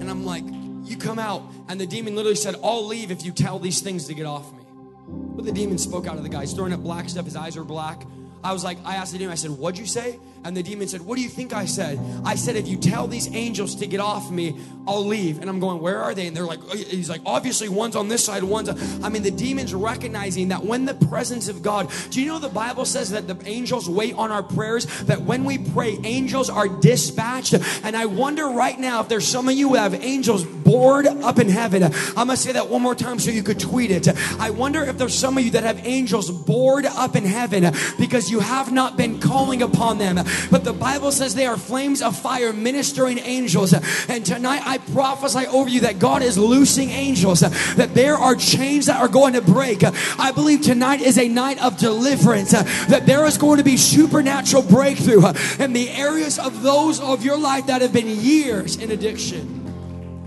and 0.01 0.09
I'm 0.09 0.25
like, 0.25 0.43
you 0.83 0.97
come 0.97 1.19
out. 1.19 1.43
And 1.67 1.79
the 1.79 1.87
demon 1.87 2.15
literally 2.15 2.35
said, 2.35 2.55
I'll 2.63 2.85
leave 2.85 3.11
if 3.11 3.25
you 3.25 3.31
tell 3.31 3.59
these 3.59 3.81
things 3.81 4.07
to 4.07 4.13
get 4.13 4.25
off 4.25 4.51
me. 4.53 4.59
But 5.07 5.45
the 5.45 5.51
demon 5.51 5.77
spoke 5.77 6.07
out 6.07 6.17
of 6.17 6.23
the 6.23 6.29
guy. 6.29 6.41
He's 6.41 6.53
throwing 6.53 6.73
up 6.73 6.81
black 6.81 7.09
stuff. 7.09 7.25
His 7.25 7.35
eyes 7.35 7.57
are 7.57 7.63
black. 7.63 8.03
I 8.43 8.53
was 8.53 8.63
like, 8.63 8.77
I 8.85 8.95
asked 8.95 9.11
the 9.11 9.17
demon, 9.17 9.31
I 9.31 9.35
said, 9.35 9.51
What'd 9.51 9.79
you 9.79 9.85
say? 9.85 10.19
And 10.45 10.55
the 10.55 10.61
demon 10.61 10.87
said, 10.87 11.01
What 11.01 11.15
do 11.15 11.23
you 11.23 11.29
think 11.29 11.53
I 11.53 11.65
said? 11.65 11.99
I 12.23 12.35
said, 12.35 12.55
If 12.55 12.67
you 12.67 12.77
tell 12.77 13.07
these 13.07 13.33
angels 13.33 13.73
to 13.77 13.87
get 13.87 13.99
off 13.99 14.29
me, 14.29 14.55
I'll 14.87 15.03
leave. 15.03 15.41
And 15.41 15.49
I'm 15.49 15.59
going, 15.59 15.81
Where 15.81 15.99
are 15.99 16.13
they? 16.13 16.27
And 16.27 16.37
they're 16.37 16.45
like, 16.45 16.59
oh, 16.69 16.77
He's 16.77 17.09
like, 17.09 17.21
Obviously, 17.25 17.67
one's 17.67 17.95
on 17.95 18.09
this 18.09 18.23
side, 18.23 18.43
one's 18.43 18.69
on. 18.69 19.03
I 19.03 19.09
mean, 19.09 19.23
the 19.23 19.31
demon's 19.31 19.73
recognizing 19.73 20.49
that 20.49 20.63
when 20.63 20.85
the 20.85 20.93
presence 20.93 21.47
of 21.47 21.63
God, 21.63 21.91
do 22.11 22.21
you 22.21 22.27
know 22.27 22.37
the 22.37 22.49
Bible 22.49 22.85
says 22.85 23.09
that 23.09 23.27
the 23.27 23.37
angels 23.47 23.89
wait 23.89 24.13
on 24.15 24.31
our 24.31 24.43
prayers? 24.43 24.85
That 25.05 25.21
when 25.21 25.45
we 25.45 25.57
pray, 25.57 25.97
angels 26.03 26.51
are 26.51 26.67
dispatched. 26.67 27.55
And 27.83 27.97
I 27.97 28.05
wonder 28.05 28.45
right 28.45 28.79
now 28.79 29.01
if 29.01 29.09
there's 29.09 29.27
some 29.27 29.49
of 29.49 29.55
you 29.55 29.69
who 29.69 29.75
have 29.75 29.95
angels 29.95 30.43
bored 30.43 31.07
up 31.07 31.39
in 31.39 31.49
heaven. 31.49 31.83
I'm 31.83 31.91
going 31.91 32.29
to 32.29 32.37
say 32.37 32.51
that 32.51 32.69
one 32.69 32.83
more 32.83 32.95
time 32.95 33.17
so 33.17 33.31
you 33.31 33.41
could 33.41 33.59
tweet 33.59 33.89
it. 33.89 34.07
I 34.39 34.51
wonder 34.51 34.83
if 34.83 34.99
there's 34.99 35.15
some 35.15 35.39
of 35.39 35.43
you 35.43 35.51
that 35.51 35.63
have 35.63 35.85
angels 35.87 36.29
bored 36.29 36.85
up 36.85 37.15
in 37.15 37.25
heaven 37.25 37.73
because 37.97 38.29
you 38.29 38.41
have 38.41 38.71
not 38.71 38.95
been 38.95 39.19
calling 39.19 39.63
upon 39.63 39.97
them. 39.97 40.17
But 40.51 40.63
the 40.63 40.73
Bible 40.73 41.11
says 41.11 41.35
they 41.35 41.45
are 41.45 41.57
flames 41.57 42.01
of 42.01 42.17
fire 42.17 42.53
ministering 42.53 43.19
angels. 43.19 43.73
And 44.09 44.25
tonight 44.25 44.61
I 44.65 44.77
prophesy 44.77 45.47
over 45.47 45.69
you 45.69 45.81
that 45.81 45.99
God 45.99 46.21
is 46.21 46.37
loosing 46.37 46.89
angels, 46.89 47.41
that 47.41 47.91
there 47.93 48.15
are 48.15 48.35
chains 48.35 48.87
that 48.87 48.99
are 49.01 49.07
going 49.07 49.33
to 49.33 49.41
break. 49.41 49.83
I 49.83 50.31
believe 50.31 50.61
tonight 50.61 51.01
is 51.01 51.17
a 51.17 51.27
night 51.27 51.61
of 51.61 51.77
deliverance, 51.77 52.51
that 52.51 53.05
there 53.05 53.25
is 53.25 53.37
going 53.37 53.57
to 53.57 53.63
be 53.63 53.77
supernatural 53.77 54.63
breakthrough 54.63 55.25
in 55.59 55.73
the 55.73 55.89
areas 55.89 56.39
of 56.39 56.61
those 56.61 56.99
of 56.99 57.23
your 57.23 57.37
life 57.37 57.67
that 57.67 57.81
have 57.81 57.93
been 57.93 58.07
years 58.07 58.77
in 58.77 58.91
addiction. 58.91 59.63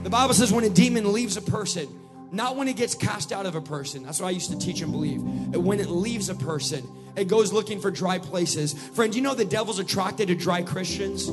The 0.02 0.10
Bible 0.10 0.34
says 0.34 0.52
when 0.52 0.64
a 0.64 0.70
demon 0.70 1.12
leaves 1.12 1.36
a 1.36 1.42
person, 1.42 1.88
not 2.30 2.56
when 2.56 2.68
it 2.68 2.76
gets 2.76 2.94
cast 2.94 3.32
out 3.32 3.46
of 3.46 3.54
a 3.54 3.60
person. 3.60 4.02
That's 4.02 4.20
what 4.20 4.28
I 4.28 4.30
used 4.30 4.50
to 4.50 4.58
teach 4.58 4.80
and 4.82 4.92
believe. 4.92 5.22
When 5.56 5.80
it 5.80 5.88
leaves 5.88 6.28
a 6.28 6.34
person, 6.34 6.86
it 7.16 7.26
goes 7.28 7.52
looking 7.52 7.80
for 7.80 7.90
dry 7.90 8.18
places. 8.18 8.74
Friend, 8.74 9.14
you 9.14 9.22
know 9.22 9.34
the 9.34 9.44
devil's 9.44 9.78
attracted 9.78 10.28
to 10.28 10.34
dry 10.34 10.62
Christians? 10.62 11.28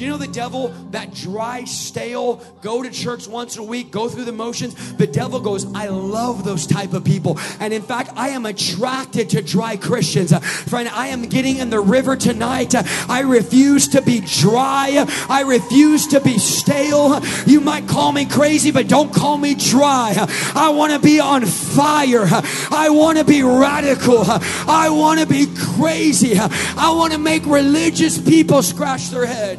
Do 0.00 0.06
you 0.06 0.12
know 0.12 0.16
the 0.16 0.28
devil, 0.28 0.68
that 0.92 1.12
dry, 1.12 1.64
stale, 1.64 2.36
go 2.62 2.82
to 2.82 2.88
church 2.88 3.28
once 3.28 3.58
a 3.58 3.62
week, 3.62 3.90
go 3.90 4.08
through 4.08 4.24
the 4.24 4.32
motions? 4.32 4.94
The 4.94 5.06
devil 5.06 5.40
goes, 5.40 5.70
I 5.74 5.88
love 5.88 6.42
those 6.42 6.66
type 6.66 6.94
of 6.94 7.04
people. 7.04 7.38
And 7.60 7.74
in 7.74 7.82
fact, 7.82 8.08
I 8.16 8.30
am 8.30 8.46
attracted 8.46 9.28
to 9.28 9.42
dry 9.42 9.76
Christians. 9.76 10.34
Friend, 10.70 10.88
I 10.88 11.08
am 11.08 11.24
getting 11.24 11.58
in 11.58 11.68
the 11.68 11.80
river 11.80 12.16
tonight. 12.16 12.74
I 13.10 13.20
refuse 13.20 13.88
to 13.88 14.00
be 14.00 14.22
dry. 14.22 15.04
I 15.28 15.42
refuse 15.42 16.06
to 16.06 16.20
be 16.22 16.38
stale. 16.38 17.20
You 17.46 17.60
might 17.60 17.86
call 17.86 18.12
me 18.12 18.24
crazy, 18.24 18.70
but 18.70 18.88
don't 18.88 19.12
call 19.12 19.36
me 19.36 19.54
dry. 19.54 20.14
I 20.54 20.70
want 20.70 20.94
to 20.94 20.98
be 20.98 21.20
on 21.20 21.44
fire. 21.44 22.24
I 22.70 22.88
want 22.88 23.18
to 23.18 23.24
be 23.24 23.42
radical. 23.42 24.22
I 24.26 24.88
want 24.88 25.20
to 25.20 25.26
be 25.26 25.46
crazy. 25.76 26.38
I 26.38 26.94
want 26.96 27.12
to 27.12 27.18
make 27.18 27.44
religious 27.44 28.16
people 28.16 28.62
scratch 28.62 29.10
their 29.10 29.26
head. 29.26 29.58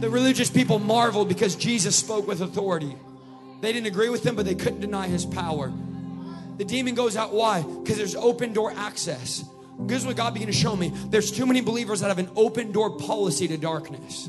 The 0.00 0.08
religious 0.08 0.48
people 0.48 0.78
marveled 0.78 1.28
because 1.28 1.54
Jesus 1.54 1.94
spoke 1.94 2.26
with 2.26 2.40
authority. 2.40 2.96
They 3.60 3.72
didn't 3.72 3.86
agree 3.86 4.08
with 4.08 4.24
him, 4.24 4.34
but 4.34 4.46
they 4.46 4.54
couldn't 4.54 4.80
deny 4.80 5.06
his 5.08 5.26
power. 5.26 5.70
The 6.56 6.64
demon 6.64 6.94
goes 6.94 7.16
out. 7.16 7.34
Why? 7.34 7.62
Because 7.62 7.98
there's 7.98 8.14
open 8.14 8.54
door 8.54 8.72
access. 8.74 9.44
Here's 9.88 10.06
what 10.06 10.16
God 10.16 10.32
began 10.32 10.46
to 10.46 10.52
show 10.52 10.74
me. 10.74 10.88
There's 10.88 11.30
too 11.30 11.46
many 11.46 11.60
believers 11.60 12.00
that 12.00 12.08
have 12.08 12.18
an 12.18 12.30
open 12.34 12.72
door 12.72 12.96
policy 12.98 13.48
to 13.48 13.56
darkness. 13.56 14.28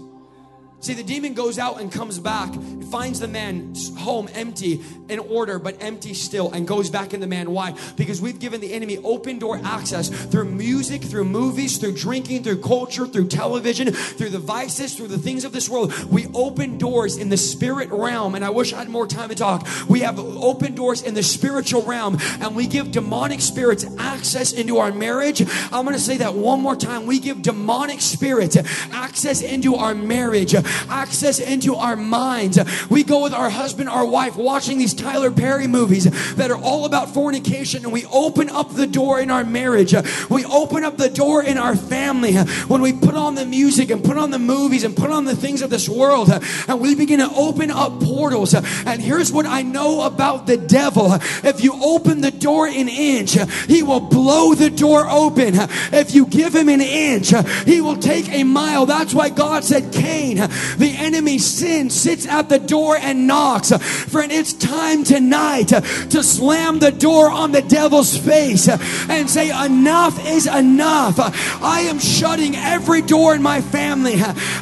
See, 0.81 0.95
the 0.95 1.03
demon 1.03 1.35
goes 1.35 1.59
out 1.59 1.79
and 1.79 1.91
comes 1.91 2.17
back, 2.17 2.51
finds 2.89 3.19
the 3.19 3.27
man's 3.27 3.95
home 3.99 4.27
empty, 4.33 4.81
in 5.09 5.19
order, 5.19 5.59
but 5.59 5.75
empty 5.79 6.15
still, 6.15 6.51
and 6.51 6.67
goes 6.67 6.89
back 6.89 7.13
in 7.13 7.19
the 7.19 7.27
man. 7.27 7.51
Why? 7.51 7.75
Because 7.95 8.19
we've 8.19 8.39
given 8.39 8.61
the 8.61 8.73
enemy 8.73 8.97
open 9.03 9.37
door 9.37 9.59
access 9.63 10.09
through 10.09 10.45
music, 10.45 11.03
through 11.03 11.25
movies, 11.25 11.77
through 11.77 11.91
drinking, 11.93 12.43
through 12.43 12.61
culture, 12.61 13.05
through 13.05 13.27
television, 13.27 13.91
through 13.93 14.29
the 14.29 14.39
vices, 14.39 14.95
through 14.95 15.09
the 15.09 15.19
things 15.19 15.43
of 15.45 15.51
this 15.51 15.69
world. 15.69 15.93
We 16.05 16.27
open 16.33 16.79
doors 16.79 17.17
in 17.17 17.29
the 17.29 17.37
spirit 17.37 17.89
realm, 17.91 18.33
and 18.33 18.43
I 18.43 18.49
wish 18.49 18.73
I 18.73 18.79
had 18.79 18.89
more 18.89 19.05
time 19.05 19.29
to 19.29 19.35
talk. 19.35 19.67
We 19.87 19.99
have 19.99 20.17
open 20.17 20.73
doors 20.73 21.03
in 21.03 21.13
the 21.13 21.23
spiritual 21.23 21.83
realm, 21.83 22.17
and 22.39 22.55
we 22.55 22.65
give 22.65 22.91
demonic 22.91 23.41
spirits 23.41 23.85
access 23.99 24.51
into 24.51 24.77
our 24.79 24.91
marriage. 24.91 25.41
I'm 25.71 25.85
going 25.85 25.93
to 25.93 25.99
say 25.99 26.17
that 26.17 26.33
one 26.33 26.59
more 26.59 26.75
time. 26.75 27.05
We 27.05 27.19
give 27.19 27.43
demonic 27.43 28.01
spirits 28.01 28.57
access 28.91 29.43
into 29.43 29.75
our 29.75 29.93
marriage 29.93 30.55
access 30.89 31.39
into 31.39 31.75
our 31.75 31.95
minds. 31.95 32.59
We 32.89 33.03
go 33.03 33.23
with 33.23 33.33
our 33.33 33.49
husband, 33.49 33.89
our 33.89 34.05
wife, 34.05 34.35
watching 34.35 34.77
these 34.77 34.93
Tyler 34.93 35.31
Perry 35.31 35.67
movies 35.67 36.05
that 36.35 36.51
are 36.51 36.57
all 36.57 36.85
about 36.85 37.13
fornication, 37.13 37.83
and 37.83 37.93
we 37.93 38.05
open 38.05 38.49
up 38.49 38.73
the 38.73 38.87
door 38.87 39.19
in 39.19 39.31
our 39.31 39.43
marriage. 39.43 39.93
We 40.29 40.45
open 40.45 40.83
up 40.83 40.97
the 40.97 41.09
door 41.09 41.43
in 41.43 41.57
our 41.57 41.75
family 41.75 42.35
when 42.35 42.81
we 42.81 42.93
put 42.93 43.15
on 43.15 43.35
the 43.35 43.45
music 43.45 43.89
and 43.89 44.03
put 44.03 44.17
on 44.17 44.31
the 44.31 44.39
movies 44.39 44.83
and 44.83 44.95
put 44.95 45.09
on 45.09 45.25
the 45.25 45.35
things 45.35 45.61
of 45.61 45.69
this 45.69 45.87
world, 45.89 46.29
and 46.67 46.79
we 46.79 46.95
begin 46.95 47.19
to 47.19 47.29
open 47.35 47.71
up 47.71 48.01
portals. 48.01 48.53
And 48.53 49.01
here's 49.01 49.31
what 49.31 49.45
I 49.45 49.61
know 49.61 50.01
about 50.01 50.47
the 50.47 50.57
devil 50.57 51.11
if 51.43 51.63
you 51.63 51.73
open 51.81 52.21
the 52.21 52.31
door 52.31 52.67
an 52.67 52.89
inch, 52.89 53.37
he 53.67 53.83
will 53.83 53.99
blow 53.99 54.53
the 54.53 54.69
door 54.69 55.07
open. 55.09 55.53
If 55.91 56.13
you 56.13 56.25
give 56.25 56.55
him 56.55 56.69
an 56.69 56.81
inch, 56.81 57.33
he 57.65 57.81
will 57.81 57.97
take 57.97 58.29
a 58.29 58.43
mile. 58.43 58.85
That's 58.85 59.13
why 59.13 59.29
God 59.29 59.63
said, 59.63 59.91
Cain, 59.91 60.37
the 60.77 60.95
enemy 60.97 61.37
sin 61.37 61.89
sits 61.89 62.25
at 62.27 62.49
the 62.49 62.59
door 62.59 62.97
and 62.97 63.27
knocks. 63.27 63.71
Friend, 63.71 64.31
it's 64.31 64.53
time 64.53 65.03
tonight 65.03 65.67
to 65.67 66.23
slam 66.23 66.79
the 66.79 66.91
door 66.91 67.29
on 67.29 67.51
the 67.51 67.61
devil's 67.61 68.17
face 68.17 68.67
and 68.67 69.29
say, 69.29 69.49
Enough 69.65 70.25
is 70.27 70.47
enough. 70.47 71.15
I 71.61 71.81
am 71.81 71.99
shutting 71.99 72.55
every 72.55 73.01
door 73.01 73.35
in 73.35 73.41
my 73.41 73.61
family. 73.61 74.15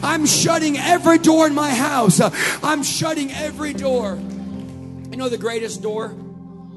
I'm 0.03 0.25
shutting 0.25 0.77
every 0.77 1.17
door 1.17 1.47
in 1.47 1.55
my 1.55 1.69
house. 1.69 2.19
I'm 2.63 2.83
shutting 2.83 3.31
every 3.31 3.73
door. 3.73 4.17
You 5.11 5.17
know 5.17 5.29
the 5.29 5.37
greatest 5.37 5.81
door 5.81 6.15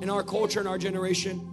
in 0.01 0.11
our 0.11 0.23
culture, 0.23 0.61
in 0.61 0.67
our 0.67 0.79
generation? 0.79 1.49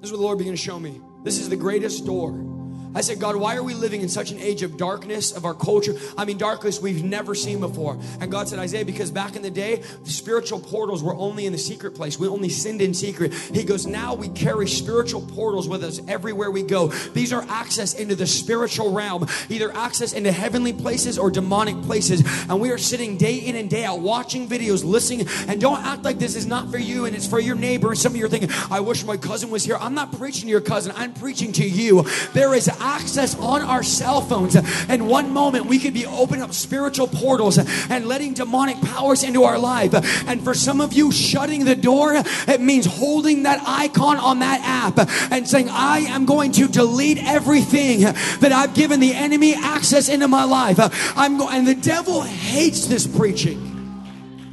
This 0.00 0.08
is 0.08 0.12
what 0.12 0.18
the 0.18 0.24
Lord 0.24 0.38
began 0.38 0.52
to 0.52 0.56
show 0.56 0.78
me. 0.78 1.00
This 1.22 1.38
is 1.38 1.48
the 1.48 1.56
greatest 1.56 2.04
door 2.04 2.51
I 2.94 3.00
said, 3.00 3.20
God, 3.20 3.36
why 3.36 3.56
are 3.56 3.62
we 3.62 3.74
living 3.74 4.02
in 4.02 4.08
such 4.08 4.30
an 4.30 4.38
age 4.38 4.62
of 4.62 4.76
darkness 4.76 5.32
of 5.32 5.44
our 5.44 5.54
culture? 5.54 5.94
I 6.18 6.24
mean, 6.24 6.38
darkness 6.38 6.80
we've 6.80 7.02
never 7.02 7.34
seen 7.34 7.60
before. 7.60 7.98
And 8.20 8.30
God 8.30 8.48
said, 8.48 8.58
Isaiah, 8.58 8.84
because 8.84 9.10
back 9.10 9.36
in 9.36 9.42
the 9.42 9.50
day, 9.50 9.76
the 10.04 10.10
spiritual 10.10 10.60
portals 10.60 11.02
were 11.02 11.14
only 11.14 11.46
in 11.46 11.52
the 11.52 11.58
secret 11.58 11.94
place. 11.94 12.18
We 12.18 12.28
only 12.28 12.48
sinned 12.48 12.82
in 12.82 12.94
secret. 12.94 13.32
He 13.34 13.64
goes, 13.64 13.86
now 13.86 14.14
we 14.14 14.28
carry 14.28 14.68
spiritual 14.68 15.22
portals 15.22 15.68
with 15.68 15.82
us 15.84 16.00
everywhere 16.08 16.50
we 16.50 16.62
go. 16.62 16.88
These 16.88 17.32
are 17.32 17.44
access 17.48 17.94
into 17.94 18.14
the 18.14 18.26
spiritual 18.26 18.92
realm, 18.92 19.26
either 19.48 19.74
access 19.74 20.12
into 20.12 20.32
heavenly 20.32 20.72
places 20.72 21.18
or 21.18 21.30
demonic 21.30 21.80
places. 21.82 22.22
And 22.48 22.60
we 22.60 22.70
are 22.70 22.78
sitting 22.78 23.16
day 23.16 23.36
in 23.36 23.56
and 23.56 23.70
day 23.70 23.84
out 23.84 24.00
watching 24.00 24.48
videos, 24.48 24.84
listening, 24.84 25.26
and 25.48 25.60
don't 25.60 25.80
act 25.84 26.02
like 26.02 26.18
this 26.18 26.36
is 26.36 26.46
not 26.46 26.70
for 26.70 26.78
you 26.78 27.06
and 27.06 27.16
it's 27.16 27.26
for 27.26 27.40
your 27.40 27.56
neighbor. 27.56 27.90
And 27.90 27.98
some 27.98 28.12
of 28.12 28.16
you 28.16 28.26
are 28.26 28.28
thinking, 28.28 28.50
I 28.70 28.80
wish 28.80 29.04
my 29.04 29.16
cousin 29.16 29.50
was 29.50 29.64
here. 29.64 29.76
I'm 29.80 29.94
not 29.94 30.16
preaching 30.18 30.42
to 30.42 30.48
your 30.48 30.60
cousin, 30.60 30.92
I'm 30.96 31.14
preaching 31.14 31.52
to 31.52 31.68
you. 31.68 32.04
There 32.32 32.54
is 32.54 32.68
access 32.82 33.38
on 33.38 33.62
our 33.62 33.82
cell 33.82 34.20
phones. 34.20 34.56
And 34.88 35.06
one 35.08 35.30
moment 35.30 35.66
we 35.66 35.78
could 35.78 35.94
be 35.94 36.04
opening 36.04 36.42
up 36.42 36.52
spiritual 36.52 37.06
portals 37.06 37.58
and 37.58 38.06
letting 38.06 38.34
demonic 38.34 38.80
powers 38.82 39.22
into 39.22 39.44
our 39.44 39.58
life. 39.58 39.94
And 40.26 40.42
for 40.42 40.54
some 40.54 40.80
of 40.80 40.92
you, 40.92 41.12
shutting 41.12 41.64
the 41.64 41.76
door, 41.76 42.14
it 42.14 42.60
means 42.60 42.86
holding 42.86 43.44
that 43.44 43.62
icon 43.66 44.18
on 44.18 44.40
that 44.40 44.60
app 44.62 45.08
and 45.30 45.48
saying, 45.48 45.68
I 45.70 46.00
am 46.00 46.26
going 46.26 46.52
to 46.52 46.68
delete 46.68 47.18
everything 47.18 48.00
that 48.00 48.50
I've 48.52 48.74
given 48.74 49.00
the 49.00 49.14
enemy 49.14 49.54
access 49.54 50.08
into 50.08 50.28
my 50.28 50.44
life. 50.44 50.78
I'm 51.16 51.38
going, 51.38 51.56
and 51.56 51.66
the 51.66 51.74
devil 51.74 52.22
hates 52.22 52.86
this 52.86 53.06
preaching. 53.06 53.68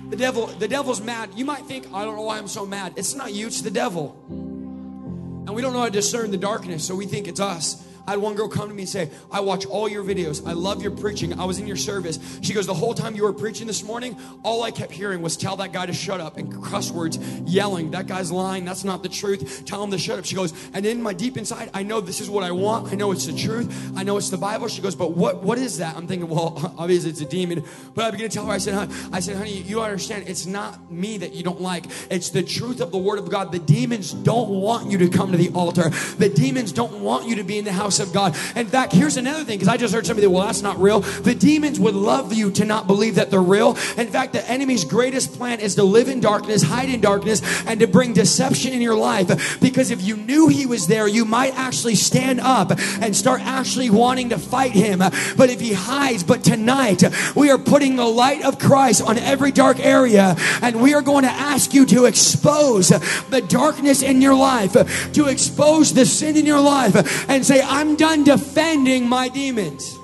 The 0.10 0.16
devil, 0.16 0.48
the 0.48 0.68
devil's 0.68 1.02
mad. 1.02 1.30
You 1.36 1.46
might 1.46 1.66
think, 1.66 1.88
I 1.94 2.04
don't 2.04 2.16
know 2.16 2.24
why 2.24 2.38
I'm 2.38 2.48
so 2.48 2.66
mad. 2.66 2.94
It's 2.96 3.14
not 3.16 3.32
you, 3.32 3.48
it's 3.48 3.62
the 3.62 3.72
devil. 3.72 4.16
And 4.30 5.56
we 5.56 5.62
don't 5.62 5.74
know 5.74 5.80
how 5.80 5.86
to 5.86 5.92
discern 5.92 6.32
the 6.32 6.38
darkness, 6.38 6.84
so 6.84 6.96
we 6.96 7.06
think 7.06 7.28
it's 7.28 7.40
us. 7.40 7.84
I 8.10 8.14
had 8.14 8.22
one 8.22 8.34
girl 8.34 8.48
come 8.48 8.70
to 8.70 8.74
me 8.74 8.82
and 8.82 8.90
say, 8.90 9.12
I 9.32 9.40
watch 9.42 9.68
all 9.68 9.88
your 9.88 10.04
videos. 10.04 10.44
I 10.44 10.54
love 10.54 10.82
your 10.82 10.90
preaching. 10.90 11.40
I 11.40 11.46
was 11.46 11.60
in 11.60 11.68
your 11.68 11.76
service. 11.76 12.18
She 12.42 12.56
goes, 12.56 12.66
The 12.66 12.74
whole 12.74 12.96
time 12.96 13.16
you 13.16 13.22
were 13.22 13.34
preaching 13.34 13.68
this 13.68 13.84
morning, 13.84 14.18
all 14.42 14.64
I 14.64 14.72
kept 14.72 14.92
hearing 14.92 15.22
was 15.22 15.38
tell 15.38 15.56
that 15.58 15.74
guy 15.74 15.86
to 15.86 15.94
shut 15.94 16.20
up 16.20 16.38
and 16.38 16.64
cuss 16.64 16.90
words, 16.90 17.20
yelling, 17.46 17.92
That 17.92 18.08
guy's 18.08 18.32
lying. 18.32 18.66
That's 18.66 18.84
not 18.84 19.04
the 19.04 19.10
truth. 19.10 19.64
Tell 19.66 19.84
him 19.84 19.92
to 19.92 20.00
shut 20.00 20.18
up. 20.18 20.26
She 20.26 20.34
goes, 20.34 20.56
And 20.74 20.88
in 20.88 21.04
my 21.04 21.14
deep 21.14 21.38
inside, 21.38 21.70
I 21.72 21.84
know 21.84 22.02
this 22.02 22.20
is 22.20 22.32
what 22.32 22.44
I 22.44 22.50
want. 22.50 22.92
I 22.92 22.96
know 22.96 23.12
it's 23.12 23.28
the 23.28 23.38
truth. 23.38 23.94
I 23.96 24.02
know 24.02 24.18
it's 24.18 24.32
the 24.32 24.38
Bible. 24.38 24.70
She 24.70 24.82
goes, 24.82 24.96
But 24.96 25.12
what, 25.12 25.44
what 25.44 25.60
is 25.60 25.78
that? 25.78 25.96
I'm 25.96 26.08
thinking, 26.08 26.30
Well, 26.30 26.74
obviously 26.80 27.12
it's 27.12 27.22
a 27.22 27.26
demon. 27.26 27.64
But 27.94 28.06
I 28.06 28.10
begin 28.10 28.28
to 28.28 28.34
tell 28.36 28.48
her, 28.48 28.54
I 28.54 28.58
said, 28.58 28.74
honey, 28.74 28.94
I 29.14 29.20
said, 29.20 29.38
honey, 29.38 29.52
you 29.52 29.84
understand, 29.84 30.28
it's 30.28 30.48
not 30.48 30.92
me 30.92 31.20
that 31.20 31.36
you 31.36 31.44
don't 31.44 31.62
like. 31.62 31.86
It's 32.10 32.32
the 32.32 32.42
truth 32.42 32.82
of 32.82 32.90
the 32.92 32.98
word 32.98 33.20
of 33.20 33.30
God. 33.30 33.52
The 33.52 33.60
demons 33.60 34.14
don't 34.14 34.50
want 34.50 34.90
you 34.90 34.98
to 34.98 35.10
come 35.10 35.32
to 35.32 35.38
the 35.38 35.52
altar. 35.52 35.90
The 36.18 36.30
demons 36.30 36.72
don't 36.72 37.04
want 37.04 37.28
you 37.28 37.36
to 37.36 37.44
be 37.44 37.60
in 37.60 37.66
the 37.66 37.72
house 37.72 37.99
of 38.00 38.14
God. 38.14 38.36
In 38.56 38.68
fact, 38.68 38.94
here's 38.94 39.18
another 39.18 39.44
thing, 39.44 39.58
because 39.58 39.68
I 39.68 39.78
just 39.78 39.94
heard 39.94 40.06
somebody, 40.06 40.28
well, 40.28 40.46
that's 40.46 40.62
not 40.62 40.80
real. 40.80 41.02
The 41.02 41.36
demons 41.36 41.80
would 41.80 41.96
love 41.96 42.34
you 42.34 42.52
to 42.52 42.66
not 42.66 42.88
believe 42.88 43.16
that 43.16 43.32
they're 43.32 43.42
real. 43.42 43.78
In 43.98 44.08
fact, 44.08 44.34
the 44.34 44.48
enemy's 44.50 44.86
greatest 44.86 45.34
plan 45.34 45.60
is 45.60 45.76
to 45.76 45.84
live 45.84 46.08
in 46.10 46.20
darkness, 46.20 46.64
hide 46.64 46.90
in 46.90 47.02
darkness, 47.02 47.42
and 47.66 47.80
to 47.80 47.88
bring 47.88 48.14
deception 48.14 48.74
in 48.74 48.82
your 48.82 48.96
life. 48.96 49.60
Because 49.60 49.92
if 49.92 50.02
you 50.02 50.18
knew 50.18 50.48
he 50.48 50.66
was 50.66 50.88
there, 50.88 51.08
you 51.08 51.26
might 51.26 51.58
actually 51.58 51.96
stand 51.96 52.40
up 52.40 52.72
and 53.02 53.16
start 53.16 53.42
actually 53.42 53.90
wanting 53.90 54.30
to 54.30 54.38
fight 54.38 54.72
him. 54.72 55.00
But 55.00 55.50
if 55.50 55.60
he 55.60 55.74
hides, 55.74 56.24
but 56.24 56.44
tonight 56.44 57.04
we 57.36 57.50
are 57.52 57.58
putting 57.58 57.96
the 57.96 58.06
light 58.06 58.44
of 58.44 58.60
Christ 58.60 59.02
on 59.02 59.18
every 59.18 59.52
dark 59.52 59.80
area, 59.80 60.36
and 60.62 60.82
we 60.82 60.94
are 60.94 61.02
going 61.02 61.24
to 61.24 61.32
ask 61.32 61.74
you 61.74 61.86
to 61.88 62.06
expose 62.06 62.90
the 62.90 63.46
darkness 63.48 64.02
in 64.02 64.22
your 64.22 64.36
life, 64.36 64.74
to 65.14 65.26
expose 65.28 65.94
the 65.94 66.06
sin 66.06 66.38
in 66.38 66.46
your 66.46 66.62
life, 66.62 67.30
and 67.30 67.46
say, 67.46 67.62
I'm 67.62 67.89
done 67.96 68.24
defending 68.24 69.08
my 69.08 69.30
demons. 69.30 69.98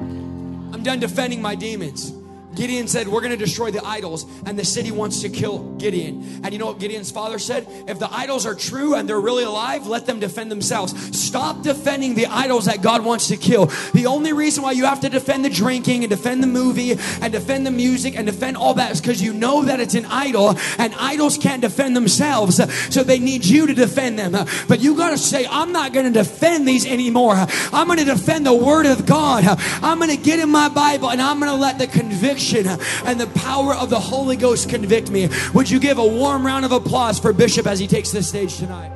I'm 0.00 0.82
done 0.82 0.98
defending 1.00 1.40
my 1.40 1.54
demons. 1.54 2.12
Gideon 2.56 2.88
said, 2.88 3.06
We're 3.06 3.20
going 3.20 3.32
to 3.32 3.36
destroy 3.36 3.70
the 3.70 3.84
idols, 3.84 4.26
and 4.46 4.58
the 4.58 4.64
city 4.64 4.90
wants 4.90 5.20
to 5.20 5.28
kill 5.28 5.58
Gideon. 5.76 6.40
And 6.42 6.52
you 6.52 6.58
know 6.58 6.66
what 6.66 6.80
Gideon's 6.80 7.10
father 7.10 7.38
said? 7.38 7.66
If 7.86 7.98
the 7.98 8.12
idols 8.12 8.46
are 8.46 8.54
true 8.54 8.94
and 8.94 9.08
they're 9.08 9.20
really 9.20 9.44
alive, 9.44 9.86
let 9.86 10.06
them 10.06 10.18
defend 10.18 10.50
themselves. 10.50 11.16
Stop 11.16 11.62
defending 11.62 12.14
the 12.14 12.26
idols 12.26 12.64
that 12.64 12.82
God 12.82 13.04
wants 13.04 13.28
to 13.28 13.36
kill. 13.36 13.66
The 13.92 14.06
only 14.06 14.32
reason 14.32 14.62
why 14.62 14.72
you 14.72 14.86
have 14.86 15.00
to 15.00 15.10
defend 15.10 15.44
the 15.44 15.50
drinking 15.50 16.02
and 16.02 16.10
defend 16.10 16.42
the 16.42 16.46
movie 16.46 16.92
and 16.92 17.32
defend 17.32 17.66
the 17.66 17.70
music 17.70 18.16
and 18.16 18.26
defend 18.26 18.56
all 18.56 18.74
that 18.74 18.92
is 18.92 19.00
because 19.00 19.22
you 19.22 19.34
know 19.34 19.64
that 19.64 19.78
it's 19.78 19.94
an 19.94 20.06
idol, 20.06 20.56
and 20.78 20.94
idols 20.98 21.36
can't 21.36 21.60
defend 21.60 21.94
themselves, 21.94 22.56
so 22.92 23.02
they 23.02 23.18
need 23.18 23.44
you 23.44 23.66
to 23.66 23.74
defend 23.74 24.18
them. 24.18 24.32
But 24.66 24.80
you 24.80 24.96
got 24.96 25.10
to 25.10 25.18
say, 25.18 25.46
I'm 25.48 25.72
not 25.72 25.92
going 25.92 26.06
to 26.06 26.12
defend 26.12 26.66
these 26.66 26.86
anymore. 26.86 27.34
I'm 27.72 27.86
going 27.86 27.98
to 27.98 28.04
defend 28.04 28.46
the 28.46 28.54
Word 28.54 28.86
of 28.86 29.04
God. 29.04 29.44
I'm 29.82 29.98
going 29.98 30.10
to 30.10 30.16
get 30.16 30.38
in 30.38 30.48
my 30.48 30.68
Bible 30.68 31.10
and 31.10 31.20
I'm 31.20 31.38
going 31.38 31.50
to 31.50 31.56
let 31.56 31.78
the 31.78 31.86
conviction 31.86 32.45
conviction 32.46 32.80
and 33.06 33.20
the 33.20 33.26
power 33.38 33.74
of 33.74 33.90
the 33.90 33.98
Holy 33.98 34.36
Ghost 34.36 34.68
convict 34.68 35.10
me. 35.10 35.28
Would 35.54 35.70
you 35.70 35.80
give 35.80 35.98
a 35.98 36.06
warm 36.06 36.44
round 36.44 36.64
of 36.64 36.72
applause 36.72 37.18
for 37.18 37.32
Bishop 37.32 37.66
as 37.66 37.78
he 37.78 37.86
takes 37.86 38.10
the 38.10 38.22
stage 38.22 38.56
tonight? 38.56 38.92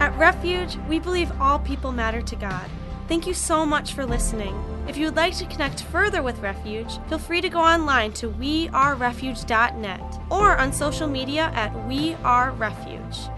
At 0.00 0.16
Refuge, 0.16 0.76
we 0.88 0.98
believe 0.98 1.30
all 1.40 1.58
people 1.58 1.92
matter 1.92 2.22
to 2.22 2.36
God. 2.36 2.68
Thank 3.06 3.26
you 3.26 3.34
so 3.34 3.66
much 3.66 3.92
for 3.92 4.06
listening. 4.06 4.54
If 4.88 4.96
you 4.96 5.06
would 5.06 5.16
like 5.16 5.36
to 5.38 5.46
connect 5.46 5.82
further 5.82 6.22
with 6.22 6.38
Refuge, 6.38 6.98
feel 7.08 7.18
free 7.18 7.40
to 7.40 7.48
go 7.48 7.60
online 7.60 8.12
to 8.14 8.30
wearerefuge.net 8.30 10.20
or 10.30 10.56
on 10.56 10.72
social 10.72 11.08
media 11.08 11.50
at 11.54 11.72
wearerefuge. 11.72 13.36